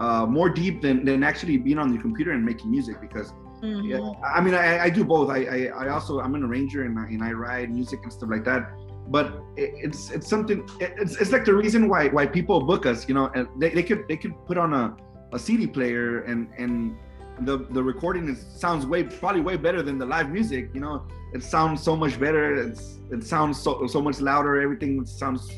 uh, 0.00 0.26
more 0.26 0.48
deep 0.48 0.82
than, 0.82 1.04
than 1.04 1.22
actually 1.22 1.56
being 1.56 1.78
on 1.78 1.88
the 1.94 1.98
computer 1.98 2.32
and 2.32 2.44
making 2.44 2.70
music 2.70 3.00
because 3.00 3.32
Mhm. 3.62 3.88
yeah 3.88 4.28
i 4.36 4.40
mean 4.40 4.54
i, 4.54 4.86
I 4.86 4.90
do 4.90 5.04
both 5.04 5.30
I, 5.30 5.40
I 5.56 5.58
i 5.84 5.88
also 5.94 6.18
i'm 6.18 6.34
an 6.34 6.42
arranger 6.42 6.82
and 6.84 6.98
I, 6.98 7.04
and 7.04 7.22
I 7.22 7.30
write 7.30 7.70
music 7.70 8.00
and 8.02 8.12
stuff 8.12 8.28
like 8.28 8.44
that 8.44 8.72
but 9.06 9.26
it, 9.56 9.70
it's 9.86 10.10
it's 10.10 10.26
something 10.28 10.68
it- 10.80 10.94
it's, 10.98 11.14
it's 11.20 11.30
like 11.30 11.44
the 11.44 11.54
reason 11.54 11.88
why 11.88 12.08
why 12.08 12.26
people 12.26 12.58
book 12.72 12.86
us 12.86 13.06
you 13.08 13.14
know 13.14 13.30
and 13.36 13.46
they, 13.60 13.70
they 13.70 13.84
could 13.84 14.02
they 14.08 14.16
could 14.16 14.34
put 14.48 14.58
on 14.58 14.72
a, 14.74 14.96
a 15.32 15.38
cd 15.38 15.68
player 15.68 16.22
and 16.22 16.48
and 16.58 16.96
the 17.40 17.58
the 17.70 17.82
recording 17.82 18.28
is 18.28 18.44
sounds 18.56 18.86
way 18.86 19.02
probably 19.04 19.40
way 19.40 19.56
better 19.56 19.82
than 19.82 19.98
the 19.98 20.06
live 20.06 20.30
music 20.30 20.70
you 20.74 20.80
know? 20.80 21.02
It 21.34 21.42
sounds 21.42 21.82
so 21.82 21.96
much 21.96 22.20
better. 22.20 22.54
It's 22.68 22.98
it 23.10 23.24
sounds 23.24 23.58
so 23.58 23.86
so 23.86 24.02
much 24.02 24.20
louder. 24.20 24.60
Everything 24.60 25.04
sounds 25.06 25.50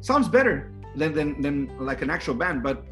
sounds 0.00 0.26
better 0.28 0.70
than 0.96 1.12
than 1.12 1.40
than 1.42 1.56
like 1.78 2.00
an 2.02 2.08
actual 2.10 2.34
band. 2.34 2.62
But 2.62 2.82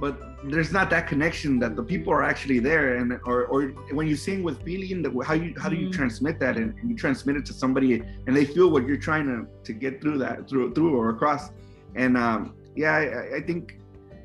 but 0.00 0.20
there's 0.50 0.72
not 0.72 0.90
that 0.90 1.06
connection 1.06 1.60
that 1.60 1.76
the 1.76 1.82
people 1.84 2.12
are 2.12 2.24
actually 2.24 2.58
there. 2.58 2.96
And 2.96 3.12
or 3.26 3.44
or 3.46 3.68
when 3.92 4.08
you 4.08 4.16
sing 4.16 4.42
with 4.42 4.60
feeling 4.64 5.02
that 5.02 5.12
how 5.24 5.34
you 5.34 5.54
how 5.56 5.68
do 5.68 5.76
you 5.76 5.88
Mhm. 5.88 5.92
transmit 5.92 6.40
that? 6.40 6.56
And, 6.56 6.74
and 6.80 6.90
you 6.90 6.96
transmit 6.96 7.36
it 7.36 7.44
to 7.46 7.52
somebody 7.52 8.02
and 8.26 8.36
they 8.36 8.44
feel 8.44 8.68
what 8.70 8.84
you're 8.86 9.04
trying 9.10 9.26
to 9.32 9.46
to 9.66 9.72
get 9.72 10.00
through 10.02 10.18
that 10.18 10.48
through 10.48 10.74
through 10.74 10.96
or 10.96 11.10
across. 11.10 11.50
And 11.94 12.16
um 12.16 12.54
yeah 12.74 12.94
i, 13.02 13.36
I 13.36 13.40
think 13.48 13.78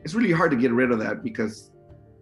it's 0.04 0.16
really 0.16 0.32
hard 0.32 0.50
to 0.52 0.58
get 0.58 0.72
rid 0.72 0.90
of 0.90 1.00
that 1.00 1.22
because 1.22 1.70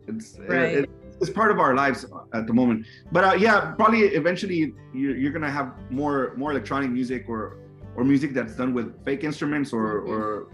it's 0.07 0.37
Right. 0.39 0.77
it, 0.79 0.89
it's 1.21 1.29
part 1.29 1.51
of 1.51 1.59
our 1.59 1.73
lives 1.75 2.05
at 2.33 2.45
the 2.47 2.53
moment 2.53 2.85
but 3.11 3.23
uh, 3.23 3.33
yeah 3.33 3.71
probably 3.77 4.01
eventually 4.01 4.73
you're, 4.93 5.15
you're 5.15 5.31
gonna 5.31 5.49
have 5.49 5.73
more 5.89 6.33
more 6.35 6.51
electronic 6.51 6.89
music 6.91 7.25
or 7.29 7.57
or 7.95 8.03
music 8.03 8.33
that's 8.33 8.55
done 8.55 8.73
with 8.73 8.87
fake 9.05 9.23
instruments 9.23 9.71
or 9.71 10.01
Mhm. 10.01 10.09
or 10.09 10.47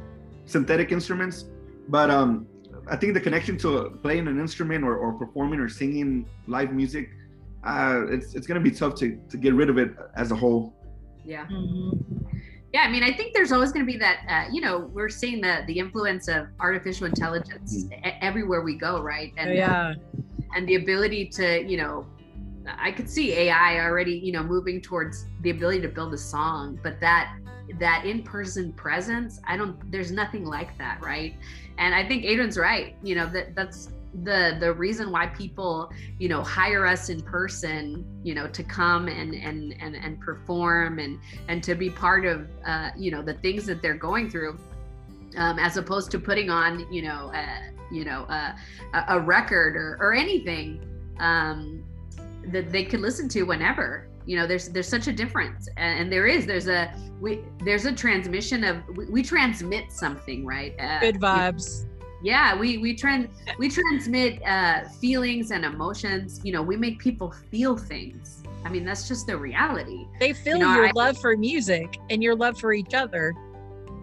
synthetic 0.45 0.91
instruments 0.91 1.45
but 1.89 2.09
um 2.11 2.45
i 2.87 2.95
think 2.95 3.13
the 3.13 3.19
connection 3.27 3.57
to 3.57 3.69
playing 4.03 4.27
an 4.27 4.39
instrument 4.39 4.83
or, 4.83 4.95
or 4.97 5.13
performing 5.13 5.59
or 5.59 5.69
singing 5.69 6.09
live 6.47 6.71
music 6.73 7.09
uh 7.63 8.01
it's 8.09 8.33
it's 8.35 8.45
gonna 8.47 8.59
be 8.69 8.71
tough 8.71 8.93
to 9.01 9.05
to 9.29 9.37
get 9.37 9.53
rid 9.61 9.69
of 9.69 9.77
it 9.77 9.91
as 10.15 10.31
a 10.31 10.35
whole 10.35 10.63
Yeah. 11.23 11.45
Mhm. 11.47 11.91
Yeah, 12.73 12.83
I 12.87 12.89
mean, 12.93 13.03
I 13.03 13.11
think 13.17 13.33
there's 13.35 13.51
always 13.51 13.71
going 13.73 13.85
to 13.85 13.91
be 13.95 13.99
that. 13.99 14.17
Uh, 14.33 14.45
you 14.55 14.61
know, 14.65 14.75
we're 14.95 15.09
seeing 15.21 15.39
the 15.47 15.53
the 15.69 15.77
influence 15.83 16.25
of 16.35 16.41
artificial 16.67 17.05
intelligence 17.13 17.69
e- 17.83 18.17
everywhere 18.29 18.61
we 18.69 18.75
go, 18.87 18.93
right? 19.13 19.29
Oh, 19.37 19.51
yeah. 19.51 19.93
And 20.55 20.67
the 20.67 20.75
ability 20.75 21.25
to, 21.27 21.63
you 21.63 21.77
know, 21.77 22.05
I 22.67 22.91
could 22.91 23.09
see 23.09 23.33
AI 23.33 23.79
already, 23.79 24.13
you 24.13 24.31
know, 24.31 24.43
moving 24.43 24.81
towards 24.81 25.25
the 25.41 25.49
ability 25.49 25.81
to 25.81 25.87
build 25.87 26.13
a 26.13 26.17
song, 26.17 26.79
but 26.83 26.99
that 26.99 27.35
that 27.79 28.05
in-person 28.05 28.73
presence, 28.73 29.39
I 29.47 29.55
don't. 29.57 29.91
There's 29.91 30.11
nothing 30.11 30.45
like 30.45 30.77
that, 30.77 31.01
right? 31.01 31.35
And 31.77 31.95
I 31.95 32.05
think 32.07 32.25
Adrian's 32.25 32.57
right. 32.57 32.95
You 33.01 33.15
know, 33.15 33.27
that 33.27 33.55
that's 33.55 33.89
the 34.23 34.57
the 34.59 34.73
reason 34.73 35.11
why 35.11 35.27
people 35.27 35.89
you 36.19 36.27
know 36.27 36.43
hire 36.43 36.85
us 36.85 37.09
in 37.09 37.21
person 37.21 38.05
you 38.23 38.35
know 38.35 38.45
to 38.47 38.61
come 38.61 39.07
and 39.07 39.33
and 39.33 39.73
and, 39.79 39.95
and 39.95 40.19
perform 40.19 40.99
and 40.99 41.17
and 41.47 41.63
to 41.63 41.75
be 41.75 41.89
part 41.89 42.25
of 42.25 42.47
uh, 42.65 42.89
you 42.97 43.09
know 43.09 43.21
the 43.21 43.35
things 43.35 43.65
that 43.65 43.81
they're 43.81 43.93
going 43.93 44.29
through 44.29 44.57
um, 45.37 45.59
as 45.59 45.77
opposed 45.77 46.11
to 46.11 46.19
putting 46.19 46.49
on 46.49 46.91
you 46.91 47.01
know 47.01 47.31
uh, 47.33 47.59
you 47.91 48.05
know 48.05 48.23
a, 48.23 48.55
a 49.09 49.19
record 49.19 49.75
or, 49.75 49.97
or 49.99 50.13
anything 50.13 50.79
um, 51.19 51.83
that 52.51 52.71
they 52.71 52.83
could 52.83 52.99
listen 53.01 53.29
to 53.29 53.43
whenever. 53.43 54.07
You 54.25 54.37
know 54.37 54.45
there's 54.47 54.69
there's 54.69 54.87
such 54.87 55.07
a 55.07 55.13
difference. 55.13 55.67
And, 55.77 56.11
there 56.11 56.27
is 56.27 56.45
there's 56.45 56.67
a 56.67 56.93
we 57.19 57.41
there's 57.63 57.85
a 57.85 57.91
transmission 57.93 58.63
of 58.63 58.77
we, 58.95 59.05
we 59.05 59.23
transmit 59.23 59.91
something 59.91 60.45
right? 60.45 60.75
Uh, 60.79 60.99
Good 60.99 61.15
you 61.15 61.21
know, 61.21 61.27
vibes. 61.27 61.85
yeah 62.23 62.57
we 62.57 62.77
we 62.77 62.95
trans 62.95 63.29
we 63.57 63.67
transmit 63.69 64.41
uh 64.45 64.83
feelings 65.01 65.51
and 65.51 65.65
emotions. 65.65 66.39
You 66.43 66.53
know 66.53 66.61
we 66.61 66.77
make 66.77 66.99
people 66.99 67.31
feel 67.31 67.75
things. 67.77 68.43
I 68.63 68.69
mean 68.69 68.85
that's 68.85 69.07
just 69.07 69.25
the 69.25 69.35
reality. 69.37 70.05
They 70.19 70.33
feel 70.33 70.59
know, 70.59 70.75
your 70.75 70.87
I- 70.87 70.91
love 70.93 71.17
for 71.17 71.35
music 71.35 71.97
and 72.11 72.21
your 72.21 72.35
love 72.35 72.59
for 72.59 72.73
each 72.73 72.93
other. 72.93 73.33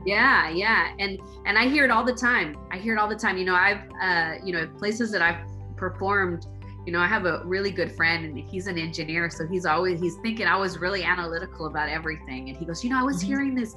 Yeah 0.07 0.49
yeah 0.49 0.93
and 0.99 1.19
and 1.47 1.59
i 1.59 1.69
hear 1.69 1.85
it 1.85 1.91
all 1.91 2.05
the 2.05 2.15
time 2.15 2.57
i 2.71 2.79
hear 2.79 2.95
it 2.95 2.99
all 2.99 3.09
the 3.09 3.17
time 3.17 3.37
you 3.37 3.45
know 3.45 3.55
i've 3.55 3.83
uh 4.03 4.35
you 4.45 4.53
know 4.53 4.67
places 4.79 5.11
that 5.11 5.23
i've 5.23 5.45
performed 5.77 6.47
you 6.87 6.93
know 6.93 7.01
i 7.01 7.07
have 7.07 7.27
a 7.27 7.43
really 7.45 7.71
good 7.71 7.93
friend 7.93 8.25
and 8.25 8.39
he's 8.39 8.67
an 8.67 8.79
engineer 8.79 9.29
so 9.29 9.47
he's 9.47 9.67
always 9.67 10.01
he's 10.01 10.17
thinking 10.23 10.47
i 10.47 10.57
was 10.57 10.79
really 10.79 11.03
analytical 11.05 11.67
about 11.67 11.89
everything 11.89 12.49
and 12.49 12.57
he 12.57 12.65
goes 12.65 12.83
you 12.85 12.91
know 12.91 12.99
i 12.99 13.03
was 13.03 13.23
Mhm. 13.23 13.27
hearing 13.27 13.55
this 13.55 13.75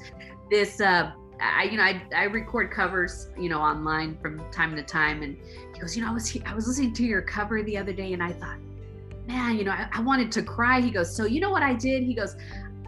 this 0.50 0.80
uh 0.82 1.12
I, 1.44 1.64
you 1.64 1.78
know, 1.78 1.82
I, 1.84 2.04
I 2.16 2.24
record 2.26 2.70
covers, 2.70 3.30
you 3.36 3.50
know, 3.50 3.60
online 3.60 4.16
from 4.22 4.44
time 4.52 4.76
to 4.76 4.84
time, 4.84 5.24
and 5.24 5.36
he 5.74 5.80
goes, 5.80 5.98
you 5.98 6.04
know, 6.04 6.10
I 6.12 6.14
was 6.14 6.38
I 6.46 6.54
was 6.54 6.68
listening 6.68 6.94
to 6.94 7.04
your 7.04 7.24
cover 7.24 7.64
the 7.64 7.80
other 7.80 7.94
day, 7.94 8.14
and 8.14 8.22
I 8.22 8.32
thought, 8.32 8.60
man, 9.28 9.58
you 9.58 9.64
know, 9.64 9.72
I, 9.72 9.88
I 9.92 10.02
wanted 10.02 10.32
to 10.34 10.44
cry. 10.44 10.82
He 10.82 10.92
goes, 10.92 11.16
so 11.16 11.26
you 11.26 11.40
know 11.40 11.50
what 11.50 11.64
I 11.64 11.74
did? 11.74 12.04
He 12.04 12.14
goes, 12.14 12.36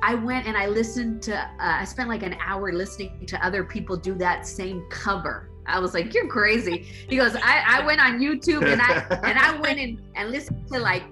I 0.05 0.15
went 0.15 0.47
and 0.47 0.57
I 0.57 0.67
listened 0.67 1.21
to, 1.23 1.39
uh, 1.39 1.47
I 1.59 1.85
spent 1.85 2.09
like 2.09 2.23
an 2.23 2.35
hour 2.45 2.73
listening 2.73 3.25
to 3.25 3.45
other 3.45 3.63
people 3.63 3.95
do 3.95 4.13
that 4.15 4.45
same 4.45 4.85
cover. 4.89 5.49
I 5.65 5.79
was 5.79 5.93
like, 5.93 6.13
you're 6.13 6.27
crazy. 6.27 6.85
He 7.07 7.15
goes, 7.15 7.37
I, 7.37 7.63
I 7.65 7.85
went 7.85 8.01
on 8.01 8.19
YouTube 8.19 8.69
and 8.69 8.81
I 8.81 9.05
and 9.23 9.39
I 9.39 9.57
went 9.61 9.79
in 9.79 10.01
and 10.15 10.29
listened 10.29 10.67
to 10.73 10.79
like 10.79 11.03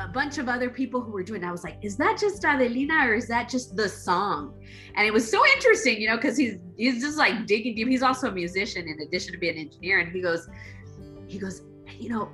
a 0.00 0.08
bunch 0.08 0.38
of 0.38 0.48
other 0.48 0.68
people 0.68 1.00
who 1.00 1.12
were 1.12 1.22
doing. 1.22 1.44
it. 1.44 1.46
I 1.46 1.52
was 1.52 1.62
like, 1.62 1.76
is 1.82 1.96
that 1.98 2.18
just 2.18 2.44
Adelina 2.44 3.06
or 3.06 3.14
is 3.14 3.28
that 3.28 3.48
just 3.48 3.76
the 3.76 3.88
song? 3.88 4.52
And 4.96 5.06
it 5.06 5.12
was 5.12 5.30
so 5.30 5.40
interesting, 5.54 6.00
you 6.00 6.08
know, 6.08 6.16
because 6.16 6.36
he's 6.36 6.56
he's 6.76 7.00
just 7.00 7.18
like 7.18 7.46
digging 7.46 7.76
deep. 7.76 7.86
He's 7.86 8.02
also 8.02 8.30
a 8.30 8.32
musician 8.32 8.88
in 8.88 9.00
addition 9.00 9.32
to 9.32 9.38
being 9.38 9.58
an 9.58 9.66
engineer. 9.66 10.00
And 10.00 10.10
he 10.10 10.20
goes, 10.20 10.48
he 11.28 11.38
goes, 11.38 11.62
you 12.00 12.08
know, 12.08 12.32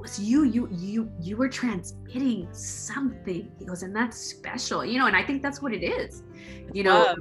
was 0.00 0.18
you, 0.18 0.44
you, 0.44 0.68
you, 0.72 1.10
you 1.20 1.36
were 1.36 1.48
transmitting 1.48 2.48
something. 2.52 3.50
He 3.58 3.64
goes, 3.66 3.82
and 3.82 3.94
that's 3.94 4.16
special, 4.18 4.84
you 4.84 4.98
know. 4.98 5.06
And 5.06 5.16
I 5.16 5.22
think 5.22 5.42
that's 5.42 5.60
what 5.62 5.72
it 5.72 5.84
is, 5.84 6.22
you 6.72 6.82
know 6.84 7.14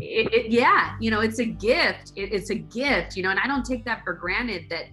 it, 0.00 0.32
it, 0.32 0.50
yeah 0.50 0.94
you 1.00 1.10
know 1.10 1.20
it's 1.20 1.38
a 1.38 1.44
gift 1.44 2.12
it, 2.16 2.32
it's 2.32 2.50
a 2.50 2.54
gift 2.54 3.16
you 3.16 3.22
know 3.22 3.30
and 3.30 3.38
i 3.38 3.46
don't 3.46 3.64
take 3.64 3.84
that 3.84 4.02
for 4.04 4.14
granted 4.14 4.64
that 4.70 4.86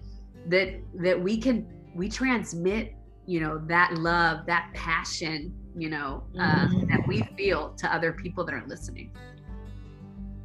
that 0.46 0.74
that 0.94 1.20
we 1.20 1.36
can 1.36 1.66
we 1.94 2.08
transmit 2.08 2.94
you 3.26 3.40
know 3.40 3.62
that 3.66 3.94
love 3.94 4.46
that 4.46 4.70
passion 4.74 5.54
you 5.76 5.88
know 5.88 6.24
uh, 6.38 6.66
Mhm. 6.66 6.88
that 6.88 7.06
we 7.06 7.22
feel 7.36 7.72
to 7.78 7.92
other 7.94 8.12
people 8.12 8.44
that 8.44 8.54
are 8.54 8.64
listening 8.66 9.10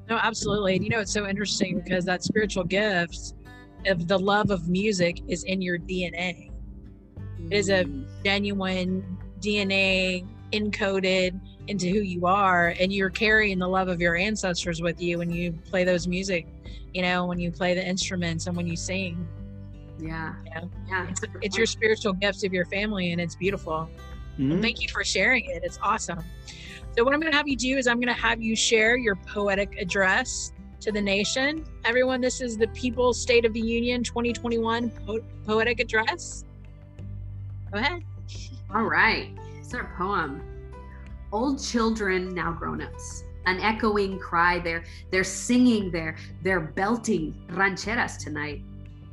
No, 0.08 0.18
absolutely. 0.18 0.76
And 0.76 0.84
you 0.84 0.92
know, 0.92 1.00
it's 1.00 1.12
so 1.12 1.28
interesting 1.28 1.82
because 1.82 2.06
that 2.06 2.24
spiritual 2.24 2.64
gift 2.64 3.34
of 3.88 4.08
the 4.08 4.20
love 4.20 4.52
of 4.52 4.70
music 4.70 5.20
is 5.28 5.44
in 5.46 5.64
your 5.64 5.80
DNA. 5.80 6.52
It 7.52 7.58
is 7.58 7.70
a 7.70 7.86
genuine 8.24 9.18
DNA 9.40 10.26
encoded 10.52 11.40
into 11.68 11.88
who 11.90 12.00
you 12.02 12.26
are, 12.26 12.76
and 12.80 12.92
you're 12.94 13.10
carrying 13.10 13.60
the 13.60 13.68
love 13.68 13.88
of 13.88 14.00
your 14.00 14.16
ancestors 14.16 14.82
with 14.82 15.02
you 15.02 15.18
when 15.18 15.32
you 15.32 15.52
play 15.70 15.84
those 15.84 16.08
music, 16.08 16.48
you 16.94 17.02
know, 17.02 17.26
when 17.26 17.40
you 17.40 17.52
play 17.52 17.74
the 17.74 17.86
instruments 17.86 18.48
and 18.48 18.56
when 18.56 18.68
you 18.68 18.76
sing. 18.76 19.28
yeah 20.00 20.34
Yeah. 20.46 20.64
yeah 20.88 21.08
It's, 21.10 21.22
it's 21.42 21.58
your 21.58 21.66
spiritual 21.66 22.14
gifts 22.14 22.44
of 22.44 22.54
your 22.54 22.66
family, 22.66 23.12
and 23.12 23.22
it's 23.22 23.36
beautiful. 23.36 23.90
Mhm. 24.40 24.62
Thank 24.62 24.82
you 24.82 24.90
for 24.90 25.04
sharing 25.04 25.46
it. 25.46 25.64
It's 25.64 25.80
awesome. 25.82 26.20
So, 26.98 27.04
what 27.04 27.14
I'm 27.14 27.20
going 27.20 27.32
to 27.32 27.38
have 27.38 27.48
you 27.48 27.56
do 27.58 27.78
is 27.78 27.88
I'm 27.88 28.00
going 28.00 28.14
to 28.14 28.22
have 28.22 28.42
you 28.42 28.56
share 28.56 28.96
your 28.98 29.16
poetic 29.16 29.78
address 29.80 30.52
to 30.82 30.92
the 30.92 31.02
nation. 31.02 31.66
Everyone, 31.86 32.22
this 32.22 32.42
is 32.42 32.58
the 32.58 32.68
People's 32.68 33.20
State 33.20 33.46
of 33.46 33.54
the 33.54 33.62
Union 33.62 34.04
2021 34.04 34.90
po- 35.06 35.22
poetic 35.46 35.80
address. 35.80 36.44
Go 37.76 37.82
ahead. 37.82 38.06
All 38.74 38.86
right. 38.86 39.38
It's 39.60 39.74
our 39.74 39.94
poem. 39.98 40.42
Old 41.34 41.62
children, 41.62 42.34
now 42.34 42.54
grown-ups. 42.54 43.26
An 43.48 43.60
echoing 43.60 44.18
cry. 44.18 44.60
They're 44.60 44.86
they're 45.12 45.26
singing, 45.26 45.92
they're 45.92 46.16
they're 46.42 46.62
belting 46.62 47.36
rancheras 47.50 48.18
tonight, 48.18 48.62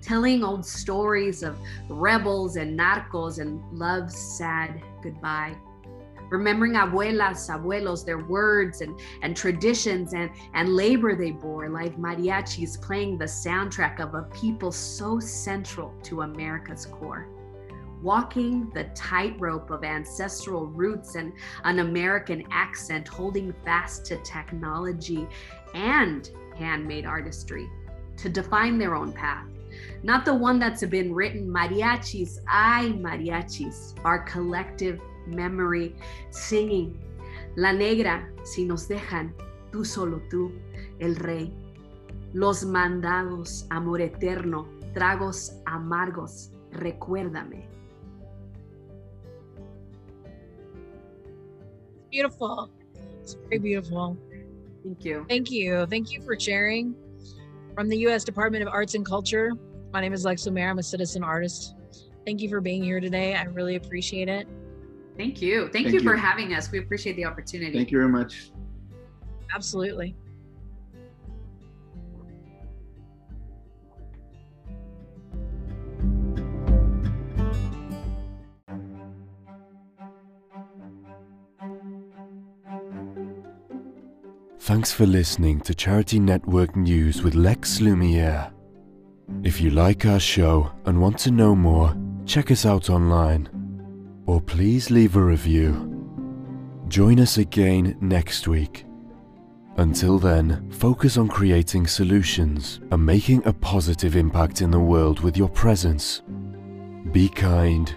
telling 0.01 0.45
old 0.45 0.65
stories 0.65 1.43
of 1.43 1.59
rebels 1.89 2.55
and 2.55 2.79
narcos 2.79 3.41
and 3.41 3.61
love's 3.77 4.17
sad 4.17 4.81
goodbye. 5.03 5.57
Remembering 6.31 6.75
abuelas, 6.75 7.51
abuelos, 7.51 8.07
their 8.07 8.25
words 8.27 8.81
and, 8.81 8.97
and 9.23 9.37
traditions 9.37 10.15
and, 10.15 10.31
and 10.55 10.69
labor 10.69 11.17
they 11.17 11.33
bore, 11.33 11.69
like 11.69 11.97
mariachis 11.97 12.81
playing 12.81 13.19
the 13.19 13.25
soundtrack 13.25 13.99
of 13.99 14.15
a 14.15 14.23
people 14.33 14.71
so 14.71 15.19
central 15.19 15.93
to 16.05 16.21
America's 16.21 16.87
core 16.87 17.27
walking 18.03 18.71
the 18.71 18.85
tightrope 18.95 19.71
of 19.71 19.85
ancestral 19.85 20.67
roots 20.67 21.15
and 21.15 21.33
an 21.65 21.79
American 21.79 22.45
accent, 22.51 23.07
holding 23.09 23.53
fast 23.65 24.05
to 24.07 24.17
technology 24.19 25.27
and 25.75 26.31
handmade 26.57 27.07
artistry 27.07 27.69
to 28.17 28.29
define 28.29 28.79
their 28.79 28.95
own 28.95 29.13
path. 29.13 29.47
Not 30.03 30.25
the 30.25 30.35
one 30.35 30.59
that's 30.59 30.85
been 30.85 31.15
written 31.15 31.49
mariachis, 31.49 32.39
ay 32.49 32.93
mariachis, 32.97 33.95
our 34.05 34.21
collective 34.25 35.01
memory, 35.27 35.95
singing 36.31 36.99
La 37.57 37.73
Negra, 37.73 38.27
si 38.45 38.65
nos 38.65 38.89
dejan, 38.89 39.35
tú 39.71 39.85
solo 39.85 40.23
tú, 40.31 40.53
el 41.01 41.17
rey. 41.17 41.53
Los 42.33 42.65
mandados, 42.65 43.67
amor 43.71 44.01
eterno, 44.01 44.67
tragos 44.95 45.53
amargos, 45.67 46.51
recuérdame. 46.71 47.72
Beautiful. 52.13 52.71
It's 53.23 53.35
very 53.49 53.59
beautiful. 53.59 54.19
Thank 54.85 55.03
you. 55.03 55.25
Thank 55.31 55.51
you. 55.51 55.87
Thank 55.87 56.13
you 56.13 56.21
for 56.21 56.39
sharing. 56.39 56.95
From 57.75 57.89
the 57.89 57.97
U.S. 58.01 58.23
Department 58.23 58.63
of 58.63 58.69
Arts 58.69 58.95
and 58.95 59.05
Culture, 59.05 59.53
my 59.95 60.03
name 60.03 60.13
is 60.13 60.23
Lex 60.23 60.45
Lumiere. 60.45 60.69
I'm 60.69 60.79
a 60.79 60.83
citizen 60.83 61.25
artist. 61.25 61.75
Thank 62.27 62.43
you 62.43 62.51
for 62.51 62.61
being 62.61 62.85
here 62.85 63.01
today. 63.01 63.35
I 63.35 63.45
really 63.45 63.77
appreciate 63.77 64.29
it. 64.29 64.47
Thank 65.17 65.41
you. 65.41 65.63
Thank, 65.63 65.87
Thank 65.87 65.93
you, 65.93 66.01
for 66.01 66.15
having 66.15 66.53
us. 66.53 66.71
We 66.71 66.81
appreciate 66.81 67.17
the 67.17 67.25
opportunity. 67.25 67.73
Thank 67.73 67.91
you 67.91 67.99
very 67.99 68.11
much. 68.11 68.53
Absolutely. 69.55 70.15
Thanks 84.73 84.91
for 84.91 85.05
listening 85.05 85.61
to 85.61 85.75
Charity 85.75 86.19
Network 86.19 86.77
News 86.77 87.23
with 87.23 87.35
Lex 87.35 87.83
Lumiere. 87.83 88.51
If 89.43 89.61
you 89.61 89.69
like 89.69 90.07
our 90.07 90.19
show 90.19 90.73
and 90.87 90.99
want 90.99 91.19
to 91.19 91.31
know 91.31 91.55
more, 91.55 91.95
check 92.25 92.51
us 92.51 92.65
out 92.65 92.89
online. 92.89 93.51
Or 94.25 94.41
please 94.41 94.91
leave 94.91 95.15
a 95.15 95.23
review. 95.23 95.75
Join 96.89 97.21
us 97.21 97.37
again 97.37 97.99
next 98.01 98.49
week. 98.49 98.87
Until 99.77 100.19
then, 100.19 100.71
focus 100.71 101.19
on 101.19 101.29
creating 101.29 101.87
solutions 101.87 102.81
and 102.91 103.05
making 103.05 103.47
a 103.47 103.53
positive 103.53 104.17
impact 104.17 104.63
in 104.63 104.71
the 104.71 104.81
world 104.81 105.21
with 105.21 105.37
your 105.37 105.51
presence. 105.51 106.23
Be 107.13 107.29
kind, 107.29 107.95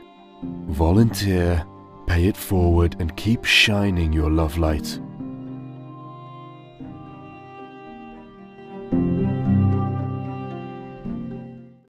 volunteer, 0.68 1.66
pay 2.06 2.28
it 2.28 2.36
forward, 2.36 2.98
and 3.00 3.16
keep 3.16 3.46
shining 3.46 4.12
your 4.12 4.30
love 4.30 4.58
light. 4.58 5.00